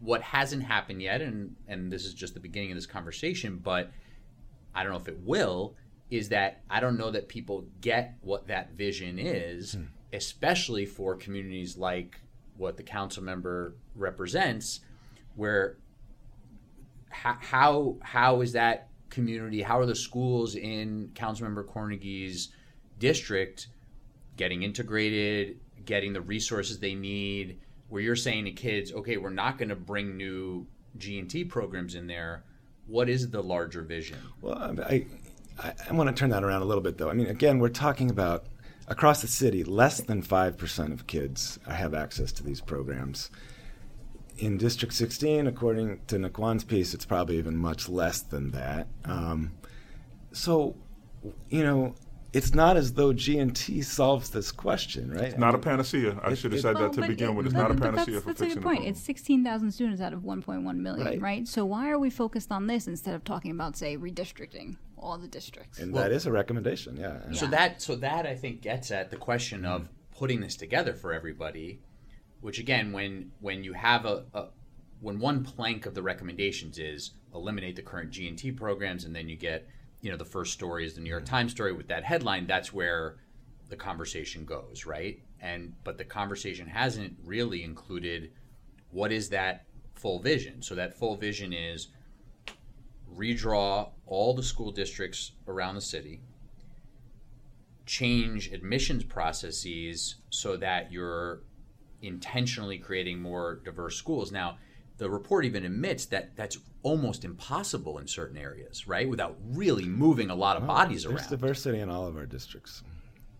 what 0.00 0.20
hasn't 0.22 0.64
happened 0.64 1.00
yet, 1.00 1.22
and 1.22 1.56
and 1.68 1.92
this 1.92 2.04
is 2.04 2.14
just 2.14 2.34
the 2.34 2.40
beginning 2.40 2.72
of 2.72 2.76
this 2.76 2.86
conversation, 2.86 3.58
but 3.62 3.90
I 4.74 4.82
don't 4.82 4.92
know 4.92 4.98
if 4.98 5.08
it 5.08 5.20
will, 5.20 5.76
is 6.10 6.30
that 6.30 6.62
I 6.68 6.80
don't 6.80 6.98
know 6.98 7.10
that 7.10 7.28
people 7.28 7.66
get 7.80 8.16
what 8.20 8.48
that 8.48 8.72
vision 8.72 9.18
is, 9.18 9.74
hmm. 9.74 9.84
especially 10.12 10.86
for 10.86 11.14
communities 11.14 11.76
like 11.76 12.20
what 12.56 12.76
the 12.76 12.82
council 12.82 13.22
member 13.22 13.76
represents, 13.94 14.80
where 15.36 15.76
how 17.12 17.96
how 18.02 18.40
is 18.40 18.52
that 18.52 18.88
community? 19.10 19.62
How 19.62 19.78
are 19.78 19.86
the 19.86 19.94
schools 19.94 20.56
in 20.56 21.10
Councilmember 21.14 21.66
Cornegy's 21.66 22.48
district 22.98 23.68
getting 24.36 24.62
integrated, 24.62 25.60
getting 25.84 26.12
the 26.12 26.20
resources 26.20 26.78
they 26.78 26.94
need? 26.94 27.60
Where 27.88 28.00
you're 28.00 28.16
saying 28.16 28.46
to 28.46 28.52
kids, 28.52 28.92
okay, 28.92 29.18
we're 29.18 29.30
not 29.30 29.58
going 29.58 29.68
to 29.68 29.76
bring 29.76 30.16
new 30.16 30.66
G 30.96 31.18
and 31.18 31.28
T 31.28 31.44
programs 31.44 31.94
in 31.94 32.06
there. 32.06 32.44
What 32.86 33.08
is 33.08 33.30
the 33.30 33.42
larger 33.42 33.82
vision? 33.82 34.18
Well, 34.40 34.54
I, 34.82 35.06
I, 35.62 35.74
I 35.88 35.92
want 35.92 36.08
to 36.08 36.18
turn 36.18 36.30
that 36.30 36.42
around 36.42 36.62
a 36.62 36.64
little 36.64 36.82
bit, 36.82 36.96
though. 36.96 37.10
I 37.10 37.12
mean, 37.12 37.26
again, 37.26 37.58
we're 37.58 37.68
talking 37.68 38.10
about 38.10 38.46
across 38.88 39.20
the 39.20 39.28
city, 39.28 39.62
less 39.62 40.00
than 40.00 40.22
five 40.22 40.56
percent 40.56 40.92
of 40.92 41.06
kids 41.06 41.58
have 41.68 41.92
access 41.92 42.32
to 42.32 42.42
these 42.42 42.62
programs 42.62 43.30
in 44.38 44.58
District 44.58 44.92
16, 44.92 45.46
according 45.46 46.00
to 46.06 46.16
NeQuan's 46.16 46.64
piece, 46.64 46.94
it's 46.94 47.04
probably 47.04 47.38
even 47.38 47.56
much 47.56 47.88
less 47.88 48.20
than 48.20 48.50
that. 48.52 48.88
Um, 49.04 49.52
so, 50.32 50.76
you 51.48 51.62
know, 51.62 51.94
it's 52.32 52.54
not 52.54 52.76
as 52.78 52.94
though 52.94 53.12
G&T 53.12 53.82
solves 53.82 54.30
this 54.30 54.50
question, 54.50 55.10
right? 55.10 55.24
It's 55.24 55.38
not 55.38 55.48
I 55.48 55.52
mean, 55.52 55.60
a 55.60 55.62
panacea. 55.62 56.20
I 56.22 56.30
it, 56.30 56.36
should 56.36 56.52
have 56.52 56.62
said 56.62 56.74
well, 56.76 56.84
that 56.84 57.00
to 57.00 57.06
begin 57.06 57.30
it, 57.30 57.32
with. 57.34 57.46
It's 57.46 57.54
not 57.54 57.70
a 57.70 57.74
panacea 57.74 58.14
that's, 58.14 58.24
for 58.24 58.30
that's 58.30 58.40
fixing 58.40 58.58
a 58.58 58.60
good 58.60 58.62
point. 58.62 58.84
It's 58.86 59.00
16,000 59.00 59.70
students 59.70 60.00
out 60.00 60.14
of 60.14 60.20
1.1 60.20 60.76
million, 60.76 61.06
right. 61.06 61.20
right. 61.20 61.48
So 61.48 61.66
why 61.66 61.90
are 61.90 61.98
we 61.98 62.08
focused 62.08 62.50
on 62.50 62.66
this 62.66 62.86
instead 62.86 63.14
of 63.14 63.24
talking 63.24 63.50
about, 63.50 63.76
say, 63.76 63.98
redistricting 63.98 64.76
all 64.96 65.18
the 65.18 65.28
districts? 65.28 65.78
And 65.78 65.92
well, 65.92 66.04
that 66.04 66.12
is 66.12 66.24
a 66.24 66.32
recommendation, 66.32 66.96
yeah. 66.96 67.18
yeah. 67.30 67.38
So 67.38 67.46
that 67.48 67.82
so 67.82 67.96
that 67.96 68.26
I 68.26 68.34
think 68.34 68.62
gets 68.62 68.90
at 68.90 69.10
the 69.10 69.16
question 69.16 69.66
of 69.66 69.88
putting 70.16 70.40
this 70.40 70.56
together 70.56 70.94
for 70.94 71.12
everybody 71.12 71.80
which 72.42 72.58
again, 72.58 72.92
when 72.92 73.32
when 73.40 73.64
you 73.64 73.72
have 73.72 74.04
a, 74.04 74.24
a 74.34 74.48
when 75.00 75.18
one 75.18 75.42
plank 75.42 75.86
of 75.86 75.94
the 75.94 76.02
recommendations 76.02 76.78
is 76.78 77.12
eliminate 77.34 77.76
the 77.76 77.82
current 77.82 78.10
G 78.10 78.28
and 78.28 78.36
T 78.36 78.52
programs, 78.52 79.04
and 79.04 79.16
then 79.16 79.28
you 79.28 79.36
get 79.36 79.66
you 80.02 80.10
know 80.10 80.16
the 80.16 80.24
first 80.24 80.52
story 80.52 80.84
is 80.84 80.94
the 80.94 81.00
New 81.00 81.08
York 81.08 81.24
mm-hmm. 81.24 81.34
Times 81.34 81.52
story 81.52 81.72
with 81.72 81.88
that 81.88 82.04
headline. 82.04 82.46
That's 82.46 82.72
where 82.72 83.16
the 83.68 83.76
conversation 83.76 84.44
goes, 84.44 84.84
right? 84.84 85.20
And 85.40 85.72
but 85.84 85.96
the 85.98 86.04
conversation 86.04 86.66
hasn't 86.66 87.16
really 87.24 87.62
included 87.62 88.32
what 88.90 89.12
is 89.12 89.30
that 89.30 89.64
full 89.94 90.18
vision. 90.18 90.62
So 90.62 90.74
that 90.74 90.94
full 90.98 91.16
vision 91.16 91.52
is 91.52 91.88
redraw 93.16 93.90
all 94.06 94.34
the 94.34 94.42
school 94.42 94.72
districts 94.72 95.32
around 95.46 95.76
the 95.76 95.80
city, 95.80 96.20
change 97.86 98.52
admissions 98.52 99.04
processes 99.04 100.16
so 100.30 100.56
that 100.56 100.90
you're 100.90 101.42
intentionally 102.02 102.78
creating 102.78 103.20
more 103.20 103.60
diverse 103.64 103.96
schools. 103.96 104.32
Now, 104.32 104.58
the 104.98 105.08
report 105.10 105.44
even 105.44 105.64
admits 105.64 106.06
that 106.06 106.36
that's 106.36 106.58
almost 106.82 107.24
impossible 107.24 107.98
in 107.98 108.06
certain 108.06 108.36
areas, 108.36 108.86
right? 108.86 109.08
Without 109.08 109.36
really 109.50 109.84
moving 109.84 110.30
a 110.30 110.34
lot 110.34 110.56
of 110.56 110.62
well, 110.62 110.76
bodies 110.76 111.02
there's 111.02 111.06
around. 111.06 111.16
There's 111.18 111.28
diversity 111.28 111.80
in 111.80 111.90
all 111.90 112.06
of 112.06 112.16
our 112.16 112.26
districts. 112.26 112.82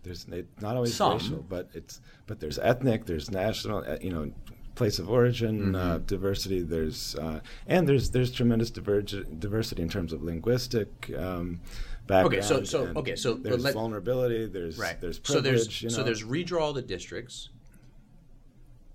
There's 0.03 0.27
not 0.59 0.75
always 0.75 0.93
Some. 0.93 1.13
racial, 1.13 1.45
but 1.47 1.69
it's 1.73 2.01
but 2.27 2.39
there's 2.39 2.59
ethnic, 2.59 3.05
there's 3.05 3.31
national, 3.31 3.85
uh, 3.87 3.97
you 4.01 4.11
know, 4.11 4.31
place 4.75 4.99
of 4.99 5.09
origin 5.09 5.75
uh, 5.75 5.79
mm-hmm. 5.79 5.91
uh, 5.91 5.97
diversity. 5.99 6.61
There's 6.61 7.15
uh, 7.15 7.39
and 7.67 7.87
there's 7.87 8.09
there's 8.09 8.31
tremendous 8.31 8.69
diverge- 8.69 9.39
diversity 9.39 9.81
in 9.81 9.89
terms 9.89 10.11
of 10.11 10.23
linguistic. 10.23 11.11
Um, 11.17 11.61
background. 12.07 12.33
Okay, 12.33 12.41
so 12.41 12.63
so 12.63 12.91
okay, 12.97 13.15
so 13.15 13.35
there's 13.35 13.63
let, 13.63 13.73
vulnerability. 13.73 14.45
There's 14.47 14.77
right. 14.77 14.99
There's 14.99 15.19
privilege. 15.19 15.43
So 15.45 15.49
there's 15.49 15.81
you 15.81 15.89
know. 15.89 15.95
so 15.95 16.03
there's 16.03 16.23
redraw 16.23 16.73
the 16.73 16.81
districts 16.81 17.49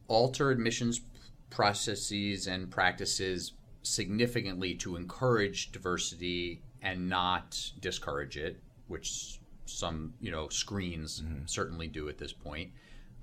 alter 0.08 0.50
admissions 0.50 1.02
processes 1.50 2.46
and 2.46 2.70
practices 2.70 3.52
significantly 3.82 4.74
to 4.74 4.96
encourage 4.96 5.72
diversity 5.72 6.60
and 6.82 7.08
not 7.08 7.72
discourage 7.80 8.36
it, 8.36 8.60
which 8.88 9.40
some 9.64 10.14
you 10.20 10.30
know 10.30 10.48
screens 10.48 11.20
mm-hmm. 11.20 11.42
certainly 11.46 11.86
do 11.86 12.08
at 12.08 12.18
this 12.18 12.32
point. 12.32 12.70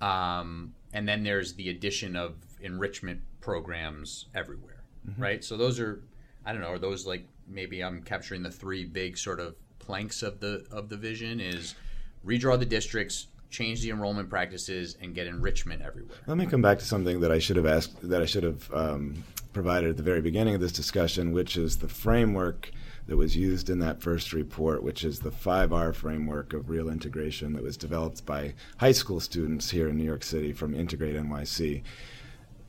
Um, 0.01 0.73
and 0.93 1.07
then 1.07 1.23
there's 1.23 1.53
the 1.53 1.69
addition 1.69 2.15
of 2.15 2.35
enrichment 2.61 3.21
programs 3.41 4.27
everywhere, 4.35 4.83
mm-hmm. 5.09 5.21
right? 5.21 5.43
So 5.43 5.55
those 5.57 5.79
are, 5.79 6.03
I 6.45 6.51
don't 6.51 6.61
know, 6.61 6.69
are 6.69 6.79
those 6.79 7.05
like 7.05 7.25
maybe 7.47 7.83
I'm 7.83 8.01
capturing 8.01 8.43
the 8.43 8.51
three 8.51 8.85
big 8.85 9.17
sort 9.17 9.39
of 9.39 9.55
planks 9.79 10.23
of 10.23 10.39
the 10.39 10.65
of 10.71 10.89
the 10.89 10.97
vision 10.97 11.39
is 11.39 11.75
redraw 12.25 12.57
the 12.59 12.65
districts, 12.65 13.27
change 13.55 13.81
the 13.81 13.89
enrollment 13.89 14.29
practices 14.29 14.97
and 15.01 15.15
get 15.15 15.27
enrichment 15.27 15.81
everywhere. 15.81 16.17
Let 16.27 16.37
me 16.37 16.45
come 16.45 16.61
back 16.61 16.79
to 16.79 16.85
something 16.85 17.21
that 17.21 17.31
I 17.31 17.39
should 17.39 17.55
have 17.55 17.65
asked, 17.65 18.07
that 18.09 18.21
I 18.21 18.25
should 18.25 18.43
have 18.43 18.71
um, 18.73 19.23
provided 19.53 19.91
at 19.91 19.97
the 19.97 20.03
very 20.03 20.21
beginning 20.21 20.55
of 20.55 20.61
this 20.61 20.73
discussion, 20.73 21.31
which 21.31 21.55
is 21.55 21.77
the 21.77 21.87
framework 21.87 22.71
that 23.07 23.15
was 23.15 23.37
used 23.37 23.69
in 23.69 23.79
that 23.79 24.01
first 24.01 24.33
report, 24.33 24.83
which 24.83 25.03
is 25.03 25.19
the 25.19 25.29
5R 25.29 25.95
framework 25.95 26.53
of 26.53 26.69
real 26.69 26.89
integration 26.89 27.53
that 27.53 27.63
was 27.63 27.77
developed 27.77 28.25
by 28.25 28.53
high 28.77 28.91
school 28.91 29.19
students 29.19 29.69
here 29.69 29.87
in 29.87 29.95
New 29.95 30.03
York 30.03 30.23
City 30.23 30.51
from 30.51 30.73
Integrate 30.73 31.15
NYC. 31.15 31.83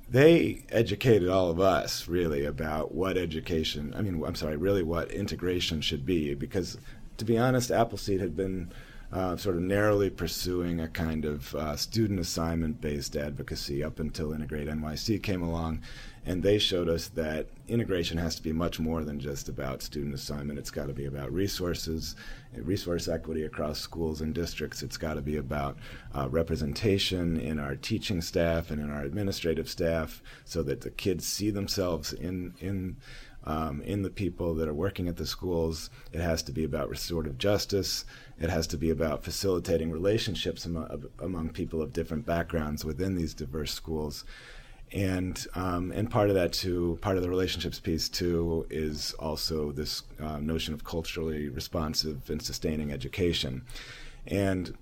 They 0.08 0.64
educated 0.68 1.28
all 1.28 1.50
of 1.50 1.58
us 1.58 2.06
really 2.06 2.44
about 2.44 2.94
what 2.94 3.16
education, 3.16 3.92
I 3.96 4.02
mean, 4.02 4.22
I'm 4.24 4.36
sorry, 4.36 4.56
really 4.56 4.84
what 4.84 5.10
integration 5.10 5.80
should 5.80 6.06
be, 6.06 6.34
because 6.34 6.78
to 7.16 7.24
be 7.24 7.38
honest, 7.38 7.70
Appleseed 7.70 8.20
had 8.20 8.36
been 8.36 8.70
uh, 9.12 9.36
sort 9.36 9.56
of 9.56 9.62
narrowly 9.62 10.10
pursuing 10.10 10.80
a 10.80 10.88
kind 10.88 11.24
of 11.24 11.54
uh, 11.54 11.76
student 11.76 12.18
assignment 12.18 12.80
based 12.80 13.16
advocacy 13.16 13.82
up 13.82 14.00
until 14.00 14.32
Integrate 14.32 14.68
NYC 14.68 15.22
came 15.22 15.42
along. 15.42 15.82
And 16.28 16.42
they 16.42 16.58
showed 16.58 16.88
us 16.88 17.06
that 17.10 17.46
integration 17.68 18.18
has 18.18 18.34
to 18.34 18.42
be 18.42 18.52
much 18.52 18.80
more 18.80 19.04
than 19.04 19.20
just 19.20 19.48
about 19.48 19.80
student 19.80 20.12
assignment. 20.12 20.58
It's 20.58 20.72
got 20.72 20.88
to 20.88 20.92
be 20.92 21.06
about 21.06 21.32
resources, 21.32 22.16
resource 22.52 23.06
equity 23.06 23.44
across 23.44 23.78
schools 23.78 24.20
and 24.20 24.34
districts. 24.34 24.82
It's 24.82 24.96
got 24.96 25.14
to 25.14 25.22
be 25.22 25.36
about 25.36 25.76
uh, 26.12 26.28
representation 26.28 27.38
in 27.38 27.60
our 27.60 27.76
teaching 27.76 28.20
staff 28.20 28.72
and 28.72 28.82
in 28.82 28.90
our 28.90 29.02
administrative 29.02 29.68
staff 29.68 30.20
so 30.44 30.64
that 30.64 30.80
the 30.80 30.90
kids 30.90 31.24
see 31.24 31.50
themselves 31.50 32.12
in, 32.12 32.54
in 32.58 32.96
um, 33.46 33.80
in 33.82 34.02
the 34.02 34.10
people 34.10 34.54
that 34.56 34.68
are 34.68 34.74
working 34.74 35.08
at 35.08 35.16
the 35.16 35.26
schools. 35.26 35.90
It 36.12 36.20
has 36.20 36.42
to 36.44 36.52
be 36.52 36.64
about 36.64 36.88
restorative 36.88 37.38
justice. 37.38 38.04
It 38.38 38.50
has 38.50 38.66
to 38.68 38.76
be 38.76 38.90
about 38.90 39.24
facilitating 39.24 39.90
relationships 39.90 40.66
among, 40.66 41.04
among 41.20 41.50
people 41.50 41.80
of 41.80 41.92
different 41.92 42.26
backgrounds 42.26 42.84
within 42.84 43.14
these 43.14 43.34
diverse 43.34 43.72
schools. 43.72 44.24
And 44.92 45.44
um, 45.54 45.90
and 45.90 46.08
part 46.08 46.28
of 46.28 46.36
that 46.36 46.52
too, 46.52 46.98
part 47.00 47.16
of 47.16 47.22
the 47.22 47.28
relationships 47.28 47.80
piece 47.80 48.08
too, 48.08 48.66
is 48.70 49.12
also 49.14 49.72
this 49.72 50.02
uh, 50.20 50.38
notion 50.38 50.74
of 50.74 50.84
culturally 50.84 51.48
responsive 51.48 52.30
and 52.30 52.40
sustaining 52.40 52.92
education. 52.92 53.62
And 54.28 54.76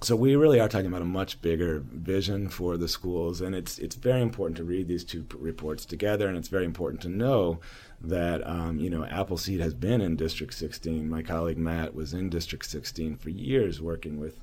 so 0.00 0.14
we 0.14 0.36
really 0.36 0.60
are 0.60 0.68
talking 0.68 0.86
about 0.86 1.02
a 1.02 1.06
much 1.06 1.40
bigger 1.42 1.82
vision 1.84 2.48
for 2.48 2.76
the 2.76 2.86
schools, 2.86 3.40
and 3.40 3.54
it's 3.54 3.78
it's 3.78 3.96
very 3.96 4.22
important 4.22 4.56
to 4.58 4.64
read 4.64 4.86
these 4.86 5.04
two 5.04 5.26
reports 5.34 5.84
together, 5.84 6.28
and 6.28 6.36
it's 6.36 6.48
very 6.48 6.64
important 6.64 7.02
to 7.02 7.08
know 7.08 7.58
that 8.00 8.46
um, 8.46 8.78
you 8.78 8.90
know 8.90 9.04
Appleseed 9.04 9.60
has 9.60 9.74
been 9.74 10.00
in 10.00 10.14
District 10.14 10.54
16. 10.54 11.08
My 11.08 11.22
colleague 11.22 11.58
Matt 11.58 11.94
was 11.94 12.14
in 12.14 12.30
District 12.30 12.64
16 12.64 13.16
for 13.16 13.30
years, 13.30 13.82
working 13.82 14.20
with 14.20 14.38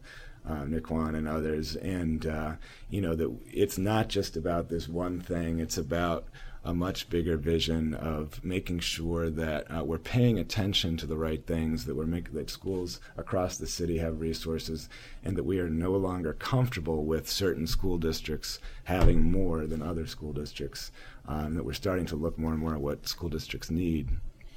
uh, 0.47 0.64
NeQuan 0.64 1.16
and 1.16 1.28
others, 1.28 1.78
and 1.78 2.26
uh, 2.26 2.56
you 2.89 2.99
know 2.99 3.16
that 3.16 3.34
it's 3.45 3.78
not 3.78 4.10
just 4.10 4.36
about 4.36 4.68
this 4.68 4.89
one 4.89 5.22
thing. 5.22 5.60
It's 5.60 5.78
about 5.78 6.26
a 6.66 6.74
much 6.74 7.09
bigger 7.09 7.38
vision 7.38 7.93
of 7.93 8.43
making 8.43 8.80
sure 8.80 9.30
that 9.30 9.66
uh, 9.70 9.84
we're 9.84 9.99
paying 9.99 10.39
attention 10.39 10.97
to 10.97 11.05
the 11.05 11.16
right 11.16 11.45
things, 11.45 11.86
that 11.86 11.95
we're 11.95 12.07
making 12.07 12.34
that 12.34 12.49
schools 12.49 12.99
across 13.18 13.57
the 13.57 13.68
city 13.68 13.99
have 13.99 14.20
resources, 14.20 14.89
and 15.24 15.38
that 15.38 15.43
we 15.43 15.59
are 15.59 15.70
no 15.70 15.91
longer 15.91 16.34
comfortable 16.34 17.05
with 17.05 17.30
certain 17.30 17.68
school 17.68 17.99
districts 17.99 18.59
having 18.86 19.32
more 19.32 19.68
than 19.68 19.84
other 19.84 20.07
school 20.07 20.34
districts. 20.34 20.91
Um, 21.28 21.55
that 21.55 21.66
we're 21.66 21.74
starting 21.74 22.05
to 22.07 22.16
look 22.16 22.38
more 22.38 22.51
and 22.51 22.59
more 22.59 22.76
at 22.76 22.82
what 22.82 23.07
school 23.07 23.30
districts 23.30 23.72
need. 23.72 24.09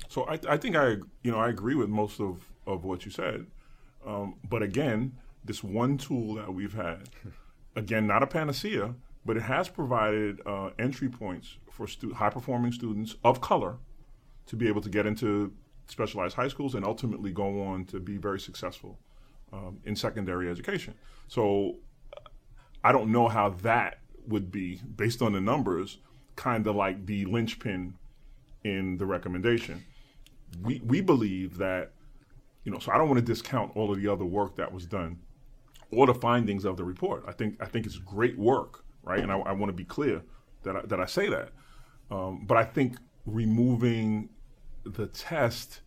So 0.08 0.24
I, 0.24 0.38
I 0.48 0.56
think 0.56 0.76
I 0.76 0.96
you 1.22 1.30
know 1.30 1.38
I 1.38 1.48
agree 1.48 1.74
with 1.74 1.88
most 1.88 2.20
of, 2.20 2.48
of 2.66 2.84
what 2.84 3.04
you 3.04 3.10
said, 3.10 3.46
um, 4.06 4.36
but 4.48 4.62
again, 4.62 5.16
this 5.44 5.62
one 5.62 5.98
tool 5.98 6.34
that 6.34 6.52
we've 6.52 6.74
had, 6.74 7.08
again, 7.76 8.06
not 8.06 8.22
a 8.22 8.26
panacea, 8.26 8.94
but 9.28 9.36
it 9.36 9.42
has 9.42 9.68
provided 9.68 10.40
uh, 10.46 10.70
entry 10.78 11.10
points 11.10 11.58
for 11.70 11.86
stu- 11.86 12.14
high 12.14 12.30
performing 12.30 12.72
students 12.72 13.14
of 13.22 13.42
color 13.42 13.76
to 14.46 14.56
be 14.56 14.66
able 14.66 14.80
to 14.80 14.88
get 14.88 15.04
into 15.04 15.52
specialized 15.86 16.34
high 16.34 16.48
schools 16.48 16.74
and 16.74 16.82
ultimately 16.82 17.30
go 17.30 17.62
on 17.62 17.84
to 17.84 18.00
be 18.00 18.16
very 18.16 18.40
successful 18.40 18.98
um, 19.52 19.80
in 19.84 19.94
secondary 19.94 20.50
education. 20.50 20.94
So 21.26 21.76
I 22.82 22.90
don't 22.90 23.12
know 23.12 23.28
how 23.28 23.50
that 23.60 23.98
would 24.26 24.50
be, 24.50 24.80
based 24.96 25.20
on 25.20 25.32
the 25.34 25.42
numbers, 25.42 25.98
kind 26.34 26.66
of 26.66 26.74
like 26.74 27.04
the 27.04 27.26
linchpin 27.26 27.98
in 28.64 28.96
the 28.96 29.04
recommendation. 29.04 29.84
We, 30.62 30.80
we 30.82 31.02
believe 31.02 31.58
that, 31.58 31.92
you 32.64 32.72
know, 32.72 32.78
so 32.78 32.92
I 32.92 32.96
don't 32.96 33.08
want 33.08 33.18
to 33.18 33.26
discount 33.26 33.76
all 33.76 33.92
of 33.92 34.00
the 34.00 34.08
other 34.08 34.24
work 34.24 34.56
that 34.56 34.72
was 34.72 34.86
done 34.86 35.18
or 35.90 36.06
the 36.06 36.14
findings 36.14 36.64
of 36.64 36.78
the 36.78 36.84
report. 36.84 37.24
I 37.28 37.32
think 37.32 37.56
I 37.60 37.66
think 37.66 37.84
it's 37.84 37.98
great 37.98 38.38
work, 38.38 38.84
right? 39.08 39.20
And 39.20 39.32
I, 39.32 39.38
I 39.38 39.52
want 39.52 39.70
to 39.70 39.76
be 39.76 39.84
clear 39.84 40.22
that 40.62 40.76
I, 40.76 40.82
that 40.82 41.00
I 41.00 41.06
say 41.06 41.28
that. 41.28 41.50
Um, 42.10 42.44
but 42.46 42.56
I 42.56 42.64
think 42.64 42.96
removing 43.26 44.28
the 44.84 45.06
test 45.06 45.80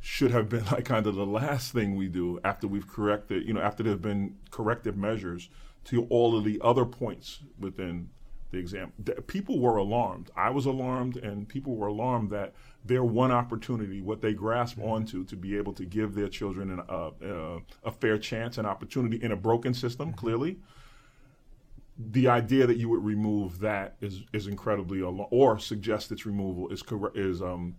should 0.00 0.30
have 0.30 0.48
been 0.48 0.64
like 0.72 0.84
kind 0.84 1.06
of 1.06 1.14
the 1.14 1.26
last 1.26 1.72
thing 1.72 1.96
we 1.96 2.08
do 2.08 2.38
after 2.44 2.68
we've 2.68 2.88
corrected, 2.88 3.46
you 3.46 3.54
know, 3.54 3.60
after 3.60 3.82
there 3.82 3.92
have 3.92 4.02
been 4.02 4.36
corrective 4.50 4.96
measures 4.96 5.48
to 5.84 6.06
all 6.06 6.36
of 6.36 6.44
the 6.44 6.60
other 6.62 6.84
points 6.84 7.40
within 7.58 8.08
the 8.50 8.58
exam. 8.58 8.92
People 9.26 9.60
were 9.60 9.76
alarmed. 9.76 10.30
I 10.36 10.50
was 10.50 10.66
alarmed, 10.66 11.16
and 11.16 11.48
people 11.48 11.76
were 11.76 11.86
alarmed 11.86 12.30
that 12.30 12.52
their 12.84 13.04
one 13.04 13.30
opportunity, 13.30 14.00
what 14.00 14.20
they 14.20 14.32
grasp 14.32 14.76
mm-hmm. 14.76 14.90
onto 14.90 15.24
to 15.24 15.36
be 15.36 15.56
able 15.56 15.72
to 15.74 15.84
give 15.84 16.14
their 16.14 16.28
children 16.28 16.70
an, 16.70 16.82
uh, 16.88 17.10
uh, 17.24 17.60
a 17.84 17.92
fair 17.92 18.18
chance, 18.18 18.58
an 18.58 18.66
opportunity 18.66 19.22
in 19.22 19.32
a 19.32 19.36
broken 19.36 19.72
system, 19.72 20.08
mm-hmm. 20.08 20.18
clearly, 20.18 20.58
the 22.08 22.28
idea 22.28 22.66
that 22.66 22.78
you 22.78 22.88
would 22.88 23.04
remove 23.04 23.60
that 23.60 23.96
is 24.00 24.22
is 24.32 24.46
incredibly 24.46 25.02
al- 25.02 25.28
or 25.30 25.58
suggest 25.58 26.10
its 26.10 26.24
removal 26.24 26.68
is 26.68 26.82
is 27.14 27.42
um 27.42 27.74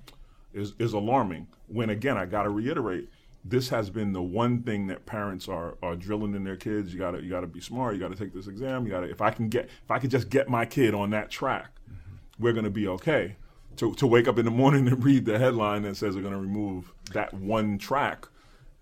is 0.54 0.74
is 0.80 0.94
alarming. 0.94 1.48
When 1.68 1.90
again, 1.90 2.18
I 2.18 2.26
got 2.26 2.44
to 2.44 2.50
reiterate, 2.50 3.10
this 3.44 3.70
has 3.70 3.90
been 3.90 4.14
the 4.14 4.22
one 4.22 4.62
thing 4.62 4.88
that 4.88 5.06
parents 5.06 5.48
are 5.48 5.78
are 5.82 5.96
drilling 5.96 6.36
in 6.36 6.44
their 6.44 6.58
kids. 6.58 6.94
You 6.94 7.00
got 7.00 7.12
to 7.12 7.24
you 7.24 7.30
got 7.30 7.42
to 7.42 7.48
be 7.48 7.62
smart. 7.62 7.96
You 7.96 8.00
got 8.00 8.12
to 8.12 8.18
take 8.18 8.34
this 8.34 8.48
exam. 8.48 8.86
You 8.86 8.92
got 8.92 9.02
to 9.02 9.10
if 9.10 9.22
I 9.22 9.32
can 9.32 9.50
get 9.50 9.66
if 9.84 9.90
I 9.90 9.98
could 9.98 10.12
just 10.12 10.30
get 10.30 10.50
my 10.50 10.66
kid 10.66 10.94
on 10.94 11.10
that 11.12 11.32
track, 11.32 11.72
mm-hmm. 11.90 12.44
we're 12.44 12.54
going 12.54 12.66
to 12.66 12.72
be 12.72 12.88
okay. 12.88 13.38
To 13.78 13.94
to 13.96 14.06
wake 14.06 14.28
up 14.28 14.38
in 14.38 14.46
the 14.46 14.52
morning 14.52 14.88
and 14.90 15.04
read 15.04 15.26
the 15.26 15.40
headline 15.40 15.82
that 15.84 15.98
says 15.98 16.14
they're 16.14 16.22
going 16.22 16.36
to 16.36 16.40
remove 16.40 16.94
that 17.14 17.34
one 17.34 17.78
track 17.78 18.28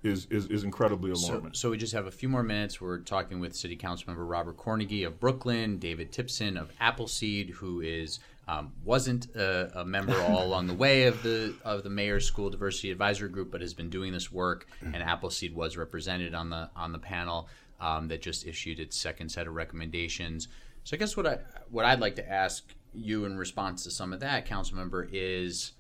is, 0.04 0.28
is, 0.30 0.46
is 0.48 0.64
incredibly 0.64 1.12
alarming. 1.12 1.54
So, 1.54 1.68
so, 1.68 1.70
we 1.72 1.78
just 1.78 1.94
have 1.94 2.08
a 2.08 2.12
few 2.12 2.30
more 2.30 2.44
minutes. 2.44 2.80
We're 2.80 3.00
talking 3.00 3.40
with 3.40 3.56
City 3.56 3.76
Council 3.76 4.06
Member 4.08 4.26
Robert 4.26 4.58
Cornegy 4.58 5.06
of 5.06 5.20
Brooklyn, 5.20 5.78
David 5.78 6.12
Tipson 6.12 6.58
of 6.58 6.72
Appleseed, 6.80 7.50
who 7.50 7.82
is 7.82 8.20
um, 8.48 8.72
wasn't 8.84 9.36
a, 9.36 9.80
a, 9.82 9.86
member 9.86 10.20
all 10.30 10.46
along 10.46 10.68
the 10.68 10.74
way 10.74 11.04
of 11.04 11.22
the 11.22 11.54
of 11.64 11.84
the 11.84 11.90
mayor's 11.90 12.26
school 12.26 12.50
diversity 12.50 12.92
advisory 12.92 13.30
group, 13.30 13.52
but 13.52 13.62
has 13.62 13.74
been 13.74 13.90
doing 13.90 14.14
this 14.14 14.32
work. 14.32 14.68
And 14.82 14.96
Appleseed 14.96 15.54
was 15.54 15.78
represented 15.78 16.34
on 16.34 16.50
the 16.50 16.70
on 16.76 16.92
the 16.92 17.00
panel 17.00 17.50
um, 17.82 18.08
that 18.08 18.22
just 18.22 18.48
issued 18.48 18.80
its 18.80 18.98
second 18.98 19.30
set 19.30 19.48
of 19.48 19.54
recommendations. 19.54 20.48
So 20.84 20.96
I 20.96 20.98
guess 20.98 21.18
what 21.18 21.28
I 21.28 21.40
what 21.70 21.86
I'd 21.86 22.00
like 22.00 22.16
to 22.16 22.30
ask 22.30 22.64
you 22.94 23.26
in 23.26 23.38
response 23.38 23.84
to 23.84 23.92
some 23.92 24.14
of 24.14 24.22
that, 24.22 24.46
council 24.46 24.78
member, 24.78 25.08
is 25.12 25.74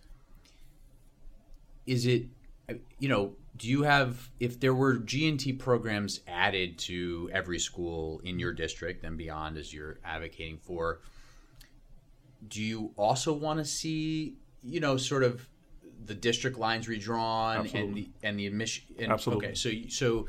is 1.87 2.05
it 2.05 2.25
you 2.99 3.09
know 3.09 3.33
do 3.57 3.67
you 3.67 3.83
have 3.83 4.29
if 4.39 4.59
there 4.59 4.73
were 4.73 4.95
G&T 4.95 5.53
programs 5.53 6.21
added 6.27 6.77
to 6.79 7.29
every 7.33 7.59
school 7.59 8.21
in 8.23 8.39
your 8.39 8.53
district 8.53 9.03
and 9.03 9.17
beyond 9.17 9.57
as 9.57 9.73
you're 9.73 9.99
advocating 10.03 10.57
for 10.57 11.01
do 12.47 12.61
you 12.61 12.91
also 12.95 13.33
want 13.33 13.59
to 13.59 13.65
see 13.65 14.35
you 14.63 14.79
know 14.79 14.97
sort 14.97 15.23
of 15.23 15.47
the 16.05 16.15
district 16.15 16.57
lines 16.57 16.87
redrawn 16.87 17.57
Absolutely. 17.57 17.81
and 17.81 17.95
the 17.95 18.27
and 18.27 18.39
the 18.39 18.47
admission 18.47 18.85
and, 18.97 19.11
Absolutely. 19.11 19.47
okay 19.47 19.55
so 19.55 19.71
so 19.89 20.27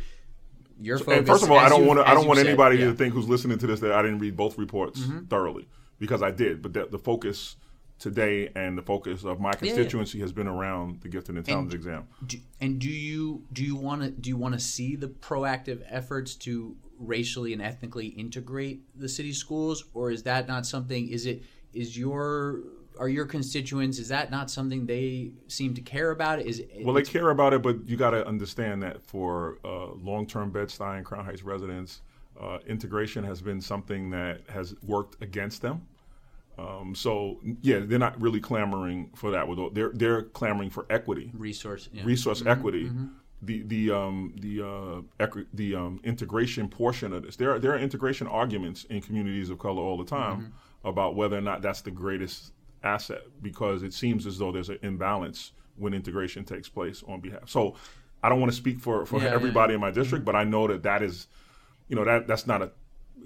your 0.80 0.98
so, 0.98 1.04
focus, 1.04 1.28
first 1.28 1.44
of 1.44 1.50
all 1.50 1.58
I 1.58 1.68
don't 1.68 1.86
want 1.86 2.00
to 2.00 2.08
I 2.08 2.14
don't 2.14 2.26
want 2.26 2.38
said, 2.38 2.46
anybody 2.46 2.78
yeah. 2.78 2.86
to 2.86 2.94
think 2.94 3.14
who's 3.14 3.28
listening 3.28 3.58
to 3.58 3.66
this 3.66 3.80
that 3.80 3.92
I 3.92 4.02
didn't 4.02 4.18
read 4.18 4.36
both 4.36 4.58
reports 4.58 5.00
mm-hmm. 5.00 5.26
thoroughly 5.26 5.68
because 5.98 6.22
I 6.22 6.30
did 6.30 6.62
but 6.62 6.72
the, 6.72 6.86
the 6.86 6.98
focus 6.98 7.56
today 8.00 8.50
and 8.56 8.76
the 8.76 8.82
focus 8.82 9.24
of 9.24 9.38
my 9.38 9.52
constituency 9.52 10.18
yeah, 10.18 10.22
yeah. 10.22 10.24
has 10.24 10.32
been 10.32 10.48
around 10.48 11.00
the 11.02 11.08
gifted 11.08 11.36
and 11.36 11.44
talented 11.44 11.74
and 11.74 11.80
exam. 11.80 12.08
Do, 12.26 12.38
and 12.60 12.78
do 12.80 12.88
you 12.88 13.44
do 13.52 13.62
you 13.62 13.76
want 13.76 14.02
to 14.02 14.10
do 14.10 14.28
you 14.28 14.36
want 14.36 14.54
to 14.54 14.60
see 14.60 14.96
the 14.96 15.06
proactive 15.06 15.82
efforts 15.86 16.34
to 16.36 16.74
racially 16.98 17.52
and 17.52 17.62
ethnically 17.62 18.06
integrate 18.06 18.82
the 18.98 19.08
city 19.08 19.32
schools, 19.32 19.84
or 19.94 20.10
is 20.10 20.24
that 20.24 20.48
not 20.48 20.66
something? 20.66 21.08
Is 21.08 21.26
it 21.26 21.44
is 21.72 21.96
your 21.96 22.60
are 22.98 23.08
your 23.08 23.26
constituents 23.26 23.98
is 23.98 24.08
that 24.08 24.30
not 24.30 24.50
something 24.50 24.86
they 24.86 25.32
seem 25.46 25.74
to 25.74 25.80
care 25.80 26.10
about? 26.10 26.40
Is 26.40 26.62
well, 26.82 26.94
they 26.94 27.02
care 27.02 27.30
about 27.30 27.52
it, 27.52 27.62
but 27.62 27.86
you 27.86 27.96
got 27.96 28.10
to 28.10 28.26
understand 28.26 28.82
that 28.82 29.02
for 29.02 29.58
uh, 29.64 29.92
long-term 29.94 30.50
Bed-Stuy 30.50 31.04
Crown 31.04 31.24
Heights 31.24 31.42
residents, 31.42 32.02
uh, 32.40 32.58
integration 32.66 33.24
has 33.24 33.40
been 33.40 33.60
something 33.60 34.10
that 34.10 34.40
has 34.48 34.74
worked 34.82 35.22
against 35.22 35.62
them. 35.62 35.86
Um, 36.60 36.94
so 36.94 37.40
yeah, 37.62 37.80
they're 37.80 37.98
not 37.98 38.20
really 38.20 38.40
clamoring 38.40 39.10
for 39.14 39.30
that. 39.30 39.46
They're 39.72 39.92
they're 39.94 40.22
clamoring 40.22 40.70
for 40.70 40.86
equity, 40.90 41.30
resource, 41.34 41.88
yeah. 41.92 42.02
resource 42.04 42.40
mm-hmm, 42.40 42.48
equity. 42.48 42.84
Mm-hmm. 42.84 43.06
The 43.42 43.62
the 43.62 43.90
um, 43.90 44.34
the 44.38 44.62
uh, 44.62 45.00
equi- 45.18 45.46
the 45.54 45.74
um, 45.74 46.00
integration 46.04 46.68
portion 46.68 47.14
of 47.14 47.22
this. 47.22 47.36
There 47.36 47.52
are, 47.52 47.58
there 47.58 47.72
are 47.72 47.78
integration 47.78 48.26
arguments 48.26 48.84
in 48.84 49.00
communities 49.00 49.48
of 49.48 49.58
color 49.58 49.82
all 49.82 49.96
the 49.96 50.04
time 50.04 50.40
mm-hmm. 50.40 50.88
about 50.88 51.14
whether 51.14 51.38
or 51.38 51.40
not 51.40 51.62
that's 51.62 51.80
the 51.80 51.90
greatest 51.90 52.52
asset 52.82 53.22
because 53.40 53.82
it 53.82 53.94
seems 53.94 54.26
as 54.26 54.38
though 54.38 54.52
there's 54.52 54.68
an 54.68 54.78
imbalance 54.82 55.52
when 55.76 55.94
integration 55.94 56.44
takes 56.44 56.68
place 56.68 57.02
on 57.08 57.20
behalf. 57.20 57.48
So 57.48 57.76
I 58.22 58.28
don't 58.28 58.40
want 58.40 58.52
to 58.52 58.56
speak 58.56 58.80
for 58.80 59.06
for 59.06 59.22
yeah, 59.22 59.28
everybody 59.30 59.72
yeah. 59.72 59.76
in 59.76 59.80
my 59.80 59.90
district, 59.90 60.26
mm-hmm. 60.26 60.32
but 60.32 60.36
I 60.36 60.44
know 60.44 60.66
that 60.66 60.82
that 60.82 61.02
is, 61.02 61.26
you 61.88 61.96
know, 61.96 62.04
that 62.04 62.26
that's 62.26 62.46
not 62.46 62.60
a 62.60 62.70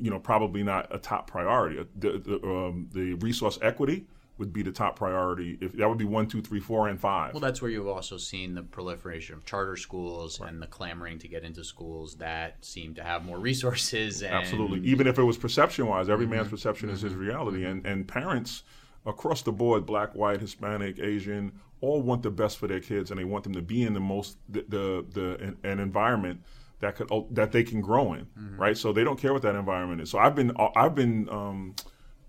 you 0.01 0.11
know, 0.11 0.19
probably 0.19 0.63
not 0.63 0.95
a 0.95 0.99
top 0.99 1.27
priority. 1.27 1.85
The 1.97 2.19
the, 2.19 2.47
um, 2.47 2.89
the, 2.93 3.15
resource 3.15 3.59
equity 3.63 4.07
would 4.39 4.53
be 4.53 4.63
the 4.63 4.73
top 4.73 4.97
priority. 4.97 5.59
If 5.61 5.73
that 5.75 5.89
would 5.89 5.99
be 5.99 6.05
one, 6.05 6.27
two, 6.27 6.43
three, 6.43 6.61
four, 6.61 6.89
and 6.89 6.99
five. 6.99 7.35
Well, 7.35 7.41
that's 7.41 7.63
where 7.63 7.71
you've 7.71 7.87
also 7.87 8.17
seen 8.17 8.55
the 8.55 8.63
proliferation 8.63 9.37
of 9.37 9.45
charter 9.45 9.77
schools 9.77 10.41
right. 10.41 10.51
and 10.51 10.61
the 10.61 10.67
clamoring 10.67 11.19
to 11.21 11.29
get 11.29 11.45
into 11.45 11.63
schools 11.63 12.17
that 12.17 12.65
seem 12.65 12.95
to 12.95 13.03
have 13.03 13.25
more 13.25 13.39
resources. 13.39 14.23
And... 14.23 14.35
Absolutely, 14.35 14.81
even 14.81 15.07
if 15.07 15.19
it 15.19 15.23
was 15.23 15.37
perception 15.37 15.87
wise, 15.87 16.09
every 16.09 16.27
mm-hmm. 16.27 16.37
man's 16.37 16.49
perception 16.49 16.89
mm-hmm. 16.89 16.97
is 16.97 17.03
his 17.03 17.13
mm-hmm. 17.13 17.23
reality, 17.23 17.59
mm-hmm. 17.59 17.71
and 17.71 17.87
and 17.87 18.09
parents 18.09 18.63
across 19.07 19.43
the 19.43 19.53
board, 19.53 19.85
black, 19.85 20.15
white, 20.15 20.41
Hispanic, 20.41 20.99
Asian, 20.99 21.53
all 21.81 22.01
want 22.01 22.23
the 22.23 22.31
best 22.31 22.59
for 22.59 22.67
their 22.67 22.81
kids, 22.81 23.11
and 23.11 23.21
they 23.21 23.25
want 23.25 23.45
them 23.45 23.53
to 23.53 23.63
be 23.63 23.83
in 23.83 23.95
the 23.95 24.01
most 24.01 24.39
the 24.49 24.65
the, 24.69 25.05
the 25.13 25.55
an 25.69 25.79
environment 25.79 26.41
that 26.85 26.97
could 26.97 27.11
that 27.31 27.51
they 27.51 27.65
can 27.65 27.81
grow 27.81 28.13
in, 28.13 28.27
mm-hmm. 28.27 28.61
right? 28.61 28.77
So 28.77 28.93
they 28.93 29.05
don't 29.05 29.19
care 29.19 29.33
what 29.33 29.43
that 29.43 29.55
environment 29.55 30.03
is. 30.03 30.11
So 30.11 30.19
I've 30.19 30.35
been 30.35 30.53
uh, 30.57 30.69
I've 30.77 30.95
been 30.95 31.29
um, 31.31 31.75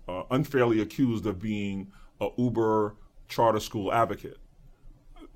uh, 0.08 0.22
unfairly 0.30 0.80
accused 0.80 1.26
of 1.26 1.40
being 1.40 1.92
a 2.20 2.28
uber 2.38 2.96
charter 3.28 3.60
school 3.60 3.92
advocate. 3.92 4.38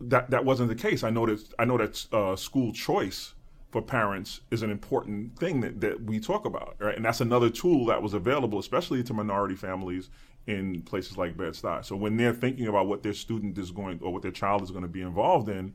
That 0.01 0.31
that 0.31 0.45
wasn't 0.45 0.71
the 0.71 0.75
case. 0.75 1.05
I 1.05 1.11
know 1.11 1.27
that 1.27 1.45
I 1.59 1.67
know 1.67 1.77
that 1.77 2.07
uh, 2.13 2.35
school 2.35 2.73
choice 2.73 3.35
for 3.71 3.83
parents 3.83 4.41
is 4.51 4.63
an 4.63 4.71
important 4.71 5.39
thing 5.39 5.61
that, 5.61 5.81
that 5.81 6.03
we 6.03 6.19
talk 6.19 6.45
about, 6.45 6.75
right? 6.81 6.97
And 6.97 7.05
that's 7.05 7.21
another 7.21 7.51
tool 7.51 7.87
that 7.87 8.03
was 8.03 8.15
available, 8.15 8.59
especially 8.59 9.05
to 9.05 9.15
minority 9.15 9.55
families 9.55 10.11
in 10.49 10.83
places 10.83 11.17
like 11.17 11.37
Bed-Stuy. 11.37 11.85
So 11.85 11.95
when 11.95 12.17
they're 12.17 12.33
thinking 12.33 12.67
about 12.67 12.89
what 12.89 13.05
their 13.05 13.13
student 13.13 13.57
is 13.59 13.71
going 13.71 14.01
or 14.03 14.13
what 14.13 14.23
their 14.23 14.33
child 14.33 14.63
is 14.63 14.73
going 14.73 14.83
to 14.83 14.89
be 14.89 15.03
involved 15.03 15.49
in, 15.49 15.75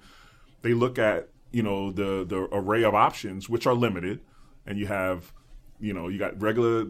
they 0.62 0.74
look 0.74 1.00
at 1.00 1.30
you 1.56 1.64
know 1.64 1.90
the 1.90 2.26
the 2.26 2.50
array 2.52 2.84
of 2.84 2.94
options, 2.94 3.48
which 3.48 3.66
are 3.66 3.74
limited, 3.74 4.20
and 4.66 4.78
you 4.78 4.88
have 4.88 5.32
you 5.80 5.94
know 5.94 6.10
you 6.10 6.20
got 6.20 6.40
regular 6.42 6.88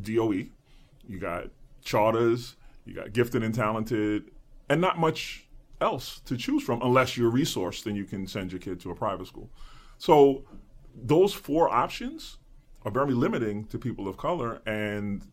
DOE, 0.00 0.46
you 1.08 1.18
got 1.20 1.44
charters, 1.84 2.56
you 2.84 2.94
got 2.94 3.12
gifted 3.12 3.44
and 3.44 3.54
talented, 3.54 4.32
and 4.68 4.80
not 4.80 4.98
much 4.98 5.46
else 5.80 6.20
to 6.24 6.36
choose 6.36 6.64
from 6.64 6.82
unless 6.82 7.16
you're 7.16 7.30
resourced 7.30 7.84
then 7.84 7.94
you 7.94 8.04
can 8.04 8.26
send 8.26 8.50
your 8.50 8.58
kid 8.58 8.80
to 8.80 8.90
a 8.90 8.94
private 8.94 9.28
school. 9.28 9.48
So 9.98 10.42
those 10.94 11.32
four 11.32 11.72
options 11.72 12.38
are 12.84 12.90
very 12.90 13.14
limiting 13.14 13.66
to 13.66 13.78
people 13.78 14.08
of 14.08 14.16
color 14.16 14.60
and 14.66 15.24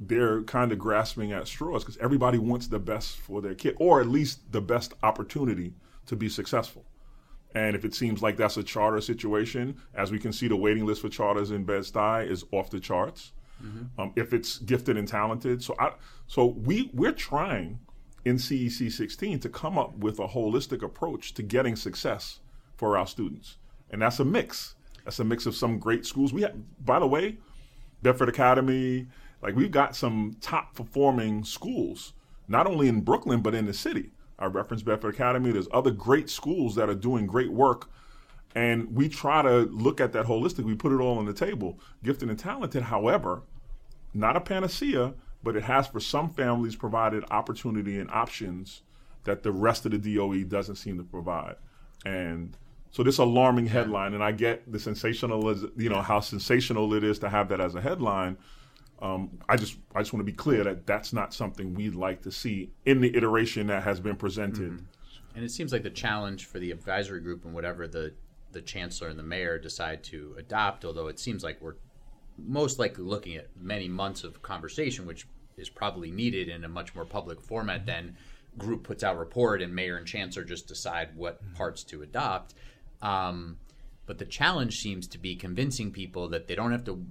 they're 0.00 0.42
kind 0.42 0.72
of 0.72 0.78
grasping 0.78 1.30
at 1.32 1.46
straws 1.46 1.84
because 1.84 1.96
everybody 1.98 2.38
wants 2.38 2.66
the 2.66 2.78
best 2.78 3.16
for 3.16 3.40
their 3.40 3.54
kid 3.54 3.76
or 3.78 4.00
at 4.00 4.08
least 4.08 4.52
the 4.52 4.60
best 4.60 4.94
opportunity 5.02 5.74
to 6.06 6.16
be 6.16 6.28
successful. 6.28 6.84
And 7.56 7.74
if 7.74 7.86
it 7.86 7.94
seems 7.94 8.22
like 8.22 8.36
that's 8.36 8.58
a 8.58 8.62
charter 8.62 9.00
situation, 9.00 9.80
as 9.94 10.12
we 10.12 10.18
can 10.18 10.30
see, 10.30 10.46
the 10.46 10.56
waiting 10.56 10.84
list 10.84 11.00
for 11.00 11.08
charters 11.08 11.50
in 11.50 11.64
Bed-Stuy 11.64 12.30
is 12.30 12.44
off 12.52 12.68
the 12.68 12.78
charts. 12.78 13.32
Mm-hmm. 13.64 13.98
Um, 13.98 14.12
if 14.14 14.34
it's 14.34 14.58
gifted 14.58 14.98
and 14.98 15.08
talented, 15.08 15.62
so 15.62 15.74
I, 15.78 15.92
so 16.26 16.44
we 16.44 16.90
we're 16.92 17.12
trying 17.12 17.78
in 18.26 18.36
CEC 18.36 18.92
16 18.92 19.40
to 19.40 19.48
come 19.48 19.78
up 19.78 19.96
with 19.96 20.18
a 20.18 20.26
holistic 20.28 20.82
approach 20.82 21.32
to 21.32 21.42
getting 21.42 21.76
success 21.76 22.40
for 22.76 22.98
our 22.98 23.06
students, 23.06 23.56
and 23.90 24.02
that's 24.02 24.20
a 24.20 24.24
mix. 24.26 24.74
That's 25.04 25.20
a 25.20 25.24
mix 25.24 25.46
of 25.46 25.56
some 25.56 25.78
great 25.78 26.04
schools. 26.04 26.34
We 26.34 26.42
have, 26.42 26.56
by 26.84 26.98
the 26.98 27.06
way, 27.06 27.38
Bedford 28.02 28.28
Academy. 28.28 29.06
Like 29.40 29.56
we've 29.56 29.70
got 29.70 29.96
some 29.96 30.36
top 30.42 30.74
performing 30.74 31.42
schools, 31.42 32.12
not 32.48 32.66
only 32.66 32.88
in 32.88 33.00
Brooklyn 33.00 33.40
but 33.40 33.54
in 33.54 33.64
the 33.64 33.72
city. 33.72 34.10
I 34.38 34.46
reference 34.46 34.82
Bedford 34.82 35.14
Academy. 35.14 35.50
There's 35.50 35.68
other 35.72 35.90
great 35.90 36.28
schools 36.28 36.74
that 36.74 36.88
are 36.88 36.94
doing 36.94 37.26
great 37.26 37.52
work 37.52 37.88
and 38.56 38.96
we 38.96 39.10
try 39.10 39.42
to 39.42 39.66
look 39.66 40.00
at 40.00 40.14
that 40.14 40.24
holistic. 40.24 40.64
We 40.64 40.74
put 40.74 40.90
it 40.90 40.96
all 40.96 41.18
on 41.18 41.26
the 41.26 41.34
table. 41.34 41.78
Gifted 42.02 42.30
and 42.30 42.38
talented, 42.38 42.84
however, 42.84 43.42
not 44.14 44.34
a 44.34 44.40
panacea, 44.40 45.12
but 45.42 45.56
it 45.56 45.64
has 45.64 45.86
for 45.86 46.00
some 46.00 46.30
families 46.30 46.74
provided 46.74 47.22
opportunity 47.30 48.00
and 48.00 48.10
options 48.10 48.80
that 49.24 49.42
the 49.42 49.52
rest 49.52 49.84
of 49.84 49.92
the 49.92 49.98
DOE 49.98 50.44
doesn't 50.44 50.76
seem 50.76 50.96
to 50.96 51.04
provide. 51.04 51.56
And 52.06 52.56
so 52.90 53.02
this 53.02 53.18
alarming 53.18 53.66
headline, 53.66 54.14
and 54.14 54.24
I 54.24 54.32
get 54.32 54.72
the 54.72 54.80
sensational, 54.80 55.54
you 55.76 55.90
know, 55.90 56.00
how 56.00 56.20
sensational 56.20 56.94
it 56.94 57.04
is 57.04 57.18
to 57.18 57.28
have 57.28 57.50
that 57.50 57.60
as 57.60 57.74
a 57.74 57.82
headline. 57.82 58.38
Um, 59.02 59.38
I 59.48 59.56
just 59.56 59.76
I 59.94 60.00
just 60.00 60.12
want 60.12 60.20
to 60.26 60.32
be 60.32 60.36
clear 60.36 60.64
that 60.64 60.86
that's 60.86 61.12
not 61.12 61.34
something 61.34 61.74
we'd 61.74 61.94
like 61.94 62.22
to 62.22 62.32
see 62.32 62.70
in 62.86 63.00
the 63.00 63.14
iteration 63.14 63.66
that 63.66 63.82
has 63.82 64.00
been 64.00 64.16
presented. 64.16 64.72
Mm-hmm. 64.72 64.84
And 65.34 65.44
it 65.44 65.50
seems 65.50 65.70
like 65.70 65.82
the 65.82 65.90
challenge 65.90 66.46
for 66.46 66.58
the 66.58 66.70
advisory 66.70 67.20
group 67.20 67.44
and 67.44 67.54
whatever 67.54 67.86
the 67.86 68.14
the 68.52 68.62
chancellor 68.62 69.08
and 69.08 69.18
the 69.18 69.22
mayor 69.22 69.58
decide 69.58 70.02
to 70.04 70.34
adopt, 70.38 70.84
although 70.84 71.08
it 71.08 71.18
seems 71.18 71.44
like 71.44 71.60
we're 71.60 71.74
most 72.38 72.78
likely 72.78 73.04
looking 73.04 73.36
at 73.36 73.48
many 73.60 73.88
months 73.88 74.24
of 74.24 74.40
conversation, 74.42 75.06
which 75.06 75.26
is 75.56 75.68
probably 75.68 76.10
needed 76.10 76.48
in 76.48 76.64
a 76.64 76.68
much 76.68 76.94
more 76.94 77.04
public 77.04 77.40
format 77.40 77.86
than 77.86 78.16
group 78.58 78.82
puts 78.84 79.04
out 79.04 79.18
report 79.18 79.60
and 79.60 79.74
mayor 79.74 79.96
and 79.96 80.06
chancellor 80.06 80.44
just 80.44 80.66
decide 80.66 81.10
what 81.14 81.40
parts 81.54 81.84
to 81.84 82.02
adopt. 82.02 82.54
Um, 83.02 83.58
but 84.06 84.18
the 84.18 84.24
challenge 84.24 84.80
seems 84.80 85.06
to 85.08 85.18
be 85.18 85.36
convincing 85.36 85.90
people 85.90 86.28
that 86.28 86.46
they 86.46 86.54
don't 86.54 86.72
have 86.72 86.84
to, 86.84 87.04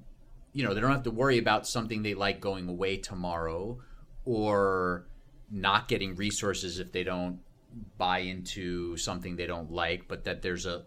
you 0.55 0.63
know, 0.63 0.73
they 0.73 0.81
don't 0.81 0.91
have 0.91 1.03
to 1.03 1.11
worry 1.11 1.37
about 1.37 1.67
something 1.67 2.01
they 2.01 2.15
like 2.15 2.39
going 2.39 2.67
away 2.67 2.97
tomorrow 2.97 3.77
or 4.23 5.05
not 5.51 5.87
getting 5.87 6.15
resources 6.15 6.79
if 6.79 6.91
they 6.91 7.03
don't 7.03 7.39
buy 7.97 8.19
into 8.19 8.95
something 8.95 9.35
they 9.35 9.45
don't 9.45 9.69
like, 9.69 10.07
but 10.07 10.23
that 10.23 10.41
there's 10.41 10.65
a 10.65 10.85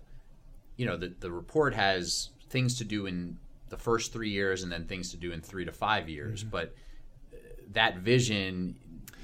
you 0.78 0.86
know, 0.86 0.96
the, 0.96 1.12
the 1.20 1.30
report 1.30 1.74
has 1.74 2.30
things 2.48 2.78
to 2.78 2.84
do 2.84 3.04
in 3.06 3.36
the 3.68 3.76
first 3.76 4.12
three 4.12 4.30
years 4.30 4.62
and 4.62 4.72
then 4.72 4.86
things 4.86 5.10
to 5.10 5.18
do 5.18 5.32
in 5.32 5.42
three 5.42 5.66
to 5.66 5.72
five 5.72 6.08
years. 6.08 6.40
Mm-hmm. 6.40 6.50
But 6.50 6.74
uh, 7.32 7.36
that 7.72 7.98
vision 7.98 8.76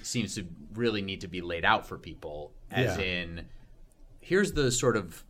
seems 0.02 0.34
to 0.34 0.46
really 0.74 1.00
need 1.00 1.22
to 1.22 1.28
be 1.28 1.40
laid 1.40 1.64
out 1.64 1.86
for 1.86 1.96
people, 1.96 2.52
as 2.70 2.98
yeah. 2.98 3.04
in, 3.04 3.46
here's 4.20 4.52
the 4.52 4.70
sort 4.70 4.96
of 4.96 5.24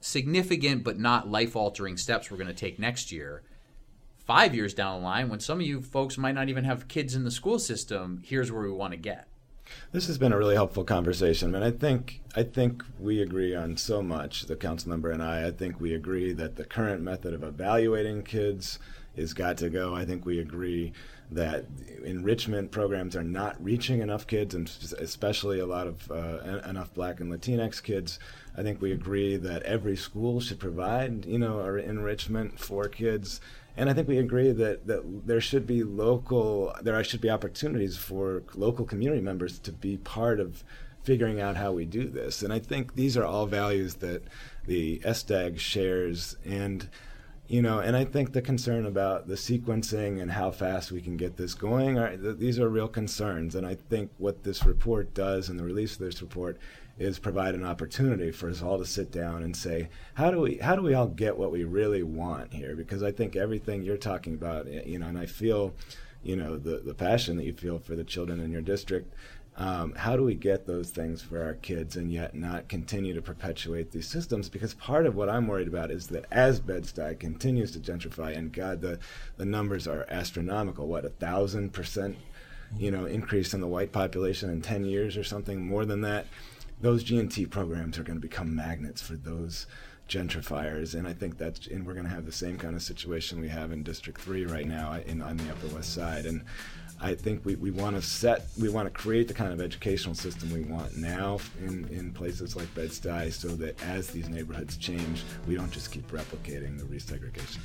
significant 0.00 0.84
but 0.84 0.98
not 0.98 1.28
life 1.28 1.56
altering 1.56 1.96
steps 1.96 2.30
we're 2.30 2.36
going 2.36 2.46
to 2.46 2.54
take 2.54 2.78
next 2.78 3.10
year. 3.10 3.42
Five 4.26 4.56
years 4.56 4.74
down 4.74 4.98
the 4.98 5.04
line, 5.06 5.28
when 5.28 5.38
some 5.38 5.60
of 5.60 5.66
you 5.66 5.80
folks 5.80 6.18
might 6.18 6.34
not 6.34 6.48
even 6.48 6.64
have 6.64 6.88
kids 6.88 7.14
in 7.14 7.22
the 7.22 7.30
school 7.30 7.60
system, 7.60 8.22
here's 8.24 8.50
where 8.50 8.64
we 8.64 8.72
want 8.72 8.92
to 8.92 8.96
get. 8.96 9.28
This 9.92 10.08
has 10.08 10.18
been 10.18 10.32
a 10.32 10.36
really 10.36 10.56
helpful 10.56 10.82
conversation, 10.82 11.54
and 11.54 11.64
I 11.64 11.70
think 11.70 12.22
I 12.34 12.42
think 12.42 12.82
we 12.98 13.22
agree 13.22 13.54
on 13.54 13.76
so 13.76 14.02
much. 14.02 14.46
The 14.46 14.56
council 14.56 14.90
member 14.90 15.12
and 15.12 15.22
I. 15.22 15.46
I 15.46 15.50
think 15.52 15.80
we 15.80 15.94
agree 15.94 16.32
that 16.32 16.56
the 16.56 16.64
current 16.64 17.02
method 17.02 17.34
of 17.34 17.44
evaluating 17.44 18.24
kids 18.24 18.80
is 19.14 19.32
got 19.32 19.58
to 19.58 19.70
go. 19.70 19.94
I 19.94 20.04
think 20.04 20.26
we 20.26 20.40
agree 20.40 20.92
that 21.30 21.66
enrichment 22.04 22.70
programs 22.72 23.14
are 23.16 23.24
not 23.24 23.62
reaching 23.62 24.00
enough 24.00 24.26
kids, 24.26 24.56
and 24.56 24.68
especially 24.98 25.60
a 25.60 25.66
lot 25.66 25.86
of 25.86 26.10
uh, 26.10 26.60
enough 26.68 26.92
Black 26.94 27.20
and 27.20 27.32
Latinx 27.32 27.80
kids. 27.80 28.18
I 28.56 28.62
think 28.62 28.80
we 28.80 28.90
agree 28.90 29.36
that 29.36 29.62
every 29.62 29.96
school 29.96 30.40
should 30.40 30.58
provide, 30.58 31.26
you 31.26 31.38
know, 31.38 31.60
enrichment 31.76 32.58
for 32.58 32.88
kids 32.88 33.40
and 33.76 33.90
I 33.90 33.92
think 33.92 34.08
we 34.08 34.18
agree 34.18 34.52
that, 34.52 34.86
that 34.86 35.26
there 35.26 35.40
should 35.40 35.66
be 35.66 35.82
local, 35.82 36.74
there 36.82 37.02
should 37.04 37.20
be 37.20 37.30
opportunities 37.30 37.96
for 37.96 38.42
local 38.54 38.84
community 38.84 39.20
members 39.20 39.58
to 39.60 39.72
be 39.72 39.98
part 39.98 40.40
of 40.40 40.64
figuring 41.02 41.40
out 41.40 41.56
how 41.56 41.72
we 41.72 41.84
do 41.84 42.08
this. 42.08 42.42
And 42.42 42.52
I 42.52 42.58
think 42.58 42.94
these 42.94 43.16
are 43.16 43.24
all 43.24 43.46
values 43.46 43.96
that 43.96 44.24
the 44.66 44.98
SDAG 45.00 45.58
shares. 45.58 46.36
And, 46.44 46.88
you 47.48 47.62
know, 47.62 47.78
and 47.78 47.96
I 47.96 48.04
think 48.04 48.32
the 48.32 48.42
concern 48.42 48.86
about 48.86 49.28
the 49.28 49.34
sequencing 49.34 50.20
and 50.20 50.32
how 50.32 50.50
fast 50.50 50.90
we 50.90 51.00
can 51.00 51.16
get 51.16 51.36
this 51.36 51.54
going, 51.54 51.98
are, 51.98 52.16
these 52.16 52.58
are 52.58 52.68
real 52.68 52.88
concerns. 52.88 53.54
And 53.54 53.66
I 53.66 53.76
think 53.76 54.10
what 54.18 54.42
this 54.42 54.64
report 54.64 55.14
does 55.14 55.48
and 55.48 55.58
the 55.58 55.64
release 55.64 55.92
of 55.92 56.00
this 56.00 56.20
report 56.20 56.58
is 56.98 57.18
provide 57.18 57.54
an 57.54 57.64
opportunity 57.64 58.32
for 58.32 58.48
us 58.48 58.62
all 58.62 58.78
to 58.78 58.86
sit 58.86 59.12
down 59.12 59.42
and 59.42 59.56
say, 59.56 59.88
how 60.14 60.30
do 60.30 60.40
we 60.40 60.56
how 60.56 60.74
do 60.74 60.82
we 60.82 60.94
all 60.94 61.06
get 61.06 61.36
what 61.36 61.52
we 61.52 61.62
really 61.62 62.02
want 62.02 62.52
here? 62.52 62.74
Because 62.74 63.02
I 63.02 63.12
think 63.12 63.36
everything 63.36 63.82
you're 63.82 63.96
talking 63.96 64.34
about, 64.34 64.66
eh, 64.66 64.82
you 64.86 64.98
know, 64.98 65.06
and 65.06 65.18
I 65.18 65.26
feel, 65.26 65.74
you 66.22 66.36
know, 66.36 66.56
the 66.56 66.78
the 66.78 66.94
passion 66.94 67.36
that 67.36 67.44
you 67.44 67.52
feel 67.52 67.78
for 67.78 67.94
the 67.94 68.04
children 68.04 68.40
in 68.40 68.50
your 68.50 68.62
district. 68.62 69.12
Um, 69.58 69.94
how 69.94 70.16
do 70.16 70.22
we 70.22 70.34
get 70.34 70.66
those 70.66 70.90
things 70.90 71.22
for 71.22 71.42
our 71.42 71.54
kids 71.54 71.96
and 71.96 72.12
yet 72.12 72.34
not 72.34 72.68
continue 72.68 73.14
to 73.14 73.22
perpetuate 73.22 73.90
these 73.90 74.06
systems? 74.06 74.48
Because 74.48 74.74
part 74.74 75.06
of 75.06 75.14
what 75.14 75.30
I'm 75.30 75.48
worried 75.48 75.68
about 75.68 75.90
is 75.90 76.08
that 76.08 76.26
as 76.30 76.60
Bed-Stuy 76.60 77.18
continues 77.18 77.72
to 77.72 77.78
gentrify, 77.78 78.36
and 78.36 78.52
God, 78.52 78.82
the, 78.82 78.98
the 79.38 79.46
numbers 79.46 79.88
are 79.88 80.04
astronomical. 80.10 80.86
What 80.86 81.06
a 81.06 81.10
thousand 81.10 81.72
percent, 81.72 82.16
you 82.76 82.90
know, 82.90 83.06
increase 83.06 83.54
in 83.54 83.62
the 83.62 83.66
white 83.66 83.92
population 83.92 84.50
in 84.50 84.60
10 84.60 84.84
years 84.84 85.16
or 85.16 85.24
something 85.24 85.66
more 85.66 85.86
than 85.86 86.02
that 86.02 86.26
those 86.80 87.02
G&T 87.02 87.46
programs 87.46 87.98
are 87.98 88.02
going 88.02 88.18
to 88.18 88.26
become 88.26 88.54
magnets 88.54 89.00
for 89.00 89.14
those 89.14 89.66
gentrifiers, 90.08 90.94
and 90.94 91.08
I 91.08 91.12
think 91.12 91.36
that's 91.36 91.66
and 91.66 91.84
we're 91.84 91.94
going 91.94 92.06
to 92.06 92.14
have 92.14 92.26
the 92.26 92.32
same 92.32 92.58
kind 92.58 92.76
of 92.76 92.82
situation 92.82 93.40
we 93.40 93.48
have 93.48 93.72
in 93.72 93.82
District 93.82 94.20
Three 94.20 94.46
right 94.46 94.66
now 94.66 94.94
in 94.94 95.20
on 95.20 95.36
the 95.36 95.50
Upper 95.50 95.74
West 95.74 95.94
Side, 95.94 96.26
and 96.26 96.44
I 97.00 97.14
think 97.14 97.44
we, 97.44 97.56
we 97.56 97.70
want 97.70 97.96
to 97.96 98.02
set 98.02 98.46
we 98.58 98.68
want 98.68 98.86
to 98.86 98.90
create 98.90 99.28
the 99.28 99.34
kind 99.34 99.52
of 99.52 99.60
educational 99.60 100.14
system 100.14 100.52
we 100.52 100.62
want 100.62 100.96
now 100.96 101.38
in, 101.60 101.86
in 101.88 102.12
places 102.12 102.56
like 102.56 102.72
Bed-Stuy, 102.74 103.32
so 103.32 103.48
that 103.48 103.82
as 103.84 104.08
these 104.10 104.28
neighborhoods 104.28 104.76
change, 104.76 105.22
we 105.46 105.54
don't 105.54 105.70
just 105.70 105.90
keep 105.90 106.10
replicating 106.10 106.78
the 106.78 106.84
resegregation. 106.84 107.58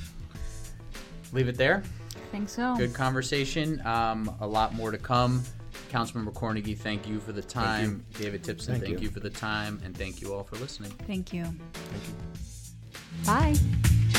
Leave 1.32 1.48
it 1.48 1.56
there. 1.56 1.82
I 2.14 2.30
think 2.30 2.48
so. 2.48 2.76
Good 2.76 2.94
conversation. 2.94 3.84
Um, 3.86 4.34
a 4.40 4.46
lot 4.46 4.74
more 4.74 4.90
to 4.90 4.98
come. 4.98 5.42
Councilmember 5.90 6.32
Cornegy, 6.32 6.76
thank 6.76 7.06
you 7.06 7.20
for 7.20 7.32
the 7.32 7.42
time. 7.42 8.04
David 8.18 8.42
Tipson, 8.42 8.72
thank, 8.72 8.84
thank 8.84 9.00
you. 9.00 9.08
you 9.08 9.10
for 9.10 9.20
the 9.20 9.30
time. 9.30 9.80
And 9.84 9.96
thank 9.96 10.20
you 10.20 10.34
all 10.34 10.44
for 10.44 10.56
listening. 10.56 10.90
Thank 11.06 11.32
you. 11.32 11.44
Thank 11.44 12.08
you. 12.08 12.14
Bye. 13.26 14.18